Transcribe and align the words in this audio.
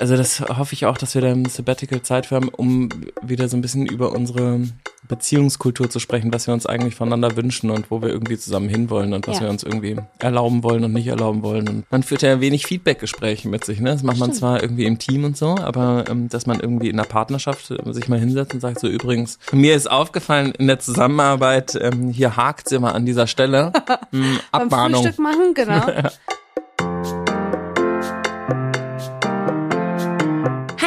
Also 0.00 0.16
das 0.16 0.40
hoffe 0.40 0.74
ich 0.74 0.86
auch, 0.86 0.96
dass 0.96 1.14
wir 1.16 1.22
da 1.22 1.28
ein 1.28 1.46
Sabbatical 1.46 2.02
Zeit 2.02 2.26
für 2.26 2.36
haben, 2.36 2.48
um 2.50 2.88
wieder 3.20 3.48
so 3.48 3.56
ein 3.56 3.62
bisschen 3.62 3.84
über 3.86 4.12
unsere 4.12 4.60
Beziehungskultur 5.08 5.90
zu 5.90 5.98
sprechen, 5.98 6.32
was 6.32 6.46
wir 6.46 6.54
uns 6.54 6.66
eigentlich 6.66 6.94
voneinander 6.94 7.34
wünschen 7.36 7.70
und 7.70 7.90
wo 7.90 8.00
wir 8.00 8.08
irgendwie 8.10 8.38
zusammen 8.38 8.68
hinwollen 8.68 9.12
und 9.12 9.26
was 9.26 9.36
Ja. 9.38 9.44
wir 9.44 9.50
uns 9.50 9.64
irgendwie 9.64 9.96
erlauben 10.20 10.62
wollen 10.62 10.84
und 10.84 10.92
nicht 10.92 11.08
erlauben 11.08 11.42
wollen. 11.42 11.68
Und 11.68 11.90
man 11.90 12.02
führt 12.04 12.22
ja 12.22 12.40
wenig 12.40 12.66
Feedback-Gespräche 12.66 13.48
mit 13.48 13.64
sich. 13.64 13.80
Ne? 13.80 13.90
Das 13.90 14.02
macht 14.04 14.18
man 14.18 14.32
zwar 14.32 14.62
irgendwie 14.62 14.84
im 14.84 14.98
Team 15.00 15.24
und 15.24 15.36
so, 15.36 15.56
aber 15.56 16.04
ähm, 16.08 16.28
dass 16.28 16.46
man 16.46 16.60
irgendwie 16.60 16.90
in 16.90 16.98
einer 16.98 17.08
Partnerschaft 17.08 17.70
äh, 17.72 17.92
sich 17.92 18.08
mal 18.08 18.20
hinsetzt 18.20 18.54
und 18.54 18.60
sagt, 18.60 18.78
so 18.78 18.86
übrigens, 18.86 19.38
mir 19.50 19.74
ist 19.74 19.90
aufgefallen 19.90 20.52
in 20.58 20.68
der 20.68 20.78
Zusammenarbeit, 20.78 21.76
ähm, 21.80 22.10
hier 22.10 22.36
hakt 22.36 22.70
immer 22.70 22.94
an 22.94 23.04
dieser 23.06 23.26
Stelle. 23.26 23.72
Hm, 24.10 24.38
Beim 24.52 24.62
Abmahnung. 24.62 25.02
Frühstück 25.02 25.18
machen, 25.22 25.52
genau. 25.54 25.82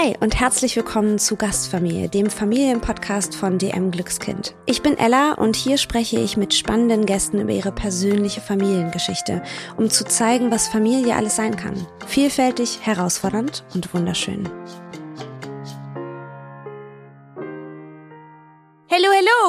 Hi 0.01 0.15
und 0.19 0.39
herzlich 0.39 0.75
willkommen 0.75 1.19
zu 1.19 1.35
Gastfamilie, 1.35 2.09
dem 2.09 2.29
Familienpodcast 2.29 3.35
von 3.35 3.59
DM 3.59 3.91
Glückskind. 3.91 4.55
Ich 4.65 4.81
bin 4.81 4.97
Ella 4.97 5.33
und 5.33 5.55
hier 5.55 5.77
spreche 5.77 6.19
ich 6.19 6.37
mit 6.37 6.55
spannenden 6.55 7.05
Gästen 7.05 7.39
über 7.39 7.51
ihre 7.51 7.71
persönliche 7.71 8.41
Familiengeschichte, 8.41 9.43
um 9.77 9.91
zu 9.91 10.03
zeigen, 10.03 10.49
was 10.49 10.69
Familie 10.69 11.15
alles 11.15 11.35
sein 11.35 11.55
kann. 11.55 11.85
Vielfältig, 12.07 12.79
herausfordernd 12.81 13.63
und 13.75 13.93
wunderschön. 13.93 14.49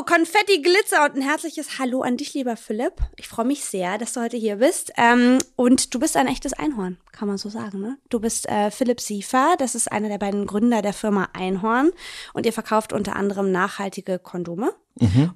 Konfetti, 0.05 0.63
Glitzer 0.63 1.05
und 1.05 1.17
ein 1.17 1.23
herzliches 1.23 1.79
Hallo 1.79 2.03
an 2.03 2.17
dich, 2.17 2.35
lieber 2.35 2.57
Philipp. 2.57 2.95
Ich 3.17 3.29
freue 3.29 3.47
mich 3.47 3.65
sehr, 3.65 3.99
dass 3.99 4.13
du 4.13 4.21
heute 4.21 4.37
hier 4.37 4.57
bist. 4.57 4.93
Ähm, 4.97 5.39
und 5.57 5.95
du 5.95 5.99
bist 5.99 6.17
ein 6.17 6.27
echtes 6.27 6.53
Einhorn, 6.53 6.99
kann 7.13 7.29
man 7.29 7.39
so 7.39 7.49
sagen, 7.49 7.81
ne? 7.81 7.99
Du 8.09 8.21
bist 8.21 8.49
äh, 8.49 8.71
Philipp 8.71 9.01
Siefer, 9.01 9.55
das 9.59 9.75
ist 9.75 9.91
einer 9.91 10.09
der 10.09 10.19
beiden 10.19 10.47
Gründer 10.47 10.83
der 10.83 10.93
Firma 10.93 11.29
Einhorn. 11.33 11.91
Und 12.33 12.47
ihr 12.47 12.53
verkauft 12.53 12.93
unter 12.93 13.17
anderem 13.17 13.51
nachhaltige 13.53 14.19
Kondome. 14.19 14.73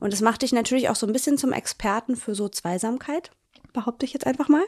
Und 0.00 0.12
das 0.12 0.20
macht 0.20 0.42
dich 0.42 0.52
natürlich 0.52 0.88
auch 0.88 0.96
so 0.96 1.06
ein 1.06 1.12
bisschen 1.12 1.38
zum 1.38 1.52
Experten 1.52 2.16
für 2.16 2.34
so 2.34 2.48
Zweisamkeit, 2.48 3.30
behaupte 3.72 4.04
ich 4.04 4.12
jetzt 4.12 4.26
einfach 4.26 4.48
mal. 4.48 4.64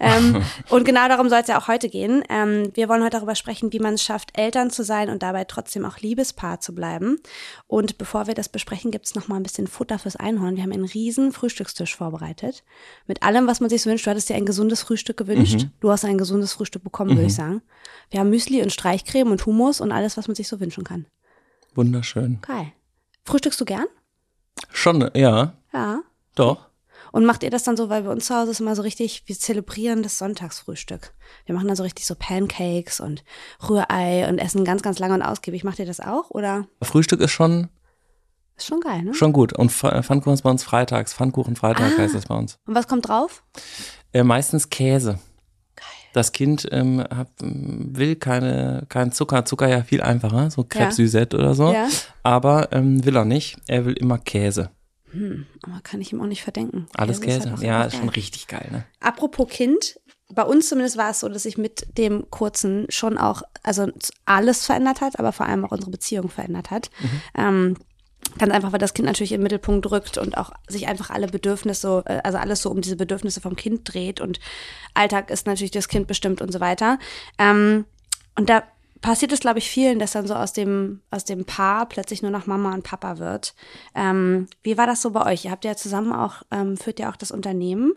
Ähm, 0.00 0.42
und 0.68 0.84
genau 0.84 1.08
darum 1.08 1.28
soll 1.28 1.40
es 1.40 1.48
ja 1.48 1.58
auch 1.58 1.68
heute 1.68 1.88
gehen. 1.88 2.22
Ähm, 2.28 2.70
wir 2.74 2.88
wollen 2.88 3.02
heute 3.02 3.16
darüber 3.18 3.34
sprechen, 3.34 3.72
wie 3.72 3.78
man 3.78 3.94
es 3.94 4.02
schafft, 4.02 4.38
Eltern 4.38 4.70
zu 4.70 4.84
sein 4.84 5.10
und 5.10 5.22
dabei 5.22 5.44
trotzdem 5.44 5.84
auch 5.84 5.98
Liebespaar 5.98 6.60
zu 6.60 6.74
bleiben. 6.74 7.18
Und 7.66 7.98
bevor 7.98 8.26
wir 8.26 8.34
das 8.34 8.48
besprechen, 8.48 8.90
gibt 8.90 9.06
es 9.06 9.14
noch 9.14 9.28
mal 9.28 9.36
ein 9.36 9.42
bisschen 9.42 9.66
Futter 9.66 9.98
fürs 9.98 10.16
Einhorn. 10.16 10.56
Wir 10.56 10.62
haben 10.62 10.72
einen 10.72 10.84
riesen 10.84 11.32
Frühstückstisch 11.32 11.96
vorbereitet. 11.96 12.64
Mit 13.06 13.22
allem, 13.22 13.46
was 13.46 13.60
man 13.60 13.70
sich 13.70 13.82
so 13.82 13.90
wünscht. 13.90 14.06
Du 14.06 14.10
hattest 14.10 14.28
dir 14.28 14.34
ein 14.36 14.46
gesundes 14.46 14.82
Frühstück 14.82 15.16
gewünscht. 15.16 15.66
Du 15.80 15.90
hast 15.90 16.04
ein 16.04 16.18
gesundes 16.18 16.52
Frühstück 16.52 16.84
bekommen, 16.84 17.10
würde 17.16 17.26
ich 17.26 17.34
sagen. 17.34 17.62
Wir 18.10 18.20
haben 18.20 18.30
Müsli 18.30 18.62
und 18.62 18.72
Streichcreme 18.72 19.30
und 19.30 19.46
Hummus 19.46 19.80
und 19.80 19.92
alles, 19.92 20.16
was 20.16 20.28
man 20.28 20.34
sich 20.34 20.48
so 20.48 20.60
wünschen 20.60 20.84
kann. 20.84 21.06
Wunderschön. 21.74 22.38
Geil. 22.42 22.72
Frühstückst 23.24 23.60
du 23.60 23.64
gern? 23.64 23.86
Schon, 24.70 25.10
ja, 25.14 25.54
Ja. 25.72 26.00
doch. 26.34 26.68
Und 27.14 27.26
macht 27.26 27.44
ihr 27.44 27.50
das 27.50 27.62
dann 27.62 27.76
so, 27.76 27.88
weil 27.88 28.02
bei 28.02 28.10
uns 28.10 28.26
zu 28.26 28.34
Hause 28.34 28.50
ist 28.50 28.58
immer 28.60 28.74
so 28.74 28.82
richtig, 28.82 29.22
wir 29.26 29.38
zelebrieren 29.38 30.02
das 30.02 30.18
Sonntagsfrühstück. 30.18 31.14
Wir 31.46 31.54
machen 31.54 31.68
dann 31.68 31.76
so 31.76 31.84
richtig 31.84 32.06
so 32.06 32.16
Pancakes 32.18 32.98
und 32.98 33.22
Rührei 33.68 34.28
und 34.28 34.38
essen 34.38 34.64
ganz, 34.64 34.82
ganz 34.82 34.98
lange 34.98 35.14
und 35.14 35.22
ausgiebig. 35.22 35.62
Macht 35.62 35.78
ihr 35.78 35.86
das 35.86 36.00
auch 36.00 36.30
oder? 36.30 36.66
Frühstück 36.82 37.20
ist 37.20 37.30
schon 37.30 37.68
Ist 38.56 38.66
schon 38.66 38.80
geil, 38.80 39.02
ne? 39.02 39.14
Schon 39.14 39.32
gut. 39.32 39.52
Und 39.52 39.70
Pf- 39.70 40.02
Pfannkuchen 40.02 40.34
ist 40.34 40.42
bei 40.42 40.50
uns 40.50 40.64
freitags. 40.64 41.14
Pfannkuchen 41.14 41.54
Freitag 41.54 41.92
Ah. 41.96 41.98
heißt 42.02 42.16
das 42.16 42.26
bei 42.26 42.34
uns. 42.34 42.58
Und 42.66 42.74
was 42.74 42.88
kommt 42.88 43.06
drauf? 43.06 43.44
Äh, 44.12 44.24
meistens 44.24 44.68
Käse. 44.70 45.20
Das 46.14 46.32
Kind 46.32 46.66
ähm, 46.72 47.00
hab, 47.16 47.28
will 47.40 48.16
keine, 48.16 48.86
kein 48.88 49.12
Zucker. 49.12 49.44
Zucker 49.44 49.68
ja 49.68 49.82
viel 49.84 50.02
einfacher, 50.02 50.50
so 50.50 50.62
Crêpe 50.62 50.78
Ja. 50.80 50.90
Suzette 50.90 51.36
oder 51.36 51.54
so. 51.54 51.72
Ja. 51.72 51.86
Aber 52.24 52.72
ähm, 52.72 53.04
will 53.04 53.16
er 53.16 53.24
nicht. 53.24 53.56
Er 53.68 53.84
will 53.86 53.94
immer 53.94 54.18
Käse. 54.18 54.70
Hm, 55.14 55.46
aber 55.62 55.80
kann 55.82 56.00
ich 56.00 56.12
ihm 56.12 56.20
auch 56.20 56.26
nicht 56.26 56.42
verdenken. 56.42 56.86
Alles 56.94 57.20
Käse 57.20 57.50
halt 57.50 57.62
ja, 57.62 57.84
ist 57.84 57.96
schon 57.96 58.08
richtig 58.08 58.48
geil, 58.48 58.68
ne? 58.70 58.84
Apropos 59.00 59.48
Kind, 59.48 60.00
bei 60.28 60.42
uns 60.42 60.68
zumindest 60.68 60.96
war 60.96 61.10
es 61.10 61.20
so, 61.20 61.28
dass 61.28 61.44
sich 61.44 61.56
mit 61.56 61.96
dem 61.96 62.28
Kurzen 62.30 62.86
schon 62.88 63.16
auch, 63.16 63.42
also 63.62 63.86
alles 64.24 64.66
verändert 64.66 65.00
hat, 65.00 65.18
aber 65.18 65.32
vor 65.32 65.46
allem 65.46 65.64
auch 65.64 65.70
unsere 65.70 65.90
Beziehung 65.90 66.28
verändert 66.30 66.70
hat. 66.70 66.90
Ähm, 67.36 67.76
ganz 68.38 68.52
einfach, 68.52 68.72
weil 68.72 68.78
das 68.78 68.94
Kind 68.94 69.06
natürlich 69.06 69.30
den 69.30 69.42
Mittelpunkt 69.42 69.88
rückt 69.90 70.18
und 70.18 70.36
auch 70.36 70.52
sich 70.68 70.88
einfach 70.88 71.10
alle 71.10 71.28
Bedürfnisse, 71.28 72.02
äh, 72.06 72.20
also 72.24 72.38
alles 72.38 72.62
so 72.62 72.70
um 72.70 72.80
diese 72.80 72.96
Bedürfnisse 72.96 73.40
vom 73.40 73.54
Kind 73.54 73.92
dreht 73.92 74.20
und 74.20 74.40
Alltag 74.94 75.30
ist 75.30 75.46
natürlich 75.46 75.70
das 75.70 75.88
Kind 75.88 76.08
bestimmt 76.08 76.40
und 76.40 76.52
so 76.52 76.60
weiter. 76.60 76.98
Ähm, 77.38 77.84
und 78.36 78.48
da 78.48 78.64
passiert 79.04 79.32
es, 79.32 79.40
glaube 79.40 79.58
ich, 79.58 79.68
vielen, 79.68 79.98
dass 79.98 80.12
dann 80.12 80.26
so 80.26 80.34
aus 80.34 80.54
dem, 80.54 81.02
aus 81.10 81.26
dem 81.26 81.44
Paar 81.44 81.86
plötzlich 81.86 82.22
nur 82.22 82.30
noch 82.30 82.46
Mama 82.46 82.72
und 82.72 82.84
Papa 82.84 83.18
wird. 83.18 83.54
Ähm, 83.94 84.46
wie 84.62 84.78
war 84.78 84.86
das 84.86 85.02
so 85.02 85.10
bei 85.10 85.30
euch? 85.30 85.44
Ihr 85.44 85.50
habt 85.50 85.66
ja 85.66 85.76
zusammen 85.76 86.10
auch, 86.14 86.36
ähm, 86.50 86.78
führt 86.78 86.98
ja 86.98 87.12
auch 87.12 87.16
das 87.16 87.30
Unternehmen. 87.30 87.92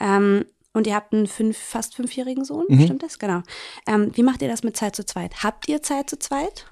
Ähm, 0.00 0.44
und 0.74 0.86
ihr 0.86 0.94
habt 0.94 1.14
einen 1.14 1.26
fünf, 1.26 1.56
fast 1.56 1.94
fünfjährigen 1.94 2.44
Sohn, 2.44 2.66
stimmt 2.84 3.02
das? 3.02 3.18
Genau. 3.18 3.40
Ähm, 3.86 4.12
wie 4.14 4.22
macht 4.22 4.42
ihr 4.42 4.48
das 4.48 4.62
mit 4.62 4.76
Zeit 4.76 4.94
zu 4.94 5.04
zweit? 5.06 5.42
Habt 5.42 5.66
ihr 5.66 5.82
Zeit 5.82 6.10
zu 6.10 6.18
zweit? 6.18 6.66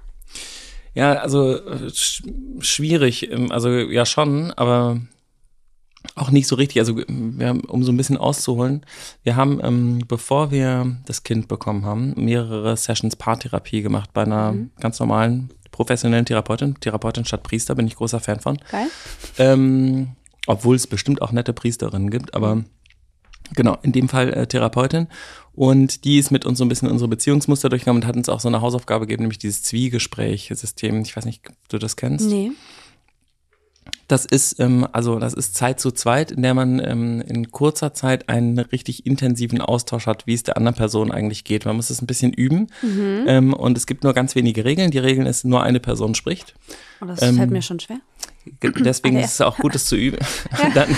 Ja, 0.93 1.15
also 1.15 1.57
äh, 1.57 1.89
sch 1.91 2.25
schwierig. 2.61 3.31
ähm, 3.33 3.51
Also 3.51 3.71
ja 3.71 4.05
schon, 4.05 4.53
aber 4.53 5.01
auch 6.21 6.31
nicht 6.31 6.47
so 6.47 6.57
richtig. 6.57 6.79
Also 6.79 6.97
wir 6.97 7.49
haben, 7.49 7.61
um 7.61 7.85
so 7.85 7.93
ein 7.93 7.97
bisschen 7.97 8.17
auszuholen, 8.17 8.85
wir 9.23 9.37
haben, 9.37 9.61
ähm, 9.63 10.05
bevor 10.07 10.51
wir 10.51 10.97
das 11.07 11.23
Kind 11.23 11.49
bekommen 11.49 11.85
haben, 11.85 12.15
mehrere 12.17 12.77
Sessions 12.77 13.17
Paartherapie 13.17 13.83
gemacht 13.83 14.11
bei 14.13 14.23
einer 14.23 14.55
ganz 14.81 15.01
normalen 15.01 15.51
professionellen 15.71 16.25
Therapeutin, 16.25 16.75
Therapeutin 16.81 17.25
statt 17.25 17.43
Priester, 17.43 17.75
bin 17.75 17.87
ich 17.87 17.97
großer 17.97 18.21
Fan 18.21 18.41
von. 18.41 18.59
Geil. 18.71 18.89
Ähm, 19.39 20.09
obwohl 20.47 20.77
es 20.77 20.87
bestimmt 20.87 21.23
auch 21.23 21.31
nette 21.31 21.53
Priesterinnen 21.53 22.11
gibt, 22.11 22.35
aber 22.35 22.65
genau, 23.55 23.79
in 23.83 23.93
dem 23.93 24.09
Fall 24.09 24.33
äh, 24.33 24.47
Therapeutin. 24.47 25.09
Und 25.53 26.05
die 26.05 26.19
ist 26.19 26.31
mit 26.31 26.47
uns 26.47 26.59
so 26.59 26.65
ein 26.65 26.69
bisschen 26.69 26.91
unsere 26.91 27.09
Beziehungsmuster 27.09 27.69
durchgegangen 27.69 28.03
und 28.03 28.09
hat 28.09 28.17
uns 28.17 28.29
auch 28.29 28.41
so 28.41 28.49
eine 28.49 28.61
Hausaufgabe 28.61 29.07
gegeben, 29.07 29.25
nämlich 29.25 29.39
dieses 29.39 29.63
Zwiegespräch-System. 29.65 31.03
Ich 31.03 31.17
weiß 31.17 31.25
nicht, 31.25 31.49
ob 31.49 31.69
du 31.69 31.79
das 31.79 31.97
kennst. 31.97 32.29
Nee. 32.29 32.53
Das 34.09 34.25
ist, 34.25 34.59
ähm, 34.59 34.87
also 34.93 35.19
das 35.19 35.35
ist 35.35 35.55
Zeit 35.55 35.79
zu 35.81 35.91
zweit, 35.91 36.31
in 36.31 36.43
der 36.43 36.55
man 36.55 36.81
ähm, 36.83 37.21
in 37.21 37.51
kurzer 37.51 37.93
Zeit 37.93 38.29
einen 38.31 38.59
richtig 38.59 39.05
intensiven 39.07 39.61
Austausch 39.61 40.07
hat, 40.07 40.27
wie 40.27 40.33
es 40.33 40.43
der 40.43 40.57
anderen 40.57 40.77
Person 40.77 41.13
eigentlich 41.13 41.45
geht. 41.45 41.67
Man 41.67 41.77
muss 41.77 41.91
es 41.91 42.01
ein 42.01 42.07
bisschen 42.07 42.33
üben. 42.33 42.69
Ähm, 42.83 43.53
und 43.53 43.77
es 43.77 43.87
gibt 43.87 44.05
nur 44.05 44.15
ganz 44.15 44.35
wenige 44.35 44.65
Regeln. 44.65 44.91
Die 44.91 44.99
Regeln 44.99 45.27
ist, 45.27 45.45
nur 45.45 45.63
eine 45.63 45.79
Person 45.79 46.15
spricht. 46.15 46.55
Oh, 47.03 47.05
das 47.05 47.21
Ähm, 47.23 47.37
fällt 47.37 47.51
mir 47.51 47.63
schon 47.63 47.81
schwer. 47.81 47.99
Ge- 48.61 48.73
Deswegen 48.79 49.17
Okay. 49.17 49.25
ist 49.27 49.35
es 49.35 49.41
auch 49.43 49.59
gut, 49.59 49.75
es 49.75 49.85
zu 49.85 49.95
üben. 49.97 50.17
Dann, 50.75 50.89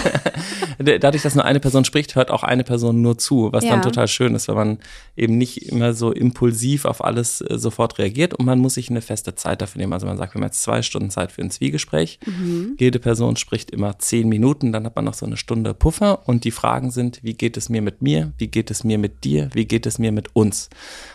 dadurch, 1.00 1.22
dass 1.22 1.34
nur 1.34 1.44
eine 1.44 1.58
Person 1.58 1.84
spricht, 1.84 2.14
hört 2.14 2.30
auch 2.30 2.42
eine 2.44 2.62
Person 2.64 3.02
nur 3.02 3.18
zu, 3.18 3.48
was 3.52 3.64
Ja. 3.64 3.70
dann 3.70 3.82
total 3.82 4.06
schön 4.08 4.34
ist, 4.36 4.46
weil 4.48 4.54
man 4.54 4.78
eben 5.16 5.36
nicht 5.36 5.68
immer 5.68 5.92
so 5.92 6.12
impulsiv 6.12 6.84
auf 6.84 7.04
alles 7.04 7.40
äh, 7.40 7.58
sofort 7.58 7.98
reagiert 7.98 8.34
und 8.34 8.46
man 8.46 8.60
muss 8.60 8.74
sich 8.74 8.88
eine 8.88 9.00
feste 9.00 9.34
Zeit 9.34 9.60
dafür 9.62 9.80
nehmen. 9.80 9.92
Also 9.92 10.06
man 10.06 10.16
sagt, 10.16 10.34
wir 10.34 10.40
haben 10.40 10.46
jetzt 10.46 10.62
zwei 10.62 10.82
Stunden 10.82 11.10
Zeit 11.10 11.32
für 11.32 11.42
ein 11.42 11.50
Zwiegespräch. 11.50 12.20
Mhm. 12.24 12.76
Jede 12.78 13.00
Person 13.00 13.34
spricht 13.36 13.70
immer 13.72 13.98
zehn 13.98 14.28
Minuten, 14.28 14.70
dann 14.72 14.84
hat 14.86 14.94
man 14.94 15.04
noch 15.04 15.14
so 15.14 15.26
eine 15.26 15.36
Stunde 15.36 15.74
Puffer 15.74 16.28
und 16.28 16.44
die 16.44 16.52
Fragen 16.52 16.90
sind, 16.92 17.18
wie 17.24 17.34
geht 17.34 17.56
es 17.56 17.68
mir 17.68 17.82
mit 17.82 18.00
mir, 18.00 18.32
wie 18.38 18.46
geht 18.46 18.70
es 18.70 18.84
mir 18.84 18.98
mit 18.98 19.24
dir, 19.24 19.50
wie 19.54 19.64
geht 19.64 19.86
es 19.86 19.98
mir 19.98 20.12
mit 20.12 20.36
uns? 20.36 20.70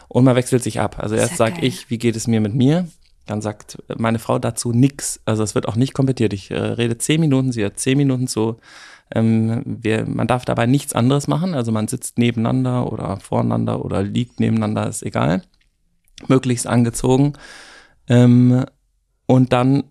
Und 0.10 0.26
man 0.26 0.36
wechselt 0.36 0.64
sich 0.64 0.80
ab. 0.82 0.98
Also 1.00 1.16
erst 1.16 1.38
sage 1.38 1.66
ich, 1.66 1.90
wie 1.90 1.98
geht 1.98 2.16
es 2.18 2.28
mir 2.28 2.42
mit 2.42 2.54
mir? 2.54 2.88
Dann 3.26 3.42
sagt 3.42 3.82
meine 3.98 4.20
Frau 4.20 4.40
dazu 4.40 4.72
nix. 4.72 5.20
Also 5.26 5.44
es 5.44 5.56
wird 5.56 5.68
auch 5.68 5.76
nicht 5.76 5.94
kompetiert. 5.94 6.34
Ich 6.34 6.52
äh, 6.52 6.58
rede 6.58 6.98
zehn 6.98 7.20
Minuten, 7.20 7.52
sie 7.52 7.66
hat 7.66 7.80
zehn 7.80 7.98
Minuten 7.98 8.28
zu. 8.28 8.58
Ähm, 9.14 9.64
wir, 9.66 10.06
man 10.06 10.28
darf 10.28 10.46
dabei 10.46 10.66
nichts 10.66 10.94
anderes 10.94 11.28
machen. 11.28 11.54
Also 11.54 11.72
man 11.72 11.88
sitzt 11.88 12.18
nebeneinander 12.18 12.92
oder 12.92 13.18
voreinander 13.18 13.84
oder 13.84 14.04
liegt 14.04 14.40
nebeneinander, 14.40 14.88
ist 14.88 15.04
egal. 15.04 15.42
Möglichst 16.28 16.68
angezogen. 16.68 17.34
Ähm, 18.08 18.66
und 19.26 19.54
dann 19.54 19.86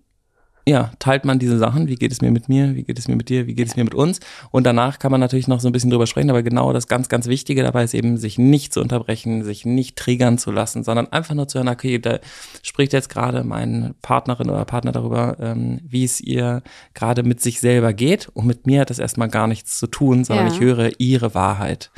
ja, 0.66 0.92
teilt 0.98 1.26
man 1.26 1.38
diese 1.38 1.58
Sachen, 1.58 1.88
wie 1.88 1.96
geht 1.96 2.10
es 2.10 2.22
mir 2.22 2.30
mit 2.30 2.48
mir, 2.48 2.74
wie 2.74 2.84
geht 2.84 2.98
es 2.98 3.06
mir 3.06 3.16
mit 3.16 3.28
dir, 3.28 3.46
wie 3.46 3.54
geht 3.54 3.68
es 3.68 3.76
mir 3.76 3.84
mit 3.84 3.94
uns. 3.94 4.20
Und 4.50 4.64
danach 4.64 4.98
kann 4.98 5.10
man 5.10 5.20
natürlich 5.20 5.46
noch 5.46 5.60
so 5.60 5.68
ein 5.68 5.72
bisschen 5.72 5.90
drüber 5.90 6.06
sprechen, 6.06 6.30
aber 6.30 6.42
genau 6.42 6.72
das 6.72 6.88
ganz, 6.88 7.10
ganz 7.10 7.26
Wichtige 7.26 7.62
dabei 7.62 7.84
ist 7.84 7.92
eben, 7.92 8.16
sich 8.16 8.38
nicht 8.38 8.72
zu 8.72 8.80
unterbrechen, 8.80 9.44
sich 9.44 9.66
nicht 9.66 9.96
triggern 9.96 10.38
zu 10.38 10.50
lassen, 10.50 10.82
sondern 10.82 11.12
einfach 11.12 11.34
nur 11.34 11.48
zu 11.48 11.58
hören, 11.58 11.68
okay, 11.68 11.98
da 11.98 12.18
spricht 12.62 12.94
jetzt 12.94 13.10
gerade 13.10 13.44
meine 13.44 13.94
Partnerin 14.00 14.48
oder 14.48 14.64
Partner 14.64 14.92
darüber, 14.92 15.36
ähm, 15.38 15.80
wie 15.86 16.04
es 16.04 16.20
ihr 16.20 16.62
gerade 16.94 17.22
mit 17.24 17.42
sich 17.42 17.60
selber 17.60 17.92
geht. 17.92 18.28
Und 18.32 18.46
mit 18.46 18.66
mir 18.66 18.80
hat 18.80 18.90
das 18.90 18.98
erstmal 18.98 19.28
gar 19.28 19.46
nichts 19.46 19.78
zu 19.78 19.86
tun, 19.86 20.24
sondern 20.24 20.46
Ja. 20.46 20.52
ich 20.52 20.60
höre 20.60 20.92
ihre 20.98 21.34
Wahrheit. 21.34 21.90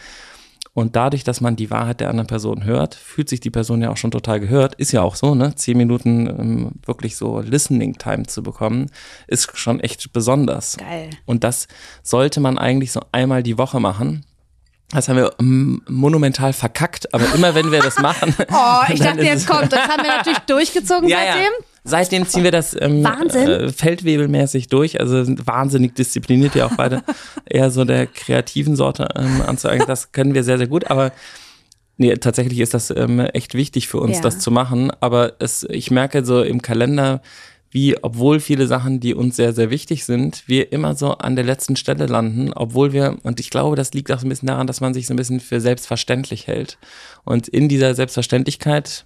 Und 0.76 0.94
dadurch, 0.94 1.25
dass 1.25 1.40
man 1.40 1.56
die 1.56 1.70
Wahrheit 1.70 2.00
der 2.00 2.11
anderen 2.11 2.26
Person 2.26 2.64
hört, 2.64 2.94
fühlt 2.94 3.31
sich 3.31 3.40
die 3.40 3.49
Person 3.49 3.81
ja 3.81 3.88
auch 3.88 3.96
schon 3.96 4.11
total 4.11 4.40
gehört. 4.40 4.75
Ist 4.75 4.93
ja 4.93 5.00
auch 5.00 5.17
so, 5.17 5.34
ne? 5.34 5.55
Zehn 5.55 5.78
Minuten 5.78 6.26
ähm, 6.26 6.73
wirklich 6.84 7.17
so 7.17 7.40
Listening 7.40 7.94
Time 7.94 8.26
zu 8.26 8.43
bekommen, 8.43 8.90
ist 9.26 9.56
schon 9.56 9.81
echt 9.81 10.12
besonders. 10.12 10.76
Geil. 10.76 11.08
Und 11.25 11.44
das 11.44 11.67
sollte 12.02 12.40
man 12.40 12.58
eigentlich 12.58 12.93
so 12.93 13.00
einmal 13.11 13.43
die 13.43 13.56
Woche 13.56 13.81
machen. 13.81 14.26
Das 14.90 15.08
haben 15.08 15.17
wir 15.17 15.32
mm, 15.38 15.78
monumental 15.88 16.52
verkackt, 16.52 17.12
aber 17.14 17.25
immer 17.34 17.55
wenn 17.55 17.73
wir 17.73 17.81
das 17.81 17.99
machen. 17.99 18.34
Oh, 18.52 18.93
ich 18.93 19.00
dachte, 19.06 19.23
jetzt 19.23 19.46
kommt. 19.46 19.73
Das 19.73 19.81
haben 19.88 20.02
wir 20.05 20.14
natürlich 20.14 20.40
durchgezogen 20.40 21.08
Ja, 21.08 21.25
ja. 21.25 21.37
Seitdem. 21.87 22.27
Ziehen 22.27 22.44
wir 22.44 22.50
das 22.50 22.77
ähm. 22.79 23.05
Äh, 23.05 23.71
feldwebelmäßig 23.71 24.69
durch. 24.69 25.00
Also 25.00 25.25
wahnsinnig 25.47 25.94
diszipliniert 25.94 26.55
ja 26.55 26.67
auch 26.67 26.77
beide. 26.77 27.03
Eher 27.49 27.71
so 27.71 27.85
der 27.85 28.06
kreativen 28.06 28.77
Sorte 28.77 29.09
ähm, 29.17 29.43
anzueigen. 29.43 29.85
Das 29.87 30.12
können 30.12 30.35
wir 30.35 30.44
sehr, 30.44 30.59
sehr 30.59 30.67
gut. 30.69 30.91
Aber 30.91 31.12
nee, 31.97 32.15
tatsächlich 32.17 32.61
ist 32.61 32.75
das 32.75 32.91
ähm, 32.91 33.21
echt 33.21 33.55
wichtig 33.55 33.88
für 33.88 33.99
uns, 34.00 34.17
Ja. 34.17 34.23
das 34.23 34.38
zu 34.38 34.50
machen. 34.50 34.91
Aber 35.00 35.35
es, 35.38 35.67
ich 35.69 35.91
merke 35.91 36.25
so 36.25 36.43
im 36.43 36.61
Kalender, 36.62 37.23
wie, 37.71 38.03
obwohl 38.03 38.41
viele 38.41 38.67
Sachen, 38.67 39.00
die 39.00 39.15
uns 39.15 39.37
sehr, 39.37 39.53
sehr 39.53 39.71
wichtig 39.71 40.05
sind, 40.05 40.44
wir 40.47 40.73
immer 40.73 40.94
so 40.94 41.12
an 41.12 41.37
der 41.37 41.44
letzten 41.44 41.77
Stelle 41.77 42.06
landen, 42.06 42.53
obwohl 42.55 42.93
wir, 42.93 43.19
und 43.23 43.41
ich 43.41 43.50
glaube, 43.50 43.77
das 43.77 43.93
liegt 43.93 44.11
auch 44.11 44.19
so 44.19 44.27
ein 44.27 44.31
bisschen 44.31 44.47
daran, 44.47 44.67
dass 44.67 44.81
man 44.81 44.94
sich 44.94 45.06
so 45.06 45.12
ein 45.12 45.17
bisschen 45.17 45.41
für 45.41 45.61
selbstverständlich 45.61 46.47
hält. 46.47 46.79
Und 47.25 47.49
in 47.49 47.69
dieser 47.69 47.94
Selbstverständlichkeit 47.94 49.05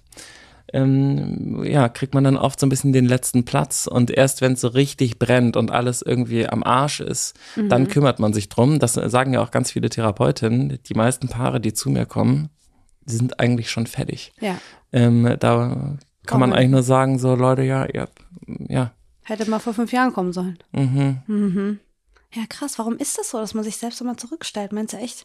ähm, 0.73 1.63
ja, 1.63 1.89
kriegt 1.89 2.13
man 2.13 2.23
dann 2.23 2.37
oft 2.37 2.59
so 2.59 2.65
ein 2.65 2.69
bisschen 2.69 2.93
den 2.93 3.05
letzten 3.05 3.45
Platz 3.45 3.87
und 3.87 4.11
erst 4.11 4.41
wenn 4.41 4.53
es 4.53 4.61
so 4.61 4.69
richtig 4.69 5.19
brennt 5.19 5.57
und 5.57 5.71
alles 5.71 6.01
irgendwie 6.01 6.47
am 6.47 6.63
Arsch 6.63 6.99
ist, 6.99 7.37
dann 7.55 7.87
kümmert 7.87 8.19
man 8.19 8.33
sich 8.33 8.49
drum. 8.49 8.79
Das 8.79 8.93
sagen 8.93 9.33
ja 9.33 9.41
auch 9.41 9.51
ganz 9.51 9.71
viele 9.71 9.89
Therapeutinnen. 9.89 10.79
Die 10.85 10.93
meisten 10.93 11.27
Paare, 11.27 11.59
die 11.59 11.73
zu 11.73 11.89
mir 11.89 12.05
kommen, 12.05 12.49
die 13.05 13.15
sind 13.15 13.39
eigentlich 13.39 13.71
schon 13.71 13.87
fertig. 13.87 14.31
Ja. 14.39 14.57
Ähm, 14.91 15.35
da 15.39 15.97
kann 16.25 16.39
man 16.39 16.53
eigentlich 16.53 16.71
nur 16.71 16.83
sagen, 16.83 17.19
so 17.19 17.35
Leute, 17.35 17.63
ja, 17.63 17.87
ja, 17.93 18.07
ja, 18.67 18.91
Hätte 19.23 19.49
mal 19.49 19.59
vor 19.59 19.73
fünf 19.73 19.91
Jahren 19.91 20.13
kommen 20.13 20.33
sollen. 20.33 20.57
mhm. 20.71 21.21
Mhm. 21.27 21.79
Ja, 22.33 22.43
krass. 22.47 22.79
Warum 22.79 22.97
ist 22.97 23.17
das 23.17 23.29
so, 23.29 23.39
dass 23.39 23.53
man 23.53 23.63
sich 23.63 23.77
selbst 23.77 23.99
immer 23.99 24.15
zurückstellt? 24.15 24.71
Meinst 24.71 24.93
du 24.93 24.97
echt? 24.97 25.23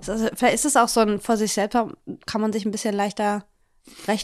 Ist 0.00 0.10
Also, 0.10 0.28
vielleicht 0.34 0.54
ist 0.54 0.64
es 0.64 0.76
auch 0.76 0.88
so 0.88 1.00
ein, 1.00 1.20
vor 1.20 1.36
sich 1.36 1.52
selbst 1.52 1.78
kann 2.26 2.40
man 2.40 2.52
sich 2.52 2.64
ein 2.64 2.72
bisschen 2.72 2.94
leichter. 2.94 3.44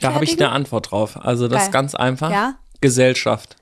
Da 0.01 0.15
habe 0.15 0.25
ich 0.25 0.33
eine 0.39 0.51
Antwort 0.51 0.91
drauf. 0.91 1.19
Also 1.21 1.49
das 1.49 1.59
Geil. 1.59 1.67
ist 1.67 1.73
ganz 1.73 1.95
einfach. 1.95 2.31
Ja? 2.31 2.55
Gesellschaft. 2.81 3.57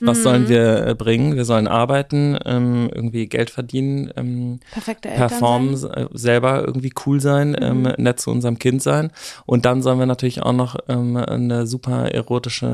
Was 0.00 0.18
Mhm. 0.18 0.22
sollen 0.22 0.48
wir 0.48 0.86
äh, 0.88 0.94
bringen? 0.94 1.36
Wir 1.36 1.44
sollen 1.44 1.66
arbeiten, 1.68 2.36
ähm, 2.44 2.90
irgendwie 2.92 3.26
Geld 3.26 3.48
verdienen, 3.50 4.12
ähm, 4.16 4.60
performen, 5.00 5.76
sein. 5.76 5.92
äh, 5.92 6.06
selber 6.12 6.64
irgendwie 6.66 6.92
cool 7.06 7.20
sein, 7.20 7.56
ähm, 7.58 7.82
nett 7.96 8.20
zu 8.20 8.30
unserem 8.30 8.58
Kind 8.58 8.82
sein. 8.82 9.12
Und 9.46 9.64
dann 9.64 9.80
sollen 9.80 9.98
wir 10.00 10.06
natürlich 10.06 10.42
auch 10.42 10.52
noch 10.52 10.74
eine 10.88 11.66
super 11.66 12.12
erotische, 12.12 12.66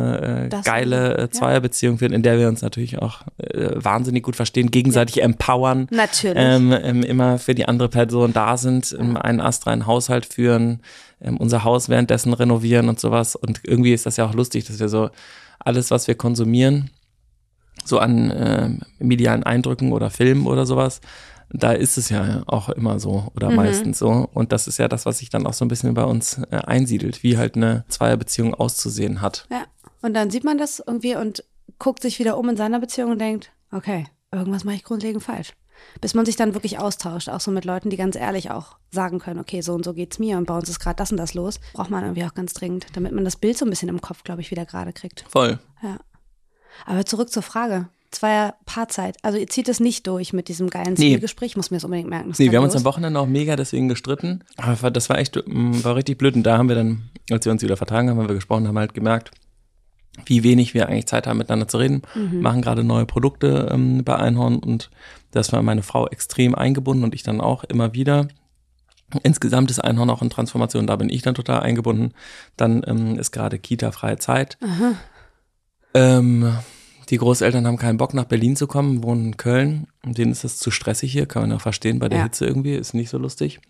äh, 0.47 0.49
Das 0.49 0.65
geile 0.65 1.29
Zweierbeziehung 1.31 1.99
führen, 1.99 2.13
in 2.15 2.23
der 2.23 2.39
wir 2.39 2.49
uns 2.49 2.63
natürlich 2.63 2.99
auch 2.99 3.21
wahnsinnig 3.47 4.23
gut 4.25 4.35
verstehen, 4.37 4.71
gegenseitig 4.71 5.23
empowern. 5.23 5.87
Natürlich. 5.91 6.37
Immer 7.07 7.39
für 7.39 7.55
die 7.55 7.69
andere 7.69 7.89
Person 7.91 8.33
da 8.33 8.57
sind, 8.57 8.97
einen 8.99 9.41
astreinen 9.41 9.87
Haushalt 9.87 10.27
führen, 10.27 10.81
ähm, 11.21 11.37
unser 11.37 11.65
Haus 11.65 11.89
währenddessen 11.89 12.33
renovieren 12.33 12.89
und 12.89 13.01
sowas. 13.01 13.37
Und 13.37 13.61
irgendwie 13.65 13.93
ist 13.93 14.07
das 14.07 14.17
ja 14.17 14.27
auch 14.27 14.35
lustig, 14.35 14.67
dass 14.67 14.79
wir 14.79 14.89
so 14.89 15.11
alles, 15.59 15.91
was 15.91 16.07
wir 16.09 16.15
konsumieren, 16.15 16.91
so 17.85 17.99
an 17.99 18.33
ähm, 18.35 18.81
medialen 18.99 19.43
Eindrücken 19.43 19.93
oder 19.93 20.11
Filmen 20.11 20.47
oder 20.47 20.67
sowas, 20.67 21.01
da 21.51 21.73
ist 21.73 21.97
es 21.97 22.11
ja 22.11 22.43
auch 22.47 22.69
immer 22.69 23.01
so 23.01 23.29
oder 23.35 23.51
meistens 23.51 23.99
so. 23.99 24.29
Und 24.35 24.53
das 24.53 24.67
ist 24.69 24.79
ja 24.79 24.89
das, 24.89 25.07
was 25.07 25.19
sich 25.19 25.31
dann 25.31 25.47
auch 25.47 25.55
so 25.55 25.65
ein 25.65 25.69
bisschen 25.69 25.95
bei 25.95 26.05
uns 26.05 26.39
äh, 26.51 26.57
einsiedelt, 26.57 27.23
wie 27.23 27.39
halt 27.39 27.57
eine 27.57 27.85
Zweierbeziehung 27.89 28.55
auszusehen 28.55 29.21
hat. 29.21 29.47
ja. 29.51 29.65
Und 30.01 30.15
dann 30.15 30.31
sieht 30.31 30.45
man 30.45 30.59
das 30.59 30.81
irgendwie 30.87 31.17
und 31.17 31.43
guckt 31.81 32.03
sich 32.03 32.21
wieder 32.21 32.39
um 32.39 32.49
in 32.49 32.57
seiner 32.57 32.79
Beziehung 32.79 33.11
und 33.11 33.21
denkt, 33.21 33.51
okay, 33.73 34.07
irgendwas 34.31 34.65
mache 34.65 34.77
ich 34.77 34.85
grundlegend 34.85 35.23
falsch. 35.23 35.55
Bis 36.01 36.15
man 36.15 36.25
sich 36.27 36.37
dann 36.37 36.55
wirklich 36.55 36.79
austauscht, 36.79 37.29
auch 37.29 37.41
so 37.41 37.51
mit 37.51 37.65
Leuten, 37.65 37.91
die 37.91 37.97
ganz 37.97 38.17
ehrlich 38.17 38.51
auch 38.51 38.77
sagen 38.91 39.19
können, 39.19 39.41
okay, 39.41 39.61
so 39.61 39.75
und 39.75 39.85
so 39.85 39.95
geht's 39.95 40.19
mir 40.19 40.39
und 40.39 40.47
bei 40.47 40.57
uns 40.57 40.69
ist 40.69 40.81
gerade 40.81 40.97
das 40.97 41.11
und 41.11 41.17
das 41.17 41.35
los. 41.35 41.61
Braucht 41.73 41.91
man 41.91 42.05
irgendwie 42.05 42.25
auch 42.25 42.35
ganz 42.35 42.53
dringend, 42.55 42.87
damit 42.95 43.13
man 43.13 43.25
das 43.25 43.37
Bild 43.37 43.59
so 43.59 43.65
ein 43.67 43.71
bisschen 43.71 43.89
im 43.89 44.01
Kopf, 44.01 44.23
glaube 44.25 44.41
ich, 44.41 44.51
wieder 44.51 44.65
gerade 44.67 44.93
kriegt. 44.93 45.25
Voll. 45.29 45.59
Ja. 45.83 45.99
Aber 46.87 47.05
zurück 47.05 47.31
zur 47.31 47.43
Frage. 47.43 47.89
Zweier 48.11 48.55
Paarzeit. 48.65 49.17
Also 49.23 49.37
ihr 49.37 49.49
zieht 49.49 49.69
es 49.69 49.81
nicht 49.81 50.07
durch 50.07 50.33
mit 50.33 50.49
diesem 50.49 50.71
geilen 50.71 50.95
Nee. 50.95 51.11
Zielgespräch. 51.11 51.51
Ich 51.51 51.57
muss 51.57 51.71
mir 51.71 51.77
das 51.77 51.85
unbedingt 51.85 52.09
merken. 52.09 52.31
Das 52.31 52.39
Nee, 52.39 52.51
wir 52.51 52.59
haben 52.59 52.65
uns 52.65 52.75
am. 52.75 52.85
Wochenende 52.85 53.21
auch 53.21 53.27
mega 53.27 53.55
deswegen 53.55 53.89
gestritten. 53.89 54.45
Aber 54.57 54.91
das 54.91 55.11
war 55.11 55.19
echt, 55.19 55.37
mm, 55.37 55.85
war 55.85 55.95
richtig 55.95 56.17
blöd. 56.17 56.35
Und 56.35 56.45
da 56.45 56.57
haben 56.57 56.69
wir 56.71 56.77
dann, 56.77 57.11
als 57.31 57.45
wir 57.45 57.53
uns 57.53 57.63
wieder 57.63 57.77
vertragen 57.77 58.09
haben, 58.09 58.19
haben 58.19 58.29
wir 58.29 58.35
gesprochen, 58.35 58.67
haben 58.67 58.79
halt 58.79 58.95
gemerkt, 58.95 59.33
wie 60.27 60.43
wenig 60.43 60.75
wir 60.75 60.89
eigentlich 60.89 61.07
Zeit 61.07 61.27
haben, 61.27 61.39
miteinander 61.39 61.69
zu 61.69 61.79
reden. 61.79 62.03
Machen 62.41 62.63
gerade 62.63 62.85
neue 62.85 63.07
Produkte 63.07 63.69
ähm, 63.73 64.05
bei 64.05 64.17
Einhorn 64.17 64.59
und 64.59 64.91
das 65.31 65.53
war 65.53 65.63
meine 65.63 65.83
Frau 65.83 66.09
extrem 66.09 66.55
eingebunden 66.55 67.05
und 67.05 67.15
ich 67.15 67.23
dann 67.23 67.41
auch 67.41 67.65
immer 67.65 67.95
wieder. 67.95 68.29
Insgesamt 69.23 69.71
ist 69.71 69.79
Einhorn 69.79 70.11
auch 70.11 70.21
in 70.21 70.29
Transformation, 70.31 70.87
da 70.87 70.97
bin 70.97 71.09
ich 71.09 71.23
dann 71.23 71.35
total 71.35 71.61
eingebunden. 71.61 72.13
Dann 72.57 72.83
ähm, 72.87 73.19
ist 73.19 73.31
gerade 73.33 73.59
Kita-freie 73.59 74.19
Zeit. 74.19 74.59
Ähm, 75.95 76.53
die 77.09 77.17
Großeltern 77.17 77.67
haben 77.67 77.79
keinen 77.79 77.97
Bock, 77.97 78.13
nach 78.13 78.25
Berlin 78.25 78.55
zu 78.57 78.67
kommen, 78.67 79.03
wohnen 79.03 79.27
in 79.27 79.37
Köln. 79.39 79.87
Und 80.05 80.19
denen 80.19 80.33
ist 80.33 80.45
das 80.45 80.59
zu 80.59 80.71
stressig 80.71 81.11
hier, 81.11 81.27
kann 81.27 81.43
man 81.43 81.51
ja 81.53 81.59
verstehen, 81.59 81.99
bei 81.99 82.09
der 82.09 82.19
Ja. 82.19 82.25
Hitze 82.25 82.45
irgendwie, 82.45 82.75
ist 82.75 82.93
nicht 82.93 83.09
so 83.09 83.17
lustig. 83.19 83.61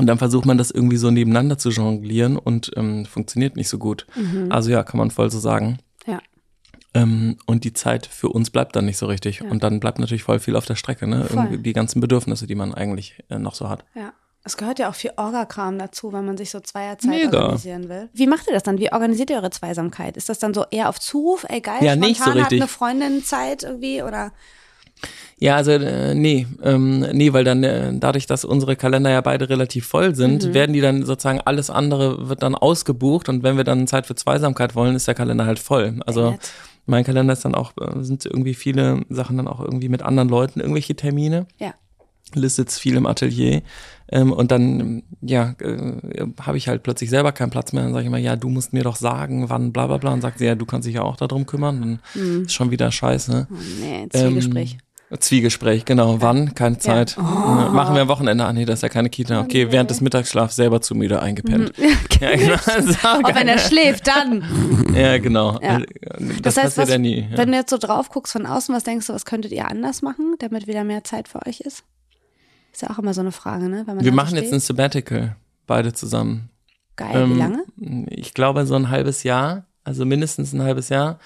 Und 0.00 0.06
dann 0.06 0.16
versucht 0.16 0.46
man 0.46 0.56
das 0.56 0.70
irgendwie 0.70 0.96
so 0.96 1.10
nebeneinander 1.10 1.58
zu 1.58 1.68
jonglieren 1.68 2.38
und 2.38 2.70
ähm, 2.76 3.04
funktioniert 3.04 3.56
nicht 3.56 3.68
so 3.68 3.76
gut. 3.76 4.06
Also 4.48 4.70
ja, 4.70 4.82
kann 4.82 4.96
man 4.96 5.10
voll 5.10 5.30
so 5.30 5.38
sagen. 5.38 5.78
Ja. 6.06 6.20
Ähm, 6.94 7.36
und 7.44 7.64
die 7.64 7.74
Zeit 7.74 8.06
für 8.06 8.30
uns 8.30 8.48
bleibt 8.48 8.74
dann 8.76 8.86
nicht 8.86 8.96
so 8.96 9.04
richtig. 9.06 9.42
Und 9.42 9.62
dann 9.62 9.78
bleibt 9.78 9.98
natürlich 9.98 10.22
voll 10.22 10.38
viel 10.38 10.56
auf 10.56 10.64
der 10.64 10.74
Strecke, 10.74 11.06
ne? 11.06 11.26
Voll. 11.26 11.44
Irgendwie 11.44 11.58
die 11.58 11.72
ganzen 11.74 12.00
Bedürfnisse, 12.00 12.46
die 12.46 12.54
man 12.54 12.72
eigentlich 12.74 13.22
äh, 13.28 13.38
noch 13.38 13.54
so 13.54 13.68
hat. 13.68 13.84
Ja. 13.94 14.14
Es 14.42 14.56
gehört 14.56 14.78
ja 14.78 14.88
auch 14.88 14.94
viel 14.94 15.12
Orga-Kram 15.18 15.78
dazu, 15.78 16.14
wenn 16.14 16.24
man 16.24 16.38
sich 16.38 16.50
so 16.50 16.60
Zweierzeit 16.60 17.10
Mega. 17.10 17.42
organisieren 17.42 17.90
will. 17.90 18.08
Wie 18.14 18.26
macht 18.26 18.46
ihr 18.46 18.54
das 18.54 18.62
dann? 18.62 18.78
Wie 18.78 18.90
organisiert 18.90 19.28
ihr 19.28 19.36
eure 19.36 19.50
Zweisamkeit? 19.50 20.16
Ist 20.16 20.30
das 20.30 20.38
dann 20.38 20.54
so 20.54 20.64
eher 20.70 20.88
auf 20.88 20.98
Zuruf? 20.98 21.44
Ey, 21.46 21.60
geil, 21.60 21.84
Ja, 21.84 21.94
nicht 21.94 22.16
so 22.16 22.22
spontan 22.24 22.38
richtig. 22.44 22.60
hat 22.62 22.62
eine 22.62 22.68
Freundin 22.68 23.22
Zeit 23.22 23.64
irgendwie 23.64 24.02
oder? 24.02 24.32
Ja, 25.38 25.56
also 25.56 25.70
äh, 25.70 26.14
nee, 26.14 26.46
ähm, 26.62 27.00
nee, 27.12 27.32
weil 27.32 27.44
dann 27.44 27.64
äh, 27.64 27.92
dadurch, 27.98 28.26
dass 28.26 28.44
unsere 28.44 28.76
Kalender 28.76 29.10
ja 29.10 29.22
beide 29.22 29.48
relativ 29.48 29.86
voll 29.86 30.14
sind, 30.14 30.48
Mhm. 30.48 30.54
werden 30.54 30.72
die 30.74 30.82
dann 30.82 31.04
sozusagen 31.04 31.40
alles 31.40 31.70
andere 31.70 32.28
wird 32.28 32.42
dann 32.42 32.54
ausgebucht 32.54 33.28
und 33.30 33.42
wenn 33.42 33.56
wir 33.56 33.64
dann 33.64 33.86
Zeit 33.86 34.06
für 34.06 34.14
Zweisamkeit 34.14 34.74
wollen, 34.74 34.94
ist 34.96 35.08
der 35.08 35.14
Kalender 35.14 35.46
halt 35.46 35.58
voll. 35.58 35.98
Also 36.06 36.32
nett. 36.32 36.52
mein 36.84 37.04
Kalender 37.04 37.32
ist 37.32 37.44
dann 37.44 37.54
auch 37.54 37.72
äh, 37.80 38.02
sind 38.02 38.26
irgendwie 38.26 38.52
viele 38.54 39.02
Sachen 39.08 39.38
dann 39.38 39.48
auch 39.48 39.60
irgendwie 39.60 39.88
mit 39.88 40.02
anderen 40.02 40.28
Leuten 40.28 40.60
irgendwelche 40.60 40.94
Termine. 40.94 41.46
Ja. 41.58 41.72
Liz 42.34 42.56
sitzt 42.56 42.78
viel 42.78 42.94
im 42.96 43.06
Atelier 43.06 43.62
ähm, 44.12 44.32
und 44.32 44.52
dann 44.52 45.02
ja 45.20 45.54
äh, 45.58 46.26
habe 46.42 46.58
ich 46.58 46.68
halt 46.68 46.82
plötzlich 46.84 47.10
selber 47.10 47.32
keinen 47.32 47.50
Platz 47.50 47.72
mehr. 47.72 47.82
Dann 47.82 47.92
sage 47.92 48.02
ich 48.02 48.06
immer, 48.08 48.18
ja, 48.18 48.36
du 48.36 48.48
musst 48.50 48.72
mir 48.74 48.84
doch 48.84 48.94
sagen, 48.96 49.48
wann 49.48 49.72
bla 49.72 49.86
bla 49.88 49.96
bla. 49.96 50.12
Und 50.12 50.20
sagt 50.20 50.38
sie, 50.38 50.44
ja, 50.44 50.54
du 50.54 50.66
kannst 50.66 50.86
dich 50.86 50.94
ja 50.96 51.02
auch 51.02 51.16
darum 51.16 51.46
kümmern. 51.46 51.80
Dann 52.14 52.42
ist 52.44 52.52
schon 52.52 52.70
wieder 52.70 52.92
scheiße. 52.92 53.48
Oh, 53.50 53.54
nee, 53.80 54.06
Zwiegespräch. 54.10 54.72
Ähm, 54.74 54.78
Zwiegespräch, 55.18 55.84
genau. 55.84 56.20
Wann? 56.20 56.54
Keine 56.54 56.78
Zeit. 56.78 57.16
Oh. 57.18 57.22
Äh, 57.22 57.70
Machen 57.70 57.94
wir 57.96 58.02
am 58.02 58.08
Wochenende. 58.08 58.44
Ah, 58.44 58.52
nee, 58.52 58.64
das 58.64 58.78
ist 58.78 58.82
ja 58.82 58.88
keine 58.88 59.10
Kita. 59.10 59.40
Okay, 59.40 59.72
während 59.72 59.90
des 59.90 60.00
Mittagsschlafs 60.00 60.54
selber 60.56 60.80
zu 60.80 60.94
müde 60.94 61.20
eingepennt. 61.20 61.72
Ja, 62.20 62.36
genau. 62.36 62.54
Auch 62.54 63.34
wenn 63.34 63.48
er 63.48 63.58
schläft, 63.58 64.06
dann. 64.06 64.44
ja, 64.94 65.16
genau. 65.16 65.58
Ja. 65.62 65.78
Äh, 65.78 65.86
Das, 66.42 66.54
Das, 66.54 66.56
heißt, 66.58 66.76
passiert 66.76 66.76
was, 66.76 66.88
ja 66.90 66.98
nie. 66.98 67.28
Ja. 67.30 67.38
wenn 67.38 67.50
du 67.50 67.56
jetzt 67.56 67.70
so 67.70 67.78
drauf 67.78 68.10
guckst 68.10 68.34
von 68.34 68.44
außen, 68.44 68.74
was 68.74 68.84
denkst 68.84 69.06
du, 69.06 69.14
was 69.14 69.24
könntet 69.24 69.52
ihr 69.52 69.66
anders 69.70 70.02
machen, 70.02 70.34
damit 70.38 70.66
wieder 70.66 70.84
mehr 70.84 71.02
Zeit 71.02 71.28
für 71.28 71.46
euch 71.46 71.60
ist? 71.60 71.82
Ist 72.74 72.82
ja 72.82 72.90
auch 72.90 72.98
immer 72.98 73.14
so 73.14 73.22
eine 73.22 73.32
Frage, 73.32 73.70
ne? 73.70 73.86
Wir 74.00 74.12
machen 74.12 74.34
jetzt 74.36 74.48
steht. 74.48 74.52
ein 74.52 74.60
Sabbatical, 74.60 75.36
beide 75.66 75.94
zusammen. 75.94 76.50
Geil, 76.96 77.26
wie 77.30 77.32
Ähm, 77.32 77.38
lange? 77.38 77.64
Ich 78.10 78.34
glaube 78.34 78.66
so 78.66 78.74
ein 78.74 78.90
halbes 78.90 79.22
Jahr, 79.22 79.64
also 79.82 80.04
mindestens 80.04 80.52
ein 80.52 80.62
halbes 80.62 80.90
Jahr. 80.90 81.18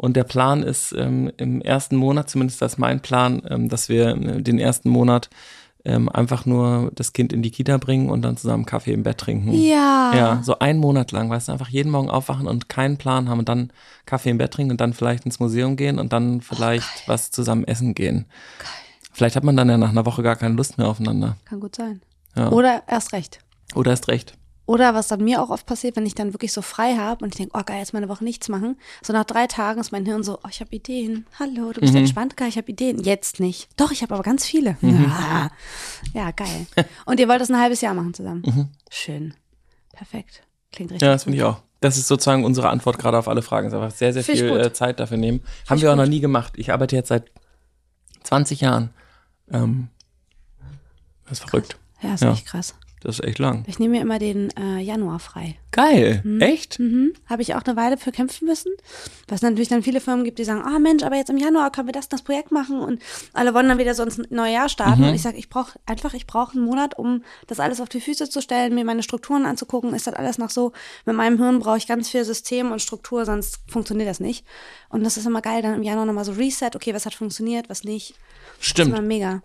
Und 0.00 0.16
der 0.16 0.24
Plan 0.24 0.62
ist 0.62 0.94
ähm, 0.96 1.30
im 1.36 1.60
ersten 1.60 1.94
Monat, 1.94 2.30
zumindest 2.30 2.62
das 2.62 2.72
ist 2.72 2.78
mein 2.78 3.00
Plan, 3.00 3.42
ähm, 3.50 3.68
dass 3.68 3.90
wir 3.90 4.16
äh, 4.16 4.40
den 4.40 4.58
ersten 4.58 4.88
Monat 4.88 5.28
ähm, 5.84 6.08
einfach 6.08 6.46
nur 6.46 6.90
das 6.94 7.12
Kind 7.12 7.34
in 7.34 7.42
die 7.42 7.50
Kita 7.50 7.76
bringen 7.76 8.08
und 8.08 8.22
dann 8.22 8.38
zusammen 8.38 8.64
Kaffee 8.64 8.94
im 8.94 9.02
Bett 9.02 9.18
trinken. 9.18 9.52
Ja. 9.52 10.12
Ja, 10.14 10.42
so 10.42 10.58
einen 10.58 10.78
Monat 10.78 11.12
lang, 11.12 11.28
weißt 11.28 11.48
du, 11.48 11.52
einfach 11.52 11.68
jeden 11.68 11.90
Morgen 11.90 12.08
aufwachen 12.08 12.46
und 12.46 12.70
keinen 12.70 12.96
Plan 12.96 13.28
haben 13.28 13.40
und 13.40 13.50
dann 13.50 13.74
Kaffee 14.06 14.30
im 14.30 14.38
Bett 14.38 14.52
trinken 14.52 14.70
und 14.70 14.80
dann 14.80 14.94
vielleicht 14.94 15.26
ins 15.26 15.38
Museum 15.38 15.76
gehen 15.76 15.98
und 15.98 16.14
dann 16.14 16.40
vielleicht 16.40 17.06
was 17.06 17.30
zusammen 17.30 17.64
essen 17.64 17.92
gehen. 17.92 18.24
Vielleicht 19.12 19.36
hat 19.36 19.44
man 19.44 19.54
dann 19.54 19.68
ja 19.68 19.76
nach 19.76 19.90
einer 19.90 20.06
Woche 20.06 20.22
gar 20.22 20.36
keine 20.36 20.54
Lust 20.54 20.78
mehr 20.78 20.88
aufeinander. 20.88 21.36
Kann 21.44 21.60
gut 21.60 21.76
sein. 21.76 22.00
Ja. 22.34 22.48
Oder 22.48 22.84
erst 22.86 23.12
recht. 23.12 23.40
Oder 23.74 23.92
ist 23.92 24.08
recht. 24.08 24.32
Oder 24.70 24.94
was 24.94 25.08
dann 25.08 25.24
mir 25.24 25.42
auch 25.42 25.50
oft 25.50 25.66
passiert, 25.66 25.96
wenn 25.96 26.06
ich 26.06 26.14
dann 26.14 26.32
wirklich 26.32 26.52
so 26.52 26.62
frei 26.62 26.94
habe 26.96 27.24
und 27.24 27.34
ich 27.34 27.38
denke, 27.38 27.58
oh 27.58 27.62
geil, 27.66 27.78
jetzt 27.80 27.92
mal 27.92 27.96
eine 27.98 28.08
Woche 28.08 28.22
nichts 28.22 28.48
machen. 28.48 28.78
So 29.02 29.12
nach 29.12 29.24
drei 29.24 29.48
Tagen 29.48 29.80
ist 29.80 29.90
mein 29.90 30.06
Hirn 30.06 30.22
so, 30.22 30.38
oh, 30.44 30.48
ich 30.48 30.60
habe 30.60 30.72
Ideen. 30.72 31.26
Hallo, 31.40 31.72
du 31.72 31.80
bist 31.80 31.92
Mhm. 31.92 31.98
entspannt, 32.00 32.36
geil, 32.36 32.50
ich 32.50 32.56
habe 32.56 32.70
Ideen. 32.70 33.02
Jetzt 33.02 33.40
nicht. 33.40 33.68
Doch, 33.76 33.90
ich 33.90 34.02
habe 34.02 34.14
aber 34.14 34.22
ganz 34.22 34.46
viele. 34.46 34.76
Ja. 34.80 35.50
ja, 36.14 36.30
geil. 36.30 36.66
Und 37.04 37.18
ihr 37.18 37.26
wollt 37.28 37.40
das 37.40 37.50
ein 37.50 37.58
halbes 37.58 37.80
Jahr 37.80 37.94
machen 37.94 38.14
zusammen. 38.14 38.70
Schön. 38.90 39.34
Perfekt. 39.92 40.42
Klingt 40.70 40.92
richtig 40.92 41.02
Mhm. 41.02 41.06
Ja, 41.08 41.12
das 41.14 41.24
finde 41.24 41.38
ich 41.38 41.42
auch. 41.42 41.62
Das 41.80 41.96
ist 41.98 42.06
sozusagen 42.06 42.44
unsere 42.44 42.68
Antwort 42.68 42.96
gerade 42.98 43.18
auf 43.18 43.26
alle 43.26 43.42
Fragen. 43.42 43.66
Ist 43.66 43.74
einfach 43.74 43.90
sehr, 43.90 44.12
sehr 44.12 44.22
Find 44.22 44.38
viel 44.38 44.50
gut. 44.50 44.60
äh, 44.60 44.72
Zeit 44.72 45.00
dafür 45.00 45.16
nehmen. 45.16 45.40
Haben 45.68 45.80
wir 45.80 45.90
auch 45.92 45.96
noch 45.96 46.06
nie 46.06 46.20
gemacht. 46.20 46.52
Ich 46.56 46.72
arbeite 46.72 46.94
jetzt 46.94 47.08
seit 47.08 47.28
20 48.22 48.60
Jahren. 48.60 48.90
Ähm, 49.50 49.88
das 51.24 51.40
ist 51.40 51.50
verrückt. 51.50 51.76
Ja, 52.02 52.14
ist 52.14 52.22
Ja. 52.22 52.30
echt 52.32 52.46
krass. 52.46 52.74
Das 53.00 53.18
ist 53.18 53.24
echt 53.24 53.38
lang. 53.38 53.64
Ich 53.66 53.78
nehme 53.78 53.96
mir 53.96 54.02
immer 54.02 54.18
den 54.18 54.50
äh, 54.58 54.78
Januar 54.78 55.20
frei. 55.20 55.56
Geil. 55.72 56.22
Echt? 56.40 56.78
Mhm. 56.78 57.14
Habe 57.26 57.40
ich 57.40 57.54
auch 57.54 57.62
eine 57.62 57.74
Weile 57.74 57.96
für 57.96 58.12
kämpfen 58.12 58.46
müssen. 58.46 58.72
Was 59.26 59.40
natürlich 59.40 59.68
dann 59.68 59.82
viele 59.82 60.00
Firmen 60.00 60.24
gibt, 60.24 60.38
die 60.38 60.44
sagen, 60.44 60.62
ah 60.62 60.78
Mensch, 60.78 61.02
aber 61.02 61.16
jetzt 61.16 61.30
im 61.30 61.38
Januar 61.38 61.72
können 61.72 61.88
wir 61.88 61.92
das, 61.92 62.10
das 62.10 62.22
Projekt 62.22 62.52
machen 62.52 62.80
und 62.80 63.00
alle 63.32 63.54
wollen 63.54 63.68
dann 63.68 63.78
wieder 63.78 63.94
so 63.94 64.02
ins 64.02 64.18
neue 64.30 64.52
Jahr 64.52 64.68
starten. 64.68 65.04
Und 65.04 65.14
ich 65.14 65.22
sage, 65.22 65.38
ich 65.38 65.48
brauche 65.48 65.78
einfach, 65.86 66.12
ich 66.12 66.26
brauche 66.26 66.52
einen 66.52 66.64
Monat, 66.64 66.98
um 66.98 67.22
das 67.46 67.58
alles 67.58 67.80
auf 67.80 67.88
die 67.88 68.00
Füße 68.00 68.28
zu 68.28 68.42
stellen, 68.42 68.74
mir 68.74 68.84
meine 68.84 69.02
Strukturen 69.02 69.46
anzugucken. 69.46 69.94
Ist 69.94 70.06
das 70.06 70.14
alles 70.14 70.36
noch 70.36 70.50
so? 70.50 70.72
Mit 71.06 71.16
meinem 71.16 71.38
Hirn 71.38 71.60
brauche 71.60 71.78
ich 71.78 71.86
ganz 71.86 72.10
viel 72.10 72.24
System 72.24 72.70
und 72.70 72.82
Struktur, 72.82 73.24
sonst 73.24 73.60
funktioniert 73.66 74.10
das 74.10 74.20
nicht. 74.20 74.44
Und 74.90 75.04
das 75.04 75.16
ist 75.16 75.26
immer 75.26 75.40
geil, 75.40 75.62
dann 75.62 75.74
im 75.74 75.82
Januar 75.82 76.04
nochmal 76.04 76.24
so 76.24 76.32
Reset, 76.32 76.70
okay, 76.74 76.92
was 76.92 77.06
hat 77.06 77.14
funktioniert, 77.14 77.70
was 77.70 77.84
nicht. 77.84 78.14
Das 78.58 78.66
ist 78.66 78.78
immer 78.78 78.96
Stimmt. 78.96 79.08
mega. 79.08 79.42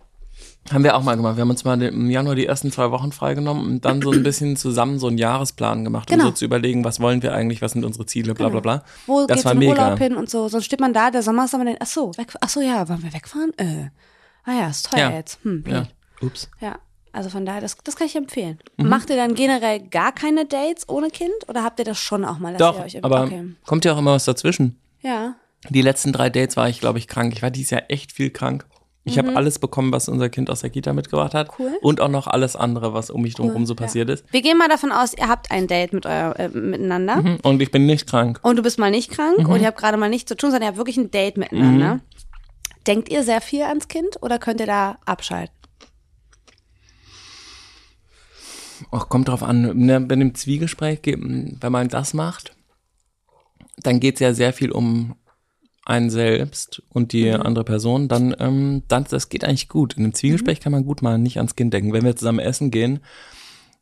Haben 0.72 0.84
wir 0.84 0.96
auch 0.96 1.02
mal 1.02 1.16
gemacht. 1.16 1.36
Wir 1.36 1.42
haben 1.42 1.50
uns 1.50 1.64
mal 1.64 1.80
im 1.82 2.10
Januar 2.10 2.34
die 2.34 2.46
ersten 2.46 2.72
zwei 2.72 2.90
Wochen 2.90 3.12
freigenommen 3.12 3.64
und 3.66 3.84
dann 3.84 4.02
so 4.02 4.10
ein 4.10 4.22
bisschen 4.22 4.56
zusammen 4.56 4.98
so 4.98 5.06
einen 5.06 5.18
Jahresplan 5.18 5.84
gemacht, 5.84 6.08
Genau. 6.08 6.24
um 6.24 6.30
so 6.30 6.34
zu 6.36 6.44
überlegen, 6.44 6.84
was 6.84 7.00
wollen 7.00 7.22
wir 7.22 7.34
eigentlich, 7.34 7.62
was 7.62 7.72
sind 7.72 7.84
unsere 7.84 8.06
Ziele, 8.06 8.34
bla 8.34 8.48
bla 8.48 8.60
bla. 8.60 8.84
Wo 9.06 9.26
das 9.26 9.36
geht's 9.36 9.44
war 9.44 9.52
in 9.52 9.58
mega. 9.58 9.84
Urlaub 9.84 9.98
hin 9.98 10.16
und 10.16 10.28
so. 10.30 10.48
Sonst 10.48 10.64
steht 10.64 10.80
man 10.80 10.92
da, 10.92 11.10
der 11.10 11.22
Sommer 11.22 11.44
ist 11.44 11.54
aber 11.54 11.64
denkt, 11.64 11.80
ach 11.82 11.86
so, 11.86 12.10
weg, 12.16 12.32
ach 12.40 12.48
so, 12.48 12.60
ja, 12.60 12.88
wollen 12.88 13.02
wir 13.02 13.12
wegfahren? 13.12 13.52
Äh. 13.58 13.90
Ah 14.44 14.52
ja, 14.60 14.68
ist 14.68 14.90
teuer 14.90 15.10
Ja. 15.10 15.16
jetzt. 15.16 15.38
Hm, 15.42 15.62
blöd. 15.62 15.74
Ja. 15.74 16.26
Ups. 16.26 16.48
Ja, 16.60 16.76
also 17.12 17.30
von 17.30 17.44
daher, 17.46 17.60
das, 17.60 17.76
das 17.84 17.96
kann 17.96 18.06
ich 18.06 18.16
empfehlen. 18.16 18.58
Mhm. 18.76 18.88
Macht 18.88 19.10
ihr 19.10 19.16
dann 19.16 19.34
generell 19.34 19.80
gar 19.88 20.12
keine 20.12 20.46
Dates 20.46 20.88
ohne 20.88 21.10
Kind 21.10 21.32
oder 21.48 21.62
habt 21.64 21.78
ihr 21.78 21.84
das 21.84 21.98
schon 21.98 22.24
auch 22.24 22.38
mal? 22.38 22.52
dass 22.52 22.58
Doch, 22.58 22.78
ihr 22.78 22.84
euch 22.84 23.04
aber 23.04 23.22
okay. 23.24 23.44
kommt 23.66 23.84
ja 23.84 23.92
auch 23.94 23.98
immer 23.98 24.12
was 24.12 24.24
dazwischen. 24.24 24.78
Ja, 25.02 25.34
Die 25.68 25.82
letzten 25.82 26.12
drei 26.12 26.30
Dates 26.30 26.56
war 26.56 26.68
ich, 26.68 26.78
glaube 26.80 26.98
ich, 26.98 27.08
krank. 27.08 27.32
Ich 27.34 27.42
war 27.42 27.50
dieses 27.50 27.70
Jahr 27.70 27.82
echt 27.88 28.12
viel 28.12 28.30
krank. 28.30 28.66
Ich 29.08 29.18
habe 29.18 29.36
alles 29.36 29.58
bekommen, 29.60 29.92
was 29.92 30.08
unser 30.08 30.28
Kind 30.28 30.50
aus 30.50 30.60
der 30.60 30.70
Kita 30.70 30.92
mitgebracht 30.92 31.32
hat. 31.32 31.48
Mhm. 31.58 31.64
Cool. 31.64 31.78
Und 31.80 32.00
auch 32.00 32.08
noch 32.08 32.26
alles 32.26 32.56
andere, 32.56 32.92
was 32.92 33.08
um 33.08 33.22
mich 33.22 33.34
drumherum 33.34 33.64
so 33.64 33.74
passiert 33.74 34.10
ist. 34.10 34.24
wir 34.32 34.42
gehen 34.42 34.58
mal 34.58 34.68
davon 34.68 34.90
aus, 34.92 35.14
ihr 35.16 35.28
habt 35.28 35.50
ein 35.52 35.66
Date 35.68 35.92
mit 35.92 36.06
euer, 36.06 36.34
äh, 36.38 36.48
miteinander 36.48 37.16
Mhm. 37.22 37.38
Und 37.42 37.62
ich 37.62 37.70
bin 37.70 37.86
nicht 37.86 38.06
krank. 38.08 38.40
und 38.42 38.56
du 38.56 38.62
bist 38.62 38.78
mal 38.78 38.90
nicht 38.90 39.10
krank 39.10 39.38
Mhm. 39.38 39.46
und 39.46 39.60
ihr 39.60 39.66
habt 39.68 39.78
gerade 39.78 39.96
mal 39.96 40.10
nichts 40.10 40.28
zu 40.28 40.36
tun, 40.36 40.50
sondern 40.50 40.62
ihr 40.64 40.68
habt 40.68 40.76
wirklich 40.78 40.96
ein 40.96 41.10
Date 41.10 41.36
miteinander. 41.38 42.00
Denkt 42.86 43.08
ihr 43.08 43.22
sehr 43.22 43.40
viel 43.40 43.62
ans 43.62 43.88
Kind 43.88 44.20
oder 44.22 44.38
könnt 44.38 44.60
ihr 44.60 44.66
da 44.66 44.98
abschalten? 45.06 45.54
Ach, 48.90 49.08
kommt 49.08 49.28
drauf 49.28 49.42
an. 49.42 49.76
Ne, 49.76 50.00
bei 50.00 50.16
dem 50.16 50.34
Zwiegespräch, 50.34 51.02
ge- 51.02 51.16
wenn 51.18 51.72
man 51.72 51.88
das 51.88 52.12
macht, 52.14 52.54
dann 53.78 54.00
geht 54.00 54.14
es 54.14 54.20
ja 54.20 54.34
sehr 54.34 54.52
viel 54.52 54.70
um 54.70 55.16
einen 55.86 56.10
selbst 56.10 56.82
und 56.90 57.12
die 57.12 57.30
Mhm. 57.32 57.40
andere 57.42 57.64
Person. 57.64 58.08
Dann, 58.08 58.34
ähm, 58.38 58.82
dann, 58.88 59.04
das 59.08 59.28
geht 59.30 59.44
eigentlich 59.44 59.68
gut. 59.68 59.94
In 59.94 60.00
einem 60.00 60.08
Mhm. 60.10 60.14
Zwiegespräch 60.14 60.60
kann 60.60 60.72
man 60.72 60.84
gut 60.84 61.00
mal 61.00 61.16
nicht 61.18 61.38
ans 61.38 61.56
Kind 61.56 61.72
denken. 61.72 61.92
Wenn 61.92 62.04
wir 62.04 62.16
zusammen 62.16 62.40
essen 62.40 62.70
gehen, 62.70 63.00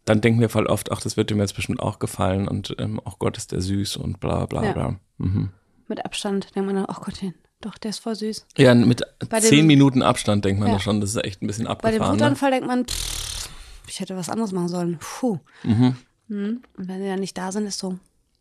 dann 0.05 0.21
denken 0.21 0.39
wir 0.41 0.51
voll 0.51 0.67
oft, 0.67 0.93
ach, 0.93 1.01
das 1.01 1.17
wird 1.17 1.31
ihm 1.31 1.39
jetzt 1.41 1.55
bestimmt 1.57 1.81
auch 1.81 1.99
gefallen 1.99 2.47
und 2.47 2.77
ähm, 2.79 3.01
ach 3.05 3.19
Gott, 3.19 3.39
ist 3.39 3.53
der 3.53 3.63
süß 3.63 3.97
und 3.97 4.21
bla 4.21 4.45
bla 4.47 4.63
Ja. 4.65 4.73
bla. 4.73 5.01
Mhm. 5.19 5.49
Mit 5.89 6.05
Abstand 6.05 6.55
denkt 6.55 6.67
man 6.67 6.77
dann, 6.77 6.87
oh 6.89 7.01
Gott, 7.03 7.21
doch, 7.63 7.79
der 7.79 7.89
ist 7.91 8.01
voll 8.01 8.15
süß. 8.15 8.47
Ja, 8.59 8.75
mit 8.75 9.03
Bei 9.31 9.41
dem- 9.41 9.49
zehn 9.49 9.67
Minuten 9.67 10.03
Abstand 10.03 10.45
denkt 10.45 10.61
man 10.61 10.69
Ja. 10.69 10.75
da 10.75 10.81
schon, 10.81 11.01
das 11.01 11.11
ist 11.11 11.25
echt 11.25 11.41
ein 11.43 11.47
bisschen 11.47 11.65
Bei 11.65 11.71
dem 11.91 12.03
abgefahren. 12.03 12.17
Ne? 12.17 12.21
Wutanfall 12.23 12.51
denkt 12.51 12.67
man, 12.67 12.85
pff, 12.87 13.49
ich 13.89 14.01
hätte 14.01 14.15
was 14.17 14.29
anderes 14.29 14.53
machen 14.53 14.69
sollen. 14.69 14.99
Puh. 15.01 15.39
Mhm. 15.63 15.97
Und 16.29 16.63
wenn 16.77 17.01
die 17.01 17.07
dann 17.09 17.21
nicht 17.21 17.39
da 17.39 17.51
sind, 17.51 17.67
ist 17.67 17.79
so 17.79 17.99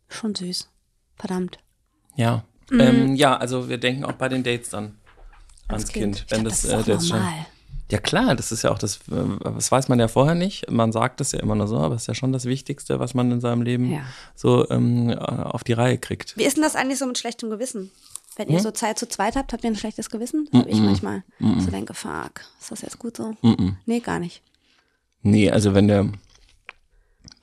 schon 0.08 0.34
süß. 0.34 0.68
Verdammt. 1.16 1.58
Ja. 2.16 2.44
Mhm. 2.70 2.80
Ähm, 2.80 3.14
ja, 3.16 3.36
also 3.36 3.68
wir 3.68 3.78
denken 3.78 4.04
auch 4.04 4.12
bei 4.12 4.28
den 4.28 4.42
Dates 4.42 4.70
dann 4.70 4.94
ans 5.68 5.88
Kind. 5.88 6.24
Ich 6.26 6.30
Wenn 6.30 6.40
glaub, 6.42 6.52
das, 6.52 6.62
das 6.62 6.70
ist 6.72 6.80
äh, 6.80 6.84
der 6.84 6.96
ist 6.96 7.08
schon, 7.08 7.18
normal. 7.18 7.46
ja 7.90 7.98
klar, 7.98 8.34
das 8.34 8.52
ist 8.52 8.62
ja 8.62 8.70
auch 8.70 8.78
das, 8.78 8.96
äh, 9.10 9.50
das 9.54 9.70
weiß 9.72 9.88
man 9.88 9.98
ja 10.00 10.08
vorher 10.08 10.34
nicht. 10.34 10.70
Man 10.70 10.92
sagt 10.92 11.20
es 11.20 11.32
ja 11.32 11.40
immer 11.40 11.54
nur 11.54 11.68
so, 11.68 11.78
aber 11.78 11.94
es 11.94 12.02
ist 12.02 12.06
ja 12.08 12.14
schon 12.14 12.32
das 12.32 12.44
Wichtigste, 12.44 13.00
was 13.00 13.14
man 13.14 13.30
in 13.32 13.40
seinem 13.40 13.62
Leben 13.62 13.90
Ja. 13.92 14.02
so 14.34 14.68
ähm, 14.70 15.10
äh, 15.10 15.14
auf 15.16 15.64
die 15.64 15.72
Reihe 15.72 15.98
kriegt. 15.98 16.36
Wie 16.36 16.44
ist 16.44 16.56
denn 16.56 16.62
das 16.62 16.76
eigentlich 16.76 16.98
so 16.98 17.06
mit 17.06 17.18
schlechtem 17.18 17.50
Gewissen? 17.50 17.90
Wenn 18.36 18.48
ihr 18.48 18.58
so 18.58 18.72
Zeit 18.72 18.98
zu 18.98 19.06
zweit 19.08 19.36
habt, 19.36 19.52
habt 19.52 19.62
ihr 19.62 19.70
ein 19.70 19.76
schlechtes 19.76 20.10
Gewissen? 20.10 20.48
Das 20.50 20.62
habe 20.62 20.70
ich 20.70 20.80
manchmal. 20.80 21.22
So 21.38 21.70
denke, 21.70 21.94
fuck, 21.94 22.40
ist 22.60 22.72
das 22.72 22.82
jetzt 22.82 22.98
gut 22.98 23.16
so? 23.16 23.36
Nee, 23.86 24.00
gar 24.00 24.18
nicht. 24.18 24.42
Nee, 25.22 25.52
also 25.52 25.72
wenn 25.72 25.86
der, 25.86 26.08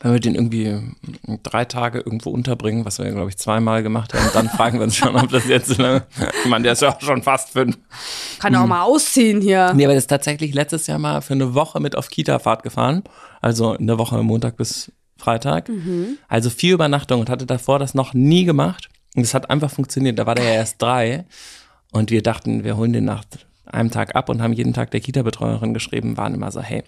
wenn 0.02 0.14
wir 0.14 0.20
den 0.20 0.36
irgendwie 0.36 0.66
ähm, 0.66 0.96
drei 1.44 1.66
Tage 1.66 2.00
irgendwo 2.00 2.30
unterbringen, 2.32 2.86
was 2.86 3.00
wir 3.00 3.10
glaube 3.12 3.30
ich, 3.30 3.38
zweimal 3.38 3.84
gemacht 3.84 4.14
haben, 4.14 4.30
dann 4.34 4.50
fragen 4.50 4.80
wir 4.80 4.84
uns 4.84 4.96
schon, 4.96 5.16
ob 5.16 5.30
das 5.30 5.48
jetzt 5.48 5.68
so 5.68 5.82
lange, 5.82 6.04
ich 6.44 6.50
meine, 6.50 6.64
der 6.64 6.74
ist 6.74 6.82
ja 6.82 6.96
auch 6.96 7.02
schon 7.02 7.24
fast 7.24 7.52
fünf. 7.52 7.78
Kann 8.40 8.56
auch 8.56 8.66
mal 8.66 8.84
ausziehen 8.84 9.42
hier. 9.42 9.74
Nee, 9.74 9.86
aber 9.86 9.94
das 9.94 10.04
ist 10.04 10.08
tatsächlich 10.08 10.54
letztes 10.54 10.88
Jahr 10.88 11.00
mal 11.00 11.22
für 11.22 11.34
eine 11.34 11.54
Woche 11.54 11.80
mit 11.80 11.96
auf 11.98 12.10
Kita-Fahrt 12.10 12.64
gefahren. 12.64 13.04
Also 13.42 13.78
eine 13.78 13.98
Woche 13.98 14.22
Montag 14.24 14.58
bis 14.58 14.92
Freitag. 15.18 15.70
Also 16.28 16.50
vier 16.50 16.74
Übernachtungen 16.74 17.22
und 17.22 17.30
hatte 17.30 17.46
davor 17.46 17.80
das 17.80 17.94
noch 17.94 18.14
nie 18.14 18.44
gemacht. 18.44 18.90
Und 19.16 19.24
es 19.24 19.34
hat 19.34 19.50
einfach 19.50 19.70
funktioniert. 19.70 20.18
Da 20.18 20.26
war 20.26 20.36
der 20.36 20.46
ja 20.46 20.52
erst 20.52 20.82
drei. 20.82 21.26
Und 21.92 22.12
wir 22.12 22.24
dachten, 22.24 22.64
wir 22.64 22.78
holen 22.78 22.94
den 22.94 23.06
nach 23.06 23.24
einem 23.66 23.92
Tag 23.92 24.16
ab 24.16 24.30
und 24.30 24.42
haben 24.42 24.54
jeden 24.54 24.74
Tag 24.74 24.92
der 24.92 25.02
Kita-Betreuerin 25.02 25.74
geschrieben, 25.74 26.18
waren 26.18 26.34
immer 26.34 26.52
so, 26.52 26.62
hey, 26.62 26.84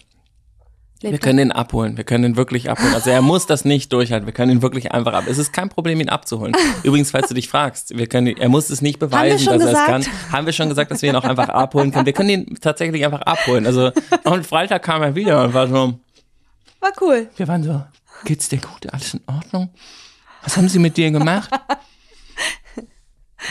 wir 1.12 1.18
können 1.18 1.38
den 1.38 1.52
abholen. 1.52 1.96
Wir 1.96 2.04
können 2.04 2.22
den 2.22 2.36
wirklich 2.36 2.70
abholen. 2.70 2.94
Also 2.94 3.10
er 3.10 3.22
muss 3.22 3.46
das 3.46 3.64
nicht 3.64 3.92
durchhalten. 3.92 4.26
Wir 4.26 4.32
können 4.34 4.50
ihn 4.52 4.62
wirklich 4.62 4.92
einfach 4.92 5.12
ab. 5.12 5.24
Es 5.28 5.38
ist 5.38 5.52
kein 5.52 5.68
Problem, 5.68 6.00
ihn 6.00 6.08
abzuholen. 6.08 6.54
Übrigens, 6.82 7.10
falls 7.10 7.28
du 7.28 7.34
dich 7.34 7.48
fragst, 7.48 7.96
wir 7.96 8.06
können, 8.06 8.28
ihn- 8.28 8.38
er 8.38 8.48
muss 8.48 8.70
es 8.70 8.82
nicht 8.82 8.98
beweisen, 8.98 9.46
dass 9.46 9.62
er 9.62 9.72
es 9.72 9.78
kann. 9.86 10.00
gesagt? 10.02 10.32
Haben 10.32 10.46
wir 10.46 10.52
schon 10.52 10.68
gesagt, 10.68 10.90
dass 10.90 11.02
wir 11.02 11.10
ihn 11.10 11.16
auch 11.16 11.24
einfach 11.24 11.48
abholen 11.48 11.90
können. 11.92 12.06
Wir 12.06 12.12
können 12.12 12.28
ihn 12.30 12.58
tatsächlich 12.60 13.04
einfach 13.04 13.22
abholen. 13.22 13.66
Also, 13.66 13.90
und 14.24 14.46
Freitag 14.46 14.82
kam 14.82 15.02
er 15.02 15.14
wieder 15.14 15.44
und 15.44 15.54
war 15.54 15.68
so, 15.68 15.98
War 16.80 16.92
cool. 17.00 17.28
wir 17.36 17.48
waren 17.48 17.62
so, 17.62 17.82
geht's 18.24 18.48
dir 18.48 18.58
gut? 18.58 18.92
Alles 18.92 19.14
in 19.14 19.20
Ordnung? 19.26 19.70
Was 20.42 20.56
haben 20.56 20.68
sie 20.68 20.78
mit 20.78 20.96
dir 20.96 21.10
gemacht? 21.10 21.50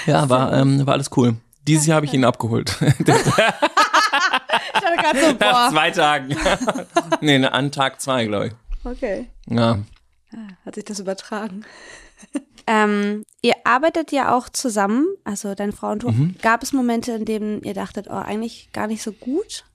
Ja, 0.07 0.27
war, 0.27 0.51
ähm, 0.53 0.85
war 0.87 0.95
alles 0.95 1.11
cool. 1.15 1.35
Dieses 1.67 1.85
Jahr 1.85 1.97
habe 1.97 2.07
ich 2.07 2.13
ihn 2.15 2.25
abgeholt. 2.25 2.75
Ich 4.13 4.81
hatte 4.81 4.95
gerade 4.97 5.19
so, 5.19 5.27
Nach 5.31 5.37
boah. 5.39 5.69
zwei 5.71 5.91
Tagen. 5.91 6.35
nee, 7.21 7.37
ne, 7.39 7.51
an 7.51 7.71
Tag 7.71 8.01
zwei, 8.01 8.25
glaube 8.25 8.47
ich. 8.47 8.53
Okay. 8.83 9.27
Ja. 9.47 9.79
Hat 10.65 10.75
sich 10.75 10.85
das 10.85 10.99
übertragen. 10.99 11.63
ähm, 12.67 13.23
ihr 13.41 13.53
arbeitet 13.65 14.11
ja 14.11 14.35
auch 14.35 14.49
zusammen, 14.49 15.05
also 15.23 15.55
deine 15.55 15.71
Frau 15.73 15.91
und 15.91 16.03
du. 16.03 16.09
Mhm. 16.09 16.35
Gab 16.41 16.63
es 16.63 16.73
Momente, 16.73 17.11
in 17.13 17.25
denen 17.25 17.61
ihr 17.63 17.73
dachtet, 17.73 18.07
oh, 18.09 18.13
eigentlich 18.13 18.69
gar 18.73 18.87
nicht 18.87 19.03
so 19.03 19.11
gut? 19.11 19.65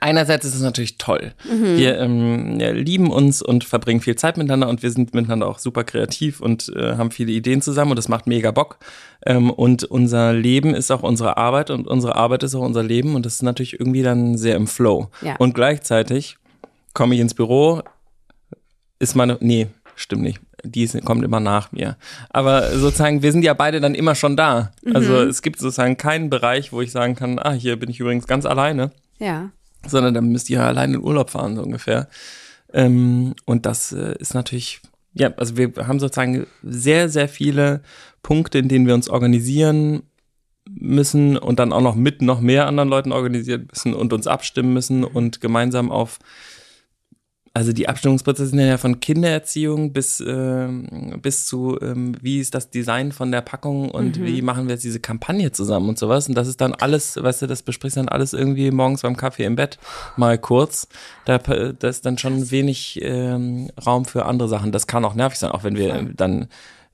Einerseits 0.00 0.44
ist 0.44 0.54
es 0.54 0.62
natürlich 0.62 0.98
toll. 0.98 1.32
Wir 1.76 1.98
ähm, 1.98 2.60
ja, 2.60 2.70
lieben 2.70 3.10
uns 3.10 3.42
und 3.42 3.64
verbringen 3.64 4.00
viel 4.00 4.16
Zeit 4.16 4.36
miteinander 4.36 4.68
und 4.68 4.82
wir 4.82 4.90
sind 4.90 5.14
miteinander 5.14 5.46
auch 5.46 5.58
super 5.58 5.84
kreativ 5.84 6.40
und 6.40 6.72
äh, 6.76 6.96
haben 6.96 7.10
viele 7.10 7.32
Ideen 7.32 7.62
zusammen 7.62 7.92
und 7.92 7.96
das 7.96 8.08
macht 8.08 8.26
mega 8.26 8.50
Bock. 8.50 8.78
Ähm, 9.24 9.50
und 9.50 9.84
unser 9.84 10.32
Leben 10.32 10.74
ist 10.74 10.90
auch 10.90 11.02
unsere 11.02 11.36
Arbeit 11.36 11.70
und 11.70 11.86
unsere 11.86 12.16
Arbeit 12.16 12.42
ist 12.42 12.54
auch 12.54 12.62
unser 12.62 12.82
Leben 12.82 13.14
und 13.14 13.24
das 13.24 13.34
ist 13.34 13.42
natürlich 13.42 13.78
irgendwie 13.78 14.02
dann 14.02 14.36
sehr 14.36 14.56
im 14.56 14.66
Flow. 14.66 15.08
Ja. 15.22 15.36
Und 15.36 15.54
gleichzeitig 15.54 16.36
komme 16.92 17.14
ich 17.14 17.20
ins 17.20 17.34
Büro, 17.34 17.82
ist 18.98 19.14
meine, 19.14 19.36
nee, 19.40 19.68
stimmt 19.96 20.22
nicht. 20.22 20.40
Die 20.66 20.86
kommt 21.00 21.22
immer 21.24 21.40
nach 21.40 21.72
mir. 21.72 21.98
Aber 22.30 22.70
sozusagen, 22.78 23.22
wir 23.22 23.32
sind 23.32 23.44
ja 23.44 23.52
beide 23.52 23.80
dann 23.82 23.94
immer 23.94 24.14
schon 24.14 24.34
da. 24.34 24.72
Also 24.94 25.18
es 25.18 25.42
gibt 25.42 25.58
sozusagen 25.58 25.98
keinen 25.98 26.30
Bereich, 26.30 26.72
wo 26.72 26.80
ich 26.80 26.90
sagen 26.90 27.16
kann, 27.16 27.38
ah, 27.38 27.52
hier 27.52 27.76
bin 27.78 27.90
ich 27.90 28.00
übrigens 28.00 28.26
ganz 28.26 28.46
alleine 28.46 28.90
Ja. 29.18 29.50
Sondern 29.88 30.14
dann 30.14 30.28
müsst 30.28 30.50
ihr 30.50 30.62
allein 30.62 30.94
in 30.94 31.02
Urlaub 31.02 31.30
fahren, 31.30 31.56
so 31.56 31.62
ungefähr. 31.62 32.08
Ähm, 32.72 33.34
und 33.44 33.66
das 33.66 33.92
äh, 33.92 34.14
ist 34.18 34.34
natürlich, 34.34 34.80
ja, 35.14 35.32
also 35.36 35.56
wir 35.56 35.72
haben 35.86 36.00
sozusagen 36.00 36.46
sehr, 36.62 37.08
sehr 37.08 37.28
viele 37.28 37.82
Punkte, 38.22 38.58
in 38.58 38.68
denen 38.68 38.86
wir 38.86 38.94
uns 38.94 39.08
organisieren 39.08 40.02
müssen 40.68 41.36
und 41.36 41.58
dann 41.58 41.72
auch 41.72 41.82
noch 41.82 41.94
mit 41.94 42.22
noch 42.22 42.40
mehr 42.40 42.66
anderen 42.66 42.88
Leuten 42.88 43.12
organisieren 43.12 43.68
müssen 43.70 43.94
und 43.94 44.12
uns 44.12 44.26
abstimmen 44.26 44.72
müssen 44.72 45.04
und 45.04 45.40
gemeinsam 45.40 45.90
auf 45.90 46.18
also 47.56 47.72
die 47.72 47.88
Abstimmungsprozesse 47.88 48.50
sind 48.50 48.58
ja 48.58 48.78
von 48.78 48.98
Kindererziehung 48.98 49.92
bis, 49.92 50.20
ähm, 50.26 51.20
bis 51.22 51.46
zu, 51.46 51.78
ähm, 51.80 52.16
wie 52.20 52.40
ist 52.40 52.52
das 52.52 52.68
Design 52.68 53.12
von 53.12 53.30
der 53.30 53.42
Packung 53.42 53.92
und 53.92 54.20
wie 54.20 54.42
machen 54.42 54.66
wir 54.66 54.72
jetzt 54.74 54.82
diese 54.82 54.98
Kampagne 54.98 55.52
zusammen 55.52 55.88
und 55.88 55.96
sowas. 55.96 56.28
Und 56.28 56.34
das 56.34 56.48
ist 56.48 56.60
dann 56.60 56.74
alles, 56.74 57.16
weißt 57.16 57.42
du, 57.42 57.46
das 57.46 57.62
besprichst 57.62 57.96
du 57.96 58.00
dann 58.00 58.08
alles 58.08 58.32
irgendwie 58.32 58.72
morgens 58.72 59.02
beim 59.02 59.16
Kaffee 59.16 59.44
im 59.44 59.54
Bett 59.54 59.78
mal 60.16 60.36
kurz. 60.36 60.88
Da, 61.26 61.38
da 61.38 61.88
ist 61.88 62.04
dann 62.04 62.18
schon 62.18 62.50
wenig 62.50 62.98
ähm, 63.02 63.70
Raum 63.86 64.04
für 64.04 64.26
andere 64.26 64.48
Sachen. 64.48 64.72
Das 64.72 64.88
kann 64.88 65.04
auch 65.04 65.14
nervig 65.14 65.38
sein, 65.38 65.52
auch 65.52 65.62
wenn 65.62 65.76
wir 65.76 66.10
dann 66.16 66.48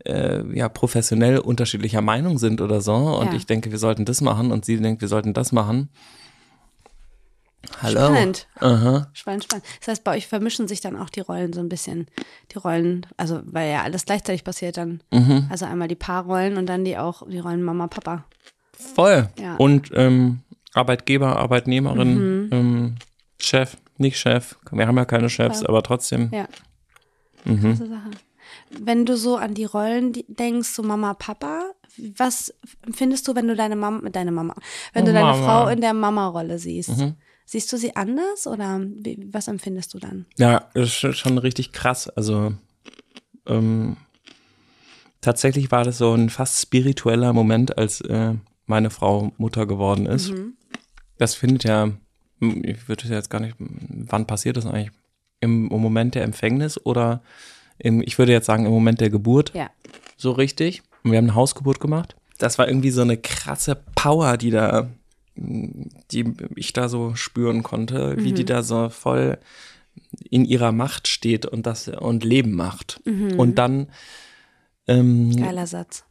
äh, 0.05 0.43
ja 0.55 0.69
professionell 0.69 1.38
unterschiedlicher 1.38 2.02
Meinung 2.02 2.37
sind 2.37 2.61
oder 2.61 2.83
so. 2.83 2.95
Und 2.95 3.29
Ja. 3.29 3.33
ich 3.33 3.47
denke, 3.47 3.71
wir 3.71 3.79
sollten 3.79 4.05
das 4.05 4.21
machen 4.21 4.52
und 4.52 4.67
sie 4.67 4.79
denkt, 4.79 5.00
wir 5.00 5.09
sollten 5.09 5.33
das 5.33 5.52
machen. 5.52 5.88
Hallo. 7.83 8.00
Spannend. 8.09 8.47
Aha. 8.59 9.09
Spannend, 9.12 9.45
spannend. 9.45 9.65
Das 9.81 9.89
heißt, 9.89 10.05
bei 10.05 10.17
euch 10.17 10.27
vermischen 10.27 10.69
sich 10.69 10.81
dann 10.81 10.97
auch 10.97 11.09
die 11.11 11.21
Rollen 11.21 11.53
so 11.53 11.61
ein 11.61 11.69
bisschen. 11.69 12.07
Die 12.53 12.59
Rollen, 12.59 13.07
also 13.17 13.41
weil 13.45 13.71
ja 13.71 13.83
alles 13.83 14.05
gleichzeitig 14.05 14.45
passiert 14.45 14.77
dann. 14.77 15.03
Mhm. 15.12 15.47
Also 15.50 15.65
einmal 15.65 15.89
die 15.89 15.95
Paarrollen 15.95 16.57
und 16.57 16.67
dann 16.67 16.85
die 16.85 16.99
auch 16.99 17.27
die 17.29 17.39
Rollen 17.39 17.62
Mama, 17.62 17.87
Papa. 17.87 18.25
Voll. 18.73 19.29
Ja. 19.39 19.57
Und 19.57 19.91
ähm, 19.95 20.41
Arbeitgeber, 20.75 21.37
Arbeitnehmerin, 21.37 22.49
ähm, 22.53 22.95
Chef, 23.39 23.77
Nicht 23.99 24.19
Chef. 24.19 24.57
Wir 24.71 24.87
haben 24.87 24.97
ja 24.97 25.05
keine 25.05 25.29
Chefs, 25.31 25.62
Ja. 25.62 25.69
aber 25.69 25.83
trotzdem. 25.83 26.31
Ja. 26.33 26.47
Mhm. 27.45 27.77
Sache. 27.77 28.11
Wenn 28.71 29.05
du 29.07 29.17
so 29.17 29.37
an 29.37 29.55
die 29.55 29.65
Rollen 29.65 30.12
denkst, 30.29 30.69
so 30.71 30.83
Mama, 30.83 31.15
Papa, 31.15 31.62
was 32.17 32.53
empfindest 32.87 33.27
du, 33.29 33.35
wenn 33.35 33.49
du 33.49 33.57
deine 33.57 33.77
Mama, 33.77 34.09
deine 34.11 34.33
Mama, 34.33 34.55
wenn 34.93 35.05
du 35.05 35.11
Oh, 35.11 35.15
deine 35.15 35.27
Mama. 35.27 35.45
Frau 35.45 35.69
in 35.69 35.81
der 35.81 35.95
Mama-Rolle 35.95 36.59
siehst? 36.59 36.97
Mhm. 36.99 37.15
Siehst 37.52 37.73
du 37.73 37.76
sie 37.76 37.97
anders 37.97 38.47
oder 38.47 38.80
wie, 38.80 39.26
was 39.33 39.49
empfindest 39.49 39.92
du 39.92 39.99
dann? 39.99 40.25
Ja, 40.38 40.69
das 40.73 41.02
ist 41.02 41.16
schon- 41.19 41.38
richtig 41.38 41.73
krass. 41.73 42.09
Also 42.09 42.52
ähm, 43.47 43.97
tatsächlich 45.21 45.73
war 45.73 45.83
das 45.83 45.99
so 45.99 46.14
ein 46.14 46.30
fast 46.30 46.61
spiritueller 46.62 47.33
Moment, 47.33 47.76
als 47.76 48.02
äh, 48.02 48.35
meine 48.66 48.90
Frau 48.90 49.33
Mutter 49.37 49.66
geworden 49.66 50.07
ist. 50.07 50.30
Mhm. 50.30 50.54
Das 51.19 51.35
findet 51.35 51.64
ja, 51.64 51.90
hm, 52.38 52.62
ich 52.64 52.88
würde 52.88 53.09
jetzt 53.09 53.30
gar 53.30 53.40
nicht, 53.40 53.57
wann 53.59 54.28
passiert 54.28 54.57
das 54.57 54.66
eigentlich? 54.66 54.92
Im, 55.40 55.73
im 55.73 55.80
Moment 55.80 56.14
der 56.14 56.23
Empfängnis 56.23 56.78
oder 56.87 57.21
im, 57.78 58.00
ich 58.00 58.16
würde 58.16 58.30
jetzt 58.30 58.47
sagen, 58.47 58.64
im 58.64 58.71
Moment 58.71 59.00
der 59.00 59.11
Geburt 59.11 59.52
Ja. 59.54 59.71
so 60.16 60.30
richtig. 60.30 60.83
Und 61.02 61.11
wir 61.11 61.19
haben 61.19 61.25
eine 61.25 61.35
Hausgeburt 61.35 61.80
gemacht. 61.80 62.14
Das 62.38 62.59
war 62.59 62.69
irgendwie 62.69 62.92
so 62.92 63.02
eine 63.02 63.16
krasse 63.16 63.75
Power, 63.97 64.37
die 64.37 64.52
da, 64.52 64.88
die 65.40 66.32
ich 66.54 66.73
da 66.73 66.88
so 66.88 67.14
spüren 67.14 67.62
konnte, 67.62 68.16
wie 68.18 68.32
die 68.32 68.44
da 68.44 68.62
so 68.62 68.88
voll 68.90 69.38
in 70.28 70.44
ihrer 70.44 70.73
Macht 70.73 71.09
steht 71.09 71.47
und 71.47 71.66
das 71.66 71.88
und 71.88 72.25
Leben 72.25 72.52
macht. 72.52 73.00
Und 73.37 73.56
dann 73.56 73.88
ähm, 74.87 75.37
Geiler 75.37 75.66
Satz. 75.66 76.04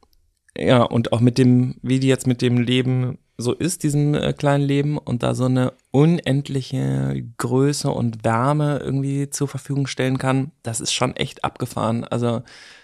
ja, 0.57 0.81
und 0.81 1.13
auch 1.13 1.19
mit 1.19 1.38
dem, 1.38 1.75
wie 1.81 2.00
die 2.00 2.07
jetzt 2.07 2.27
mit 2.27 2.41
dem 2.41 2.57
Leben 2.57 3.17
so 3.38 3.53
ist, 3.53 3.83
diesem 3.83 4.15
äh, 4.15 4.33
kleinen 4.33 4.63
Leben, 4.63 4.98
und 4.98 5.24
da 5.24 5.33
so 5.33 5.45
eine 5.45 5.74
unendliche 5.91 7.25
Größe 7.38 7.89
und 7.89 8.25
Wärme 8.25 8.79
irgendwie 8.83 9.29
zur 9.29 9.48
Verfügung 9.48 9.88
stellen 9.88 10.17
kann, 10.17 10.51
das 10.62 10.81
ist 10.81 10.91
schon 10.91 11.15
echt 11.15 11.43
abgefahren. 11.43 12.03
Also 12.03 12.41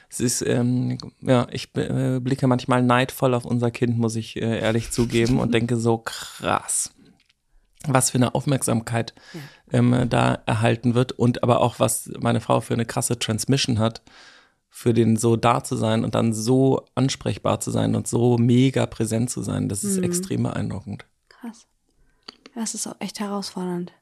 es 0.10 0.20
ist, 0.20 0.42
ähm, 0.42 0.98
ja, 1.22 1.48
ich 1.52 1.76
äh, 1.76 2.20
blicke 2.20 2.48
manchmal 2.48 2.84
neidvoll 2.84 3.34
auf 3.34 3.46
unser 3.46 3.72
Kind, 3.72 3.98
muss 3.98 4.16
ich 4.16 4.36
äh, 4.38 4.60
ehrlich 4.60 4.92
zugeben, 4.92 5.40
und 5.40 5.54
denke 5.54 5.78
so 5.78 5.98
krass, 5.98 6.94
was 7.88 8.12
für 8.12 8.18
eine 8.18 8.36
Aufmerksamkeit 8.36 9.14
ähm, 9.72 10.08
da 10.10 10.40
erhalten 10.46 10.96
wird 10.96 11.12
und 11.14 11.44
aber 11.44 11.62
auch, 11.62 11.80
was 11.80 12.12
meine 12.20 12.42
Frau 12.42 12.62
für 12.62 12.74
eine 12.74 12.86
krasse 12.86 13.20
Transmission 13.20 13.80
hat 13.80 14.02
für 14.76 14.94
den 14.94 15.16
so 15.16 15.38
da 15.38 15.64
zu 15.64 15.78
sein 15.78 16.04
und 16.04 16.16
dann 16.16 16.34
so 16.34 16.86
ansprechbar 16.96 17.62
zu 17.62 17.72
sein 17.72 17.96
und 17.96 18.10
so 18.10 18.38
mega 18.38 18.86
präsent 18.86 19.30
zu 19.30 19.42
sein, 19.42 19.70
das 19.70 19.86
ist 19.86 20.00
extrem 20.00 20.44
beeindruckend. 20.44 21.06
Krass. 21.30 21.66
Das 22.54 22.74
ist 22.74 22.86
auch 22.86 22.96
echt 23.00 23.22
herausfordernd. 23.22 23.94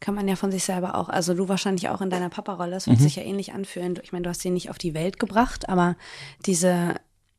Kann 0.00 0.14
man 0.14 0.28
ja 0.28 0.36
von 0.36 0.52
sich 0.52 0.64
selber 0.64 0.94
auch, 0.94 1.08
also 1.08 1.32
du 1.32 1.48
wahrscheinlich 1.48 1.88
auch 1.88 2.02
in 2.02 2.10
deiner 2.10 2.28
Papa-Rolle, 2.28 2.76
es 2.76 2.86
wird 2.86 2.98
sich 3.00 3.16
ja 3.16 3.22
ähnlich 3.22 3.54
anfühlen. 3.54 3.98
Ich 4.02 4.12
meine, 4.12 4.24
du 4.24 4.30
hast 4.30 4.42
sie 4.42 4.50
nicht 4.50 4.68
auf 4.68 4.76
die 4.76 4.92
Welt 4.92 5.18
gebracht, 5.18 5.70
aber 5.70 5.96
diese, 6.44 6.96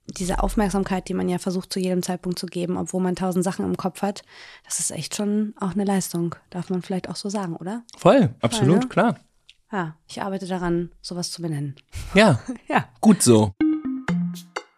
diese 0.08 0.40
Aufmerksamkeit, 0.42 1.08
die 1.08 1.14
man 1.14 1.30
ja 1.30 1.38
versucht 1.38 1.72
zu 1.72 1.80
jedem 1.80 2.02
Zeitpunkt 2.02 2.40
zu 2.40 2.48
geben, 2.48 2.76
obwohl 2.78 3.02
man 3.02 3.16
tausend 3.16 3.44
Sachen 3.44 3.64
im 3.64 3.78
Kopf 3.78 4.02
hat, 4.02 4.24
das 4.66 4.80
ist 4.80 4.90
echt 4.90 5.16
schon 5.16 5.54
auch 5.60 5.74
eine 5.74 5.84
Leistung. 5.84 6.36
Darf 6.50 6.72
man 6.72 6.82
vielleicht 6.82 7.10
auch 7.10 7.16
so 7.16 7.30
sagen, 7.30 7.56
oder? 7.56 7.84
Voll, 7.96 8.34
absolut, 8.42 8.82
ne? 8.82 8.88
klar. 8.88 9.20
Ja, 9.72 9.96
ich 10.08 10.22
arbeite 10.22 10.48
daran, 10.48 10.92
sowas 11.02 11.30
zu 11.30 11.42
benennen. 11.44 11.76
Ja, 12.16 12.40
Ja. 12.68 12.90
gut 13.02 13.22
so. 13.22 13.54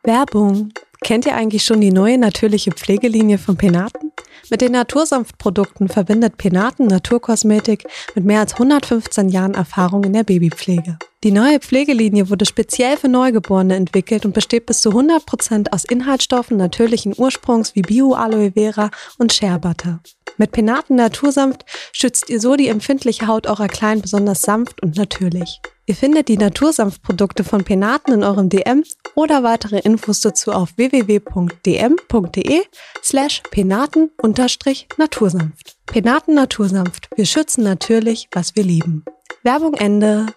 Werbung. 0.04 0.74
Kennt 1.02 1.26
ihr 1.26 1.36
eigentlich 1.36 1.64
schon 1.64 1.82
die 1.82 1.92
neue 1.92 2.18
natürliche 2.18 2.72
Pflegelinie 2.72 3.38
von 3.38 3.58
Penaten? 3.58 4.12
Mit 4.50 4.62
den 4.62 4.74
Natursanftprodukten 4.74 5.88
verbindet 5.88 6.38
Penaten 6.38 6.88
Naturkosmetik 6.88 7.86
mit 8.16 8.26
mehr 8.26 8.42
als 8.42 8.54
115 8.54 9.30
Jahren 9.30 9.54
Erfahrung 9.54 10.04
in 10.04 10.14
der 10.14 10.24
Babypflege. 10.24 10.98
Die 11.24 11.32
neue 11.32 11.60
Pflegelinie 11.60 12.30
wurde 12.30 12.46
speziell 12.46 12.98
für 12.98 13.10
Neugeborene 13.10 13.76
entwickelt 13.76 14.26
und 14.26 14.34
besteht 14.34 14.66
bis 14.66 14.82
zu 14.82 14.92
100% 14.92 15.72
aus 15.72 15.86
Inhaltsstoffen 15.86 16.58
natürlichen 16.58 17.14
Ursprungs 17.18 17.76
wie 17.76 17.82
Bio-Aloe 17.82 18.54
Vera 18.54 18.90
und 19.18 19.34
Shea 19.34 19.58
Butter. 19.58 20.02
Mit 20.38 20.52
Penaten 20.52 20.96
Natursanft 20.96 21.66
schützt 21.92 22.30
ihr 22.30 22.40
so 22.40 22.56
die 22.56 22.70
empfindliche 22.70 23.28
Haut 23.28 23.48
eurer 23.48 23.68
Kleinen 23.68 24.02
besonders 24.02 24.42
sanft 24.42 24.82
und 24.82 24.96
natürlich. 24.96 25.60
Ihr 25.90 25.96
findet 25.96 26.28
die 26.28 26.38
Natursanftprodukte 26.38 27.44
von 27.44 27.64
Penaten 27.64 28.14
in 28.14 28.24
eurem 28.24 28.48
DM 28.48 28.84
oder 29.16 29.42
weitere 29.42 29.80
Infos 29.80 30.22
dazu 30.22 30.52
auf 30.52 30.78
www.dm.de 30.78 32.62
slash 33.02 33.42
penaten-natursanft. 33.50 35.78
Penaten 35.88 36.36
Natursanft. 36.36 37.10
Wir 37.16 37.26
schützen 37.26 37.64
natürlich, 37.64 38.30
was 38.32 38.56
wir 38.56 38.64
lieben. 38.64 39.04
Werbung 39.42 39.74
Ende. 39.74 40.28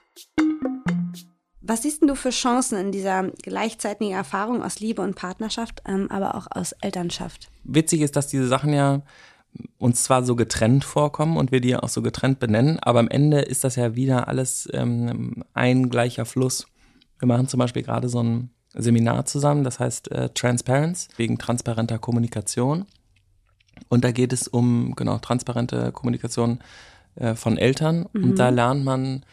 Was 1.61 1.83
siehst 1.83 2.01
denn 2.01 2.09
du 2.09 2.15
für 2.15 2.31
Chancen 2.31 2.79
in 2.79 2.91
dieser 2.91 3.25
gleichzeitigen 3.43 4.15
Erfahrung 4.15 4.63
aus 4.63 4.81
Liebe 4.81 5.03
und 5.03 5.17
Partnerschaft, 5.17 5.83
ähm, 5.87 6.11
aber 6.11 6.35
auch 6.35 6.47
aus 6.51 6.73
Elternschaft? 6.81 7.51
Witzig 7.65 8.01
ist, 8.01 8.17
dass 8.17 8.27
diese 8.27 8.49
Sachen 8.49 8.73
ja 8.73 9.03
uns 9.79 10.05
zwar 10.05 10.25
so 10.25 10.37
getrennt 10.37 10.85
vorkommen 10.85 11.37
und 11.37 11.53
wir 11.53 11.61
die 11.61 11.77
auch 11.77 11.89
so 11.89 12.03
getrennt 12.03 12.39
benennen, 12.39 12.79
aber 12.81 13.01
am 13.01 13.09
Ende 13.09 13.41
ist 13.41 13.65
das 13.65 13.77
ja 13.77 13.95
wieder 13.95 14.29
alles 14.29 14.69
ähm, 14.73 15.45
ein 15.55 15.91
gleicher 15.91 16.25
Fluss. 16.25 16.67
Wir 17.19 17.29
machen 17.29 17.49
zum 17.49 17.59
Beispiel 17.59 17.83
gerade 17.83 18.09
so 18.09 18.23
ein 18.23 18.51
Seminar 18.75 19.27
zusammen, 19.27 19.65
das 19.65 19.81
heißt 19.81 20.11
äh, 20.13 20.31
Transparency, 20.31 21.09
wegen 21.17 21.39
transparenter 21.39 21.99
Kommunikation. 21.99 22.87
Und 23.89 24.05
da 24.05 24.13
geht 24.13 24.33
es 24.33 24.49
um, 24.49 24.95
genau, 24.97 25.19
transparente 25.19 25.93
Kommunikation 25.93 26.61
äh, 27.17 27.35
von 27.35 27.59
Eltern. 27.59 28.07
Und 28.15 28.37
da 28.39 28.49
lernt 28.49 28.85
man, 28.85 29.25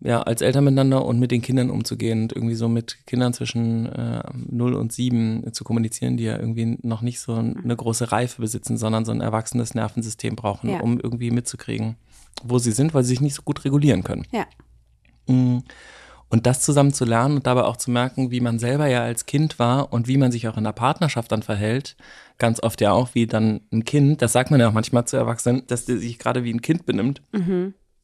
ja, 0.00 0.22
als 0.22 0.42
Eltern 0.42 0.64
miteinander 0.64 1.04
und 1.04 1.18
mit 1.18 1.30
den 1.32 1.42
Kindern 1.42 1.70
umzugehen 1.70 2.22
und 2.22 2.32
irgendwie 2.32 2.54
so 2.54 2.68
mit 2.68 2.98
Kindern 3.06 3.32
zwischen 3.32 3.86
äh, 3.86 4.22
0 4.48 4.74
und 4.74 4.92
7 4.92 5.52
zu 5.52 5.64
kommunizieren, 5.64 6.16
die 6.16 6.24
ja 6.24 6.38
irgendwie 6.38 6.78
noch 6.82 7.02
nicht 7.02 7.18
so 7.20 7.34
eine 7.34 7.74
große 7.76 8.12
Reife 8.12 8.40
besitzen, 8.40 8.76
sondern 8.76 9.04
so 9.04 9.10
ein 9.12 9.20
erwachsenes 9.20 9.74
Nervensystem 9.74 10.36
brauchen, 10.36 10.70
Ja. 10.70 10.80
um 10.80 11.00
irgendwie 11.00 11.30
mitzukriegen, 11.32 11.96
wo 12.44 12.58
sie 12.58 12.72
sind, 12.72 12.94
weil 12.94 13.02
sie 13.02 13.10
sich 13.10 13.20
nicht 13.20 13.34
so 13.34 13.42
gut 13.42 13.64
regulieren 13.64 14.04
können. 14.04 14.24
Ja. 14.30 14.46
Mm. 15.26 15.64
Und 16.30 16.44
das 16.46 16.60
zusammen 16.60 16.92
zu 16.92 17.06
lernen 17.06 17.36
und 17.36 17.46
dabei 17.46 17.64
auch 17.64 17.78
zu 17.78 17.90
merken, 17.90 18.30
wie 18.30 18.40
man 18.40 18.58
selber 18.58 18.86
ja 18.86 19.02
als 19.02 19.24
Kind 19.24 19.58
war 19.58 19.94
und 19.94 20.08
wie 20.08 20.18
man 20.18 20.30
sich 20.30 20.46
auch 20.46 20.58
in 20.58 20.64
der 20.64 20.72
Partnerschaft 20.72 21.32
dann 21.32 21.42
verhält, 21.42 21.96
ganz 22.36 22.62
oft 22.62 22.82
ja 22.82 22.92
auch 22.92 23.14
wie 23.14 23.26
dann 23.26 23.62
ein 23.72 23.84
Kind, 23.86 24.20
das 24.20 24.34
sagt 24.34 24.50
man 24.50 24.60
ja 24.60 24.68
auch 24.68 24.74
manchmal 24.74 25.06
zu 25.06 25.16
Erwachsenen, 25.16 25.66
dass 25.68 25.86
der 25.86 25.96
sich 25.96 26.18
gerade 26.18 26.44
wie 26.44 26.52
ein 26.52 26.60
Kind 26.60 26.84
benimmt. 26.84 27.22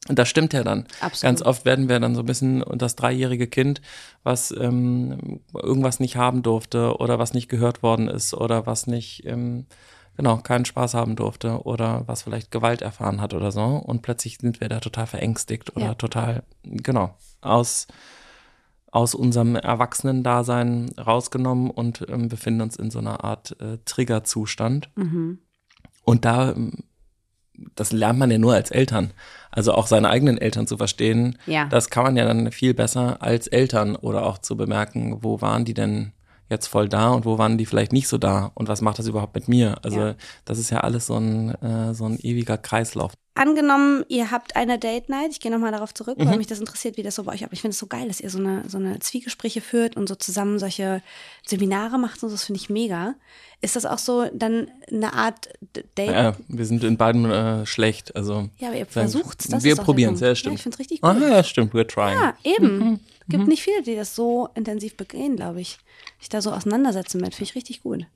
Und 0.09 0.19
das 0.19 0.29
stimmt 0.29 0.53
ja 0.53 0.63
dann. 0.63 0.87
Absolut. 1.01 1.23
Ganz 1.23 1.43
oft 1.43 1.65
werden 1.65 1.89
wir 1.89 1.99
dann 1.99 2.15
so 2.15 2.21
ein 2.21 2.27
bisschen 2.27 2.63
das 2.75 2.95
dreijährige 2.95 3.47
Kind, 3.47 3.81
was 4.23 4.51
ähm, 4.51 5.41
irgendwas 5.55 5.99
nicht 5.99 6.17
haben 6.17 6.43
durfte 6.43 6.99
oder 6.99 7.19
was 7.19 7.33
nicht 7.33 7.49
gehört 7.49 7.83
worden 7.83 8.09
ist 8.09 8.35
oder 8.35 8.67
was 8.67 8.87
nicht, 8.87 9.25
ähm, 9.25 9.65
genau, 10.17 10.37
keinen 10.37 10.67
Spaß 10.67 10.93
haben 10.93 11.17
durfte 11.17 11.63
oder 11.65 12.03
was 12.07 12.23
vielleicht 12.23 12.51
Gewalt 12.51 12.83
erfahren 12.83 13.21
hat 13.23 13.33
oder 13.33 13.51
so. 13.51 13.63
Und 13.65 14.03
plötzlich 14.03 14.39
sind 14.39 14.61
wir 14.61 14.69
da 14.69 14.81
total 14.81 15.07
verängstigt 15.07 15.75
oder 15.75 15.87
Ja. 15.87 15.95
total, 15.95 16.43
genau, 16.65 17.17
aus, 17.41 17.87
aus 18.91 19.15
unserem 19.15 19.57
Erwachsenen-Dasein 19.57 20.91
rausgenommen 20.99 21.71
und 21.71 22.05
ähm, 22.11 22.29
befinden 22.29 22.61
uns 22.61 22.77
in 22.77 22.91
so 22.91 22.99
einer 22.99 23.25
Art 23.25 23.57
äh, 23.61 23.79
Triggerzustand. 23.87 24.91
Und 26.05 26.25
da, 26.27 26.53
ähm, 26.53 26.85
das 27.75 27.93
lernt 27.93 28.19
man 28.19 28.31
ja 28.31 28.39
nur 28.39 28.55
als 28.55 28.71
Eltern. 28.71 29.13
Also 29.51 29.73
auch 29.75 29.87
seine 29.87 30.11
eigenen 30.11 30.39
Eltern 30.39 30.67
zu 30.67 30.77
verstehen, 30.77 31.39
Ja. 31.47 31.67
das 31.67 31.91
kann 31.91 32.05
man 32.05 32.17
ja 32.17 32.25
dann 32.25 32.51
viel 32.51 32.75
besser 32.75 33.23
als 33.23 33.47
Eltern 33.47 33.95
oder 33.97 34.27
auch 34.27 34.39
zu 34.39 34.57
bemerken, 34.57 35.19
wo 35.23 35.41
waren 35.41 35.65
die 35.65 35.75
denn 35.75 36.13
jetzt 36.51 36.67
voll 36.67 36.89
da 36.89 37.09
und 37.11 37.25
wo 37.25 37.39
waren 37.39 37.57
die 37.57 37.65
vielleicht 37.67 37.93
nicht 37.93 38.09
so 38.09 38.19
da 38.19 38.51
und 38.55 38.69
was 38.69 38.81
macht 38.81 38.99
das 38.99 39.07
überhaupt 39.07 39.35
mit 39.35 39.49
mir? 39.49 39.77
Also 39.83 40.01
Ja. 40.01 40.15
das 40.45 40.59
ist 40.59 40.71
ja 40.71 40.81
alles 40.81 41.07
so 41.07 41.17
ein, 41.17 41.55
äh, 41.63 41.95
so 41.95 42.05
ein 42.05 42.19
ewiger 42.21 42.59
Kreislauf. 42.59 43.13
Angenommen, 43.37 44.05
ihr 44.09 44.31
habt 44.31 44.55
eine 44.55 44.79
Date 44.79 45.09
Night, 45.09 45.33
ich 45.33 45.41
gehe 45.41 45.51
nochmal 45.51 45.73
darauf 45.73 45.93
zurück, 45.93 46.19
Mhm. 46.19 46.27
weil 46.29 46.39
mich 46.39 46.47
das 46.47 46.61
interessiert, 46.61 46.97
wie 46.97 47.03
das 47.03 47.17
so 47.17 47.25
bei 47.25 47.33
euch 47.33 47.43
ab. 47.43 47.51
Ich 47.53 47.63
finde 47.63 47.73
es 47.73 47.79
so 47.81 47.87
geil, 47.89 48.07
dass 48.07 48.21
ihr 48.21 48.31
so 48.31 48.39
eine, 48.39 48.63
so 48.69 48.79
eine 48.79 49.01
Zwiegespräche 49.01 49.61
führt 49.61 49.97
und 49.97 50.09
so 50.09 50.15
zusammen 50.15 50.61
solche 50.61 51.03
Seminare 51.45 51.99
macht 51.99 52.23
und 52.23 52.29
so, 52.29 52.35
das 52.37 52.45
finde 52.45 52.61
ich 52.61 52.71
mega. 52.71 53.15
Ist 53.61 53.75
das 53.75 53.87
auch 53.87 53.99
so 53.99 54.27
dann 54.33 54.69
eine 54.89 55.15
Art 55.15 55.49
Date? 55.99 56.11
Ja, 56.11 56.37
wir 56.47 56.65
sind 56.65 56.85
in 56.85 56.97
beiden 56.97 57.25
äh, 57.29 57.67
schlecht. 57.67 58.15
Also 58.15 58.51
Ja, 58.59 58.69
aber 58.69 58.77
ihr 58.79 58.87
versucht's, 58.87 59.49
das 59.49 59.65
Wir 59.65 59.75
probieren 59.75 60.15
es, 60.15 60.21
ja, 60.21 60.35
stimmt. 60.37 60.53
Ja, 60.53 60.57
ich 60.59 60.63
find's 60.63 60.79
richtig 60.79 60.99
Ah, 61.03 61.15
gut. 61.15 61.23
ja, 61.23 61.43
stimmt, 61.43 61.73
we're 61.75 61.89
trying. 61.89 62.15
Ja, 62.17 62.35
eben. 62.45 62.79
Mhm. 62.79 63.01
Gibt 63.29 63.49
nicht 63.49 63.63
viele, 63.63 63.83
die 63.83 63.97
das 63.97 64.15
so 64.15 64.49
intensiv 64.55 64.97
begehen, 64.97 65.35
glaube 65.35 65.61
ich. 65.61 65.79
Sich 66.21 66.29
da 66.29 66.41
so 66.41 66.53
auseinandersetzen 66.53 67.21
mit, 67.21 67.35
finde 67.35 67.51
ich 67.51 67.57
richtig 67.57 67.83
gut. 67.83 68.07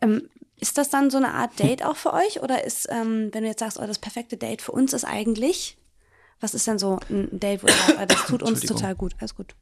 Ähm, 0.00 0.28
ist 0.64 0.78
das 0.78 0.88
dann 0.88 1.10
so 1.10 1.18
eine 1.18 1.34
Art 1.34 1.58
Date 1.58 1.84
auch 1.84 1.96
für 1.96 2.14
euch? 2.14 2.42
Oder 2.42 2.64
ist, 2.64 2.88
ähm, 2.90 3.28
wenn 3.32 3.42
du 3.42 3.48
jetzt 3.48 3.60
sagst, 3.60 3.78
oh, 3.78 3.86
das 3.86 3.98
perfekte 3.98 4.38
Date 4.38 4.62
für 4.62 4.72
uns 4.72 4.94
ist 4.94 5.04
eigentlich, 5.04 5.76
was 6.40 6.54
ist 6.54 6.66
denn 6.66 6.78
so 6.78 7.00
ein 7.10 7.28
Date, 7.38 7.62
wo 7.62 7.66
ihr 7.66 7.74
sagt, 7.74 7.98
oh, 8.00 8.06
das 8.08 8.26
tut 8.26 8.42
uns 8.42 8.60
total 8.62 8.94
gut? 8.94 9.14
Alles 9.18 9.34
gut. 9.34 9.54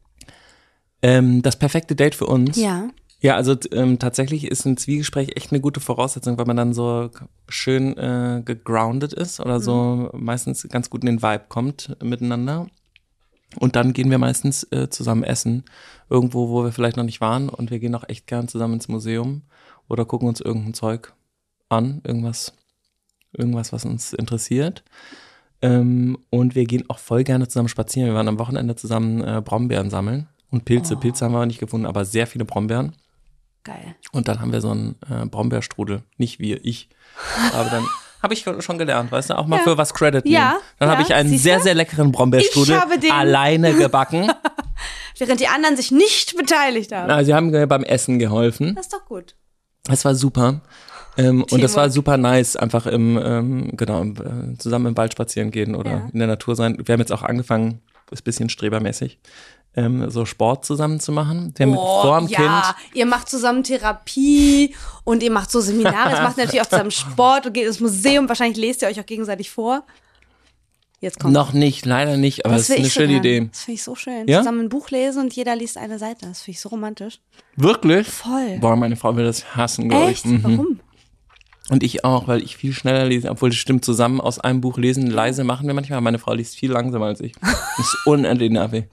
Ähm, 1.03 1.43
das 1.43 1.59
perfekte 1.59 1.97
Date 1.97 2.15
für 2.15 2.27
uns 2.27 2.57
Ja. 2.57 2.89
Ja, 3.21 3.35
also 3.37 3.57
ähm, 3.73 3.99
tatsächlich 3.99 4.49
ist 4.49 4.65
ein 4.65 4.77
Zwiegespräch 4.77 5.37
echt 5.37 5.53
eine 5.53 5.61
gute 5.61 5.81
Voraussetzung, 5.81 6.39
weil 6.39 6.45
man 6.45 6.57
dann 6.57 6.73
so 6.73 7.11
schön 7.49 7.97
äh, 7.97 8.43
gegroundet 8.45 9.13
ist 9.13 9.39
oder 9.39 9.61
so 9.61 10.11
meistens 10.13 10.67
ganz 10.69 10.91
gut 10.91 11.03
in 11.03 11.07
den 11.07 11.23
Vibe 11.23 11.45
kommt 11.49 11.97
miteinander. 12.03 12.67
Und 13.61 13.77
dann 13.77 13.93
gehen 13.93 14.11
wir 14.11 14.19
meistens 14.19 14.67
äh, 14.73 14.89
zusammen 14.89 15.25
essen, 15.25 15.65
irgendwo, 16.11 16.49
wo 16.49 16.65
wir 16.65 16.73
vielleicht 16.73 16.97
noch 16.97 17.05
nicht 17.05 17.21
waren. 17.21 17.49
Und 17.49 17.71
wir 17.71 17.79
gehen 17.79 17.95
auch 17.95 18.09
echt 18.09 18.27
gern 18.27 18.49
zusammen 18.49 18.75
ins 18.75 18.89
Museum 18.89 19.43
oder 19.93 20.07
gucken 20.07 20.27
uns 20.27 20.41
irgendein 20.41 20.73
Zeug 20.73 21.13
an, 21.69 22.01
irgendwas, 22.05 22.55
irgendwas, 23.37 23.73
was 23.73 23.85
uns 23.85 24.15
interessiert. 24.15 24.83
Ähm, 25.61 26.19
und 26.31 26.55
wir 26.55 26.65
gehen 26.65 26.89
auch 26.89 26.99
voll 26.99 27.25
gerne 27.25 27.47
zusammen 27.47 27.69
spazieren. 27.69 28.09
Wir 28.09 28.15
waren 28.15 28.27
am 28.27 28.39
Wochenende 28.39 28.75
zusammen 28.75 29.23
äh, 29.23 29.43
Brombeeren 29.45 29.91
sammeln 29.91 30.29
und 30.51 30.65
Pilze. 30.65 30.97
Pilze 30.97 31.25
haben 31.25 31.33
wir 31.33 31.45
nicht 31.47 31.61
gefunden, 31.61 31.87
aber 31.87 32.05
sehr 32.07 32.27
viele 32.27 32.47
Brombeeren. 32.47 32.97
Geil. 33.65 33.95
Und 34.13 34.29
dann 34.29 34.41
haben 34.41 34.51
wir 34.51 34.61
so 34.63 34.71
einen 34.71 34.97
äh, 35.09 35.27
Brombeerstrudel. 35.27 36.03
Nicht 36.17 36.41
wir, 36.41 36.65
ich. 36.65 36.89
Aber 37.55 37.71
dann 37.71 37.87
habe 38.21 38.35
ich 38.35 38.45
schon 38.59 38.77
gelernt, 38.79 39.13
weißt 39.13 39.31
du, 39.31 39.39
auch 39.39 39.47
mal 39.47 39.59
Ja. 39.59 39.63
für 39.63 39.79
was 39.79 39.95
Credit 39.95 40.25
nehmen. 40.25 40.35
Ja, 40.35 40.57
Dann 40.81 40.91
habe 40.91 41.03
ja, 41.03 41.07
ich 41.09 41.15
einen 41.15 41.29
siehst 41.29 41.45
sehr, 41.45 41.61
sehr 41.61 41.75
leckeren 41.75 42.11
Brombeerstrudel 42.11 42.81
habe 42.81 42.95
alleine 43.13 43.73
gebacken. 43.79 44.33
Während 45.17 45.39
die 45.39 45.47
anderen 45.47 45.77
sich 45.77 45.93
nicht 45.93 46.37
beteiligt 46.37 46.91
haben. 46.91 47.09
Also 47.11 47.27
sie 47.27 47.35
haben 47.35 47.51
mir 47.51 47.67
beim 47.69 47.85
Essen 47.85 48.19
geholfen. 48.19 48.75
Das 48.75 48.87
ist 48.87 48.93
doch 48.93 49.05
gut. 49.05 49.37
Es 49.89 50.05
war 50.05 50.15
super. 50.15 50.61
Ähm, 51.19 51.45
und 51.51 51.63
das 51.63 51.77
war 51.77 51.91
super 51.91 52.17
nice, 52.17 52.57
einfach 52.57 52.87
im, 52.87 53.19
ähm, 53.23 53.77
genau, 53.77 54.03
äh, 54.05 54.57
zusammen 54.59 54.87
im 54.87 54.97
Wald 54.97 55.13
spazieren 55.13 55.51
gehen 55.51 55.75
oder 55.75 55.91
Ja. 55.91 56.09
in 56.13 56.19
der 56.19 56.29
Natur 56.29 56.57
sein. 56.57 56.79
Wir 56.83 56.93
haben 56.95 57.01
jetzt 57.01 57.13
auch 57.13 57.23
angefangen, 57.23 57.83
ist 58.11 58.21
ein 58.23 58.25
bisschen 58.25 58.49
strebermäßig, 58.49 59.19
ähm, 59.77 60.09
so 60.11 60.25
Sport 60.25 60.65
zusammen 60.65 61.01
zu 61.01 61.13
machen. 61.13 61.53
Wir 61.57 61.67
haben 61.67 61.75
vor 61.75 62.19
dem 62.19 62.29
ja, 62.29 62.39
Kind. 62.39 62.97
ihr 62.97 63.07
macht 63.07 63.29
zusammen 63.29 63.63
Therapie 63.63 64.75
und 65.05 65.23
ihr 65.23 65.31
macht 65.31 65.51
so 65.51 65.61
Seminare. 65.61 66.11
Jetzt 66.11 66.23
macht 66.23 66.39
ihr 66.39 66.45
natürlich 66.45 66.63
auch 66.63 66.71
zusammen 66.71 66.91
Sport 66.93 67.47
und 67.47 67.53
geht 67.53 67.67
ins 67.67 67.81
Museum. 67.81 68.29
Wahrscheinlich 68.29 68.59
lest 68.59 68.81
ihr 68.83 68.89
euch 68.89 69.01
auch 69.01 69.07
gegenseitig 69.07 69.51
vor. 69.51 69.85
Jetzt 71.03 71.19
kommt 71.19 71.35
Noch 71.35 71.53
nicht, 71.53 71.85
leider 71.85 72.17
nicht, 72.17 72.47
aber 72.47 72.55
es 72.55 72.63
ist 72.63 72.69
will 72.71 72.77
eine 72.77 72.85
so 72.85 72.91
schöne. 73.01 73.17
Idee. 73.17 73.49
Das 73.51 73.63
finde 73.63 73.75
ich 73.75 73.83
so 73.83 73.97
schön. 73.97 74.29
Ja? 74.29 74.39
Zusammen 74.39 74.61
ein 74.61 74.69
Buch 74.69 74.89
lesen 74.91 75.21
und 75.21 75.35
jeder 75.35 75.57
liest 75.57 75.77
eine 75.77 75.99
Seite. 75.99 76.27
Das 76.27 76.43
finde 76.43 76.55
ich 76.55 76.61
so 76.61 76.69
romantisch. 76.69 77.19
Wirklich? 77.57 78.07
Voll. 78.07 78.59
Boah, 78.61 78.77
meine 78.77 78.95
Frau 78.95 79.17
will 79.17 79.25
das 79.25 79.57
hassen, 79.57 79.89
glaube 79.89 80.13
ich. 80.13 80.25
Mhm. 80.25 80.43
Warum? 80.45 80.81
Und 81.71 81.83
ich 81.83 82.05
auch, 82.05 82.29
weil 82.29 82.41
ich 82.45 82.57
viel 82.57 82.73
schneller 82.73 83.05
lese, 83.05 83.31
obwohl 83.31 83.51
das 83.51 83.59
stimmt 83.59 83.85
zusammen 83.85 84.21
aus 84.21 84.39
einem 84.39 84.61
Buch 84.61 84.79
lesen. 84.79 85.09
Leise 85.09 85.43
machen 85.43 85.67
wir 85.67 85.75
manchmal. 85.75 86.01
Meine 86.03 86.21
Frau 86.21 86.35
liest 86.35 86.55
viel 86.55 86.71
langsamer 86.71 87.07
als 87.07 87.21
ich. 87.21 87.33
Das 87.41 87.79
ist 87.81 87.99
unendlich 88.07 88.53
nervig. 88.53 88.85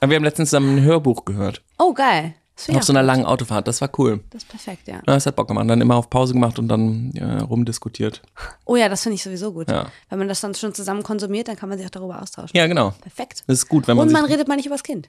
Aber 0.00 0.10
wir 0.10 0.16
haben 0.16 0.24
letztens 0.24 0.50
zusammen 0.50 0.78
ein 0.78 0.82
Hörbuch 0.82 1.24
gehört. 1.24 1.62
Oh, 1.78 1.94
geil. 1.94 2.34
Das 2.60 2.66
finde 2.66 2.80
Auf 2.80 2.84
so 2.84 2.92
einer 2.92 3.02
langen 3.02 3.24
Autofahrt. 3.24 3.66
Das 3.66 3.80
war 3.80 3.88
cool. 3.96 4.20
Das 4.28 4.42
ist 4.42 4.48
perfekt, 4.50 4.86
ja. 4.86 5.00
Ja, 5.06 5.16
es 5.16 5.24
hat 5.24 5.34
Bock 5.34 5.48
gemacht. 5.48 5.70
Dann 5.70 5.80
immer 5.80 5.96
auf 5.96 6.10
Pause 6.10 6.34
gemacht 6.34 6.58
und 6.58 6.68
dann 6.68 7.10
ja, 7.14 7.38
rumdiskutiert. 7.38 8.20
Oh 8.66 8.76
ja, 8.76 8.90
das 8.90 9.02
finde 9.02 9.14
ich 9.14 9.22
sowieso 9.22 9.50
gut. 9.54 9.70
Ja. 9.70 9.86
Wenn 10.10 10.18
man 10.18 10.28
das 10.28 10.42
dann 10.42 10.54
schon 10.54 10.74
zusammen 10.74 11.02
konsumiert, 11.02 11.48
dann 11.48 11.56
kann 11.56 11.70
man 11.70 11.78
sich 11.78 11.86
auch 11.86 11.90
darüber 11.90 12.20
austauschen. 12.20 12.54
Ja, 12.54 12.66
genau. 12.66 12.92
Perfekt. 13.00 13.44
Das 13.46 13.60
ist 13.60 13.68
gut, 13.70 13.88
wenn 13.88 13.96
man 13.96 14.08
Und 14.08 14.12
man 14.12 14.26
redet 14.26 14.46
mal 14.46 14.56
nicht 14.56 14.66
übers 14.66 14.82
Kind. 14.82 15.08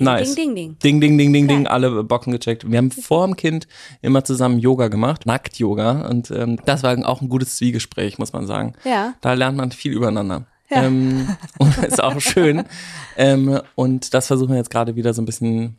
Ding, 0.00 0.04
Nice. 0.04 0.34
ding, 0.34 0.34
ding, 0.34 0.54
ding. 0.56 0.78
Ding, 0.82 1.00
ding, 1.00 1.16
ding, 1.16 1.32
ding, 1.32 1.46
ding, 1.46 1.66
alle 1.68 2.02
Bocken 2.02 2.32
gecheckt. 2.32 2.68
Wir 2.68 2.78
haben 2.78 2.90
vor 2.90 3.24
dem 3.24 3.36
Kind 3.36 3.68
immer 4.02 4.24
zusammen 4.24 4.58
Yoga 4.58 4.88
gemacht, 4.88 5.26
Nackt-Yoga. 5.26 6.08
Und 6.08 6.32
ähm, 6.32 6.58
das 6.64 6.82
war 6.82 6.98
auch 7.08 7.22
ein 7.22 7.28
gutes 7.28 7.54
Zwiegespräch, 7.54 8.18
muss 8.18 8.32
man 8.32 8.48
sagen. 8.48 8.72
Ja. 8.82 9.14
Da 9.20 9.34
lernt 9.34 9.56
man 9.56 9.70
viel 9.70 9.92
übereinander. 9.92 10.46
Ja. 10.70 10.82
Ähm, 10.82 11.36
und 11.58 11.78
ist 11.78 12.02
auch 12.02 12.20
schön. 12.20 12.64
ähm, 13.16 13.60
und 13.76 14.12
das 14.12 14.26
versuchen 14.26 14.50
wir 14.50 14.56
jetzt 14.56 14.70
gerade 14.70 14.96
wieder 14.96 15.14
so 15.14 15.22
ein 15.22 15.26
bisschen 15.26 15.76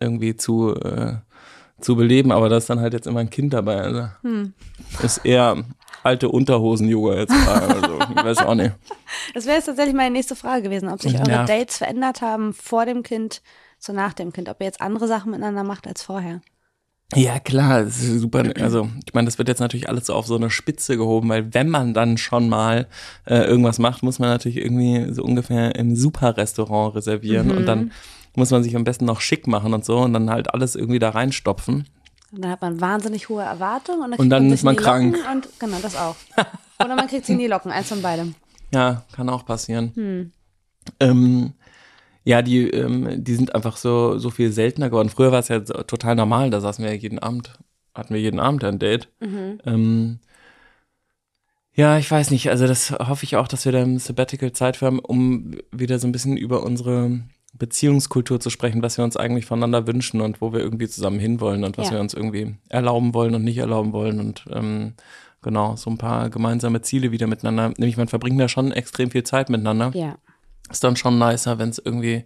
irgendwie 0.00 0.36
zu, 0.36 0.74
äh, 0.74 1.14
zu 1.80 1.96
beleben, 1.96 2.32
aber 2.32 2.48
da 2.48 2.56
ist 2.56 2.68
dann 2.68 2.80
halt 2.80 2.92
jetzt 2.92 3.06
immer 3.06 3.20
ein 3.20 3.30
Kind 3.30 3.52
dabei. 3.52 3.80
Also 3.80 4.08
Hm. 4.22 4.52
Ist 5.02 5.18
eher 5.24 5.56
alte 6.02 6.28
Unterhosen-Yoga 6.28 7.14
jetzt. 7.16 7.32
Also, 7.32 7.98
ich 8.16 8.24
weiß 8.24 8.38
auch 8.38 8.54
nicht. 8.54 8.72
Das 9.34 9.44
wäre 9.46 9.56
jetzt 9.56 9.66
tatsächlich 9.66 9.94
meine 9.94 10.12
nächste 10.12 10.34
Frage 10.36 10.62
gewesen, 10.62 10.88
ob 10.88 11.02
sich 11.02 11.14
eure 11.18 11.30
Ja. 11.30 11.44
Dates 11.44 11.78
verändert 11.78 12.22
haben 12.22 12.52
vor 12.54 12.86
dem 12.86 13.02
Kind 13.02 13.42
zu 13.78 13.92
nach 13.92 14.12
dem 14.12 14.32
Kind. 14.32 14.48
Ob 14.48 14.60
ihr 14.60 14.66
jetzt 14.66 14.80
andere 14.80 15.06
Sachen 15.08 15.30
miteinander 15.30 15.62
macht 15.64 15.86
als 15.86 16.02
vorher. 16.02 16.40
Ja, 17.14 17.40
klar, 17.40 17.82
das 17.84 18.02
ist 18.02 18.20
super. 18.20 18.44
Also, 18.60 18.88
ich 19.04 19.14
meine, 19.14 19.26
das 19.26 19.36
wird 19.38 19.48
jetzt 19.48 19.58
natürlich 19.58 19.88
alles 19.88 20.06
so 20.06 20.14
auf 20.14 20.26
so 20.26 20.36
eine 20.36 20.48
Spitze 20.48 20.96
gehoben, 20.96 21.28
weil 21.28 21.52
wenn 21.54 21.68
man 21.68 21.92
dann 21.92 22.18
schon 22.18 22.48
mal 22.48 22.86
äh, 23.26 23.44
irgendwas 23.44 23.78
macht, 23.80 24.02
muss 24.04 24.20
man 24.20 24.28
natürlich 24.30 24.58
irgendwie 24.58 25.12
so 25.12 25.24
ungefähr 25.24 25.74
im 25.74 25.96
Super-Restaurant 25.96 26.94
reservieren 26.94 27.50
und 27.50 27.66
dann 27.66 27.90
muss 28.36 28.50
man 28.50 28.62
sich 28.62 28.76
am 28.76 28.84
besten 28.84 29.04
noch 29.04 29.20
schick 29.20 29.46
machen 29.46 29.74
und 29.74 29.84
so 29.84 29.98
und 29.98 30.12
dann 30.12 30.30
halt 30.30 30.52
alles 30.54 30.76
irgendwie 30.76 30.98
da 30.98 31.10
reinstopfen. 31.10 31.86
Und 32.32 32.44
dann 32.44 32.50
hat 32.52 32.62
man 32.62 32.80
wahnsinnig 32.80 33.28
hohe 33.28 33.42
Erwartungen 33.42 34.02
und 34.02 34.10
dann, 34.12 34.20
Und 34.20 34.30
dann 34.30 34.44
man 34.44 34.52
ist 34.52 34.62
man 34.62 34.76
krank. 34.76 35.16
Locken 35.16 35.32
Und 35.32 35.48
genau, 35.58 35.78
das 35.82 35.96
auch. 35.96 36.16
Oder 36.84 36.96
man 36.96 37.08
kriegt 37.08 37.26
sie 37.26 37.32
in 37.32 37.38
die 37.38 37.48
Locken, 37.48 37.72
eins 37.72 37.88
von 37.88 38.02
beidem. 38.02 38.34
Ja, 38.72 39.04
kann 39.12 39.28
auch 39.28 39.44
passieren. 39.44 40.32
Ähm, 41.00 41.52
ja, 42.24 42.42
die, 42.42 42.70
ähm, 42.70 43.24
die 43.24 43.34
sind 43.34 43.54
einfach 43.54 43.76
so, 43.76 44.18
so 44.18 44.30
viel 44.30 44.52
seltener 44.52 44.90
geworden. 44.90 45.08
Früher 45.08 45.32
war 45.32 45.40
es 45.40 45.48
ja 45.48 45.60
total 45.60 46.14
normal, 46.14 46.50
da 46.50 46.60
saßen 46.60 46.84
wir 46.84 46.94
jeden 46.94 47.18
Abend, 47.18 47.58
hatten 47.94 48.14
wir 48.14 48.20
jeden 48.20 48.38
Abend 48.38 48.62
ein 48.62 48.78
Date. 48.78 49.08
Ähm, 49.20 50.20
ja, 51.74 51.98
ich 51.98 52.10
weiß 52.10 52.30
nicht, 52.30 52.50
also 52.50 52.66
das 52.66 52.90
hoffe 52.92 53.24
ich 53.24 53.36
auch, 53.36 53.48
dass 53.48 53.64
wir 53.64 53.72
da 53.72 53.80
im 53.82 53.98
Sabbatical 53.98 54.52
Zeit 54.52 54.80
haben, 54.82 54.98
um 54.98 55.56
wieder 55.72 55.98
so 55.98 56.06
ein 56.06 56.12
bisschen 56.12 56.36
über 56.36 56.62
unsere 56.62 57.20
Beziehungskultur 57.52 58.40
zu 58.40 58.50
sprechen, 58.50 58.82
was 58.82 58.96
wir 58.96 59.04
uns 59.04 59.16
eigentlich 59.16 59.44
voneinander 59.46 59.86
wünschen 59.86 60.20
und 60.20 60.40
wo 60.40 60.52
wir 60.52 60.60
irgendwie 60.60 60.88
zusammen 60.88 61.18
hinwollen 61.18 61.64
und 61.64 61.76
was 61.78 61.88
Ja. 61.88 61.94
wir 61.94 62.00
uns 62.00 62.14
irgendwie 62.14 62.54
erlauben 62.68 63.12
wollen 63.14 63.34
und 63.34 63.44
nicht 63.44 63.58
erlauben 63.58 63.92
wollen 63.92 64.20
und 64.20 64.44
ähm, 64.50 64.94
genau, 65.42 65.76
so 65.76 65.90
ein 65.90 65.98
paar 65.98 66.30
gemeinsame 66.30 66.80
Ziele 66.82 67.10
wieder 67.12 67.26
miteinander. 67.26 67.68
Nämlich 67.76 67.96
man 67.96 68.08
verbringt 68.08 68.40
da 68.40 68.48
schon 68.48 68.72
extrem 68.72 69.10
viel 69.10 69.24
Zeit 69.24 69.50
miteinander. 69.50 69.90
Ja. 69.94 70.16
Ist 70.70 70.84
dann 70.84 70.96
schon 70.96 71.18
nicer, 71.18 71.58
wenn 71.58 71.70
es 71.70 71.78
irgendwie 71.84 72.24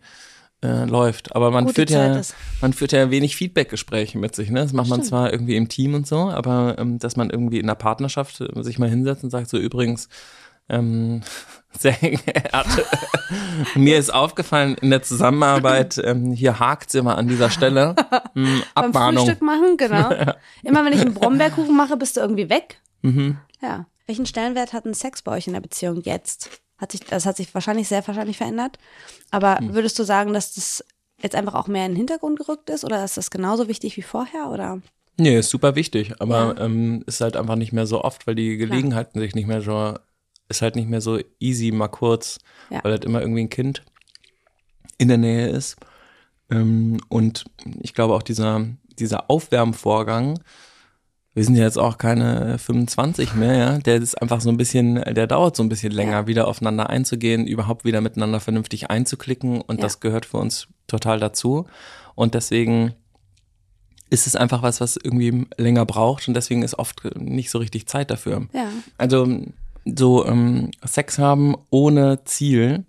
äh, 0.63 0.85
läuft. 0.85 1.35
Aber 1.35 1.51
man 1.51 1.65
Gute 1.65 1.75
führt 1.75 1.91
ja, 1.91 2.13
Zeit 2.13 2.21
ist. 2.21 2.35
man 2.61 2.73
führt 2.73 2.93
ja 2.93 3.11
wenig 3.11 3.37
Feedback-Gespräche 3.37 4.19
mit 4.19 4.35
sich. 4.35 4.51
Ne? 4.51 4.61
Das 4.61 4.73
macht 4.73 4.89
man 4.89 4.99
Stimmt. 5.01 5.09
zwar 5.09 5.33
irgendwie 5.33 5.57
im 5.57 5.69
Team 5.69 5.95
und 5.95 6.07
so, 6.07 6.31
aber 6.31 6.77
ähm, 6.79 6.99
dass 6.99 7.17
man 7.17 7.31
irgendwie 7.31 7.59
in 7.59 7.67
der 7.67 7.75
Partnerschaft 7.75 8.43
sich 8.57 8.79
mal 8.79 8.89
hinsetzt 8.91 9.25
und 9.25 9.31
sagt 9.31 9.49
so 9.49 9.59
übrigens, 9.59 10.09
ähm, 10.69 11.23
sehr 11.79 11.93
geehrte, 11.93 12.85
mir 13.75 13.99
ist 13.99 14.13
aufgefallen 14.13 14.77
in 14.81 14.91
der 14.91 15.03
Zusammenarbeit, 15.03 16.01
ähm, 16.03 16.33
hier 16.33 16.59
hakt's 16.61 16.95
immer 16.95 17.17
an 17.19 17.29
dieser 17.29 17.51
Stelle. 17.51 17.95
Hm, 18.35 18.63
Beim 18.75 18.87
Abmahnung. 18.87 19.25
Frühstück 19.27 19.43
machen, 19.43 19.77
genau. 19.77 20.11
Immer 20.65 20.85
wenn 20.85 20.93
ich 20.93 21.01
einen 21.01 21.15
Brombeerkuchen 21.15 21.77
mache, 21.77 21.97
bist 21.97 22.17
du 22.17 22.21
irgendwie 22.21 22.51
weg. 22.51 22.81
Mhm. 23.03 23.37
Ja. 23.63 23.87
Welchen 24.07 24.27
Stellenwert 24.27 24.73
hat 24.73 24.85
ein 24.87 24.95
Sex 24.95 25.23
bei 25.23 25.31
euch 25.37 25.47
in 25.47 25.53
der 25.53 25.61
Beziehung 25.61 26.01
jetzt? 26.03 26.51
Hat 26.79 26.91
sich, 26.91 27.03
das 27.03 27.27
hat 27.27 27.37
sich 27.37 27.55
wahrscheinlich 27.55 27.87
sehr 27.87 28.05
wahrscheinlich 28.09 28.39
verändert. 28.39 28.79
Aber 29.31 29.59
Hm. 29.59 29.73
würdest 29.73 29.97
du 30.01 30.03
sagen, 30.03 30.33
dass 30.33 30.55
das 30.55 30.85
jetzt 31.23 31.37
einfach 31.37 31.55
auch 31.55 31.69
mehr 31.69 31.87
in 31.87 31.93
den 31.93 31.97
Hintergrund 31.99 32.41
gerückt 32.41 32.71
ist 32.71 32.85
oder 32.85 33.05
ist 33.05 33.17
das 33.17 33.31
genauso 33.31 33.69
wichtig 33.69 33.97
wie 33.97 34.03
vorher? 34.03 34.51
Oder? 34.51 34.81
Nee, 35.17 35.39
ist 35.39 35.51
super 35.51 35.77
wichtig, 35.77 36.21
aber 36.21 36.57
ähm, 36.59 37.05
ist 37.07 37.21
halt 37.21 37.37
einfach 37.37 37.55
nicht 37.55 37.73
mehr 37.73 37.87
so 37.87 38.03
oft, 38.03 38.27
weil 38.27 38.35
die 38.35 38.57
Gelegenheiten 38.57 39.21
sich 39.21 39.37
nicht 39.37 39.47
mehr 39.47 39.61
so, 39.63 39.95
ist 40.49 40.63
halt 40.63 40.77
nicht 40.77 40.89
mehr 40.89 41.01
so 41.01 41.19
easy 41.41 41.71
mal 41.73 41.89
kurz, 41.89 42.39
Ja. 42.71 42.83
weil 42.85 42.93
halt 42.93 43.05
immer 43.05 43.21
irgendwie 43.21 43.43
ein 43.43 43.51
Kind 43.51 43.83
in 44.99 45.09
der 45.09 45.19
Nähe 45.19 45.49
ist. 45.49 45.77
Ähm, 46.51 47.01
und 47.09 47.45
ich 47.81 47.95
glaube 47.95 48.15
auch 48.15 48.23
dieser, 48.23 48.67
dieser 48.99 49.31
Aufwärmvorgang, 49.31 50.41
wir 51.37 51.45
sind 51.45 51.57
ja 51.57 51.65
jetzt 51.65 51.79
auch 51.79 51.99
keine 51.99 52.59
25 52.59 53.35
mehr, 53.35 53.57
ja, 53.57 53.79
der 53.79 53.97
ist 53.97 54.15
einfach 54.23 54.41
so 54.41 54.51
ein 54.51 54.57
bisschen, 54.57 54.97
der 54.97 55.27
dauert 55.27 55.57
so 55.57 55.65
ein 55.65 55.69
bisschen 55.69 55.91
länger, 55.93 56.13
Ja. 56.13 56.27
wieder 56.29 56.47
aufeinander 56.47 56.91
einzugehen, 56.91 57.47
überhaupt 57.47 57.85
wieder 57.85 58.01
miteinander 58.01 58.39
vernünftig 58.39 58.91
einzuklicken 58.91 59.61
und 59.61 59.79
Ja. 59.79 59.83
das 59.83 59.99
gehört 59.99 60.27
für 60.27 60.37
uns 60.37 60.69
total 60.87 61.19
dazu. 61.19 61.67
Und 62.15 62.35
deswegen 62.35 62.95
ist 64.11 64.29
es 64.29 64.37
einfach 64.37 64.63
was, 64.63 64.81
was 64.81 64.97
irgendwie 64.97 65.47
länger 65.57 65.85
braucht 65.87 66.29
und 66.29 66.35
deswegen 66.35 66.63
ist 66.63 66.79
oft 66.79 67.03
nicht 67.17 67.51
so 67.51 67.59
richtig 67.59 67.89
Zeit 67.89 68.13
dafür. 68.13 68.47
Ja. 68.53 68.69
Also 68.97 69.27
so 69.85 70.27
ähm, 70.27 70.71
Sex 70.85 71.19
haben 71.19 71.57
ohne 71.71 72.25
Ziel, 72.25 72.85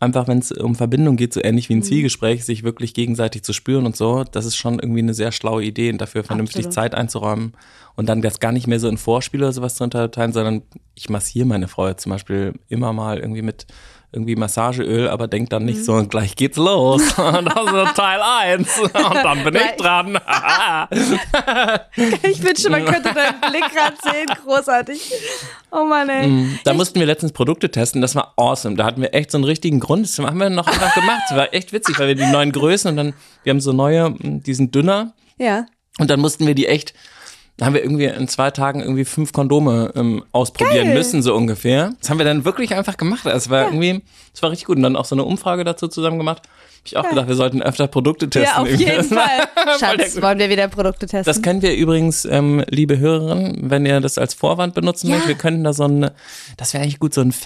einfach 0.00 0.28
wenn 0.28 0.38
es 0.38 0.52
um 0.52 0.74
Verbindung 0.74 1.16
geht, 1.16 1.32
so 1.32 1.40
ähnlich 1.42 1.68
wie 1.68 1.74
ein 1.74 1.82
Zwiegespräch, 1.82 2.44
sich 2.44 2.62
wirklich 2.62 2.94
gegenseitig 2.94 3.42
zu 3.42 3.52
spüren 3.52 3.86
und 3.86 3.96
so, 3.96 4.24
das 4.24 4.44
ist 4.44 4.56
schon 4.56 4.78
irgendwie 4.78 5.00
eine 5.00 5.14
sehr 5.14 5.32
schlaue 5.32 5.64
Idee 5.64 5.90
und 5.90 6.00
dafür 6.00 6.24
vernünftig 6.24 6.66
Absolut. 6.66 6.74
Zeit 6.74 6.94
einzuräumen 6.94 7.52
und 7.96 8.08
dann 8.08 8.22
das 8.22 8.40
gar 8.40 8.52
nicht 8.52 8.66
mehr 8.66 8.80
so 8.80 8.88
in 8.88 8.98
Vorspiele 8.98 9.44
oder 9.44 9.52
sowas 9.52 9.76
zu 9.76 9.84
unterteilen, 9.84 10.32
sondern 10.32 10.62
ich 10.94 11.08
massiere 11.08 11.46
meine 11.46 11.68
Frau 11.68 11.88
jetzt 11.88 12.02
zum 12.02 12.10
Beispiel 12.10 12.54
immer 12.68 12.92
mal 12.92 13.18
irgendwie 13.18 13.42
mit 13.42 13.66
irgendwie 14.14 14.36
Massageöl, 14.36 15.08
aber 15.08 15.28
denkt 15.28 15.52
dann 15.52 15.64
nicht 15.64 15.84
so, 15.84 16.02
gleich 16.08 16.36
geht's 16.36 16.56
los. 16.56 17.02
Und 17.18 17.46
das 17.46 17.88
ist 17.88 17.96
Teil 17.96 18.20
1. 18.22 18.78
Und 18.82 18.94
dann 18.94 19.44
bin 19.44 19.56
ich 19.56 19.76
dran. 19.76 20.18
Ich 22.22 22.42
wünsche, 22.42 22.70
man 22.70 22.84
könnte 22.84 23.12
deinen 23.12 23.40
Blick 23.40 23.64
gerade 23.72 23.96
sehen. 24.02 24.26
Großartig. 24.44 25.12
Oh 25.70 25.84
Mann, 25.84 26.08
ey. 26.08 26.58
Da 26.64 26.72
mussten 26.74 27.00
wir 27.00 27.06
letztens 27.06 27.32
Produkte 27.32 27.70
testen, 27.70 28.00
das 28.00 28.14
war 28.14 28.32
awesome. 28.36 28.76
Da 28.76 28.84
hatten 28.84 29.02
wir 29.02 29.12
echt 29.12 29.30
so 29.30 29.38
einen 29.38 29.44
richtigen 29.44 29.80
Grund. 29.80 30.06
Das 30.06 30.18
haben 30.18 30.38
wir 30.38 30.50
noch 30.50 30.66
einfach 30.66 30.94
gemacht. 30.94 31.22
Das 31.28 31.36
war 31.36 31.52
echt 31.52 31.72
witzig, 31.72 31.98
weil 31.98 32.08
wir 32.08 32.14
die 32.14 32.26
neuen 32.26 32.52
Größen 32.52 32.90
und 32.90 32.96
dann, 32.96 33.14
wir 33.42 33.50
haben 33.50 33.60
so 33.60 33.72
neue, 33.72 34.14
die 34.20 34.54
sind 34.54 34.74
dünner. 34.74 35.12
Ja. 35.38 35.66
Und 35.98 36.10
dann 36.10 36.20
mussten 36.20 36.46
wir 36.46 36.54
die 36.54 36.66
echt, 36.66 36.94
da 37.56 37.66
haben 37.66 37.74
wir 37.74 37.82
irgendwie 37.82 38.06
in 38.06 38.26
zwei 38.26 38.50
Tagen 38.50 38.80
irgendwie 38.80 39.04
fünf 39.04 39.32
Kondome 39.32 39.92
ähm, 39.94 40.24
ausprobieren 40.32 40.86
Geil. 40.86 40.94
müssen, 40.94 41.22
so 41.22 41.34
ungefähr. 41.34 41.92
Das 42.00 42.10
haben 42.10 42.18
wir 42.18 42.24
dann 42.24 42.44
wirklich 42.44 42.74
einfach 42.74 42.96
gemacht. 42.96 43.26
Es 43.26 43.48
war 43.48 43.66
irgendwie, 43.66 44.02
es 44.32 44.42
war 44.42 44.50
richtig 44.50 44.66
gut. 44.66 44.76
Und 44.76 44.82
dann 44.82 44.96
auch 44.96 45.04
so 45.04 45.14
eine 45.14 45.24
Umfrage 45.24 45.62
dazu 45.62 45.86
zusammen 45.86 46.18
gemacht. 46.18 46.42
Hab 46.84 46.88
ich 46.88 46.96
auch 46.98 47.08
gedacht, 47.08 47.28
wir 47.28 47.34
sollten 47.34 47.62
öfter 47.62 47.86
Produkte 47.86 48.28
testen. 48.28 48.52
Ja, 48.54 48.60
auf 48.62 48.68
jeden 48.68 49.04
Fall. 49.08 49.48
Schatz, 49.80 50.20
wollen 50.20 50.38
wir 50.38 50.50
wieder 50.50 50.68
Produkte 50.68 51.06
testen? 51.06 51.24
das 51.24 51.40
können 51.40 51.62
wir 51.62 51.74
übrigens, 51.74 52.26
ähm, 52.26 52.62
liebe 52.68 52.98
Hörerinnen, 52.98 53.70
wenn 53.70 53.86
ihr 53.86 54.02
das 54.02 54.18
als 54.18 54.34
Vorwand 54.34 54.74
benutzen 54.74 55.08
Ja. 55.08 55.14
möchtet, 55.14 55.28
wir 55.28 55.36
könnten 55.36 55.64
da 55.64 55.72
so 55.72 55.84
ein, 55.84 56.10
das 56.58 56.74
wäre 56.74 56.82
eigentlich 56.82 56.98
gut, 56.98 57.14
so 57.14 57.22
ein 57.22 57.30
Ja. 57.30 57.36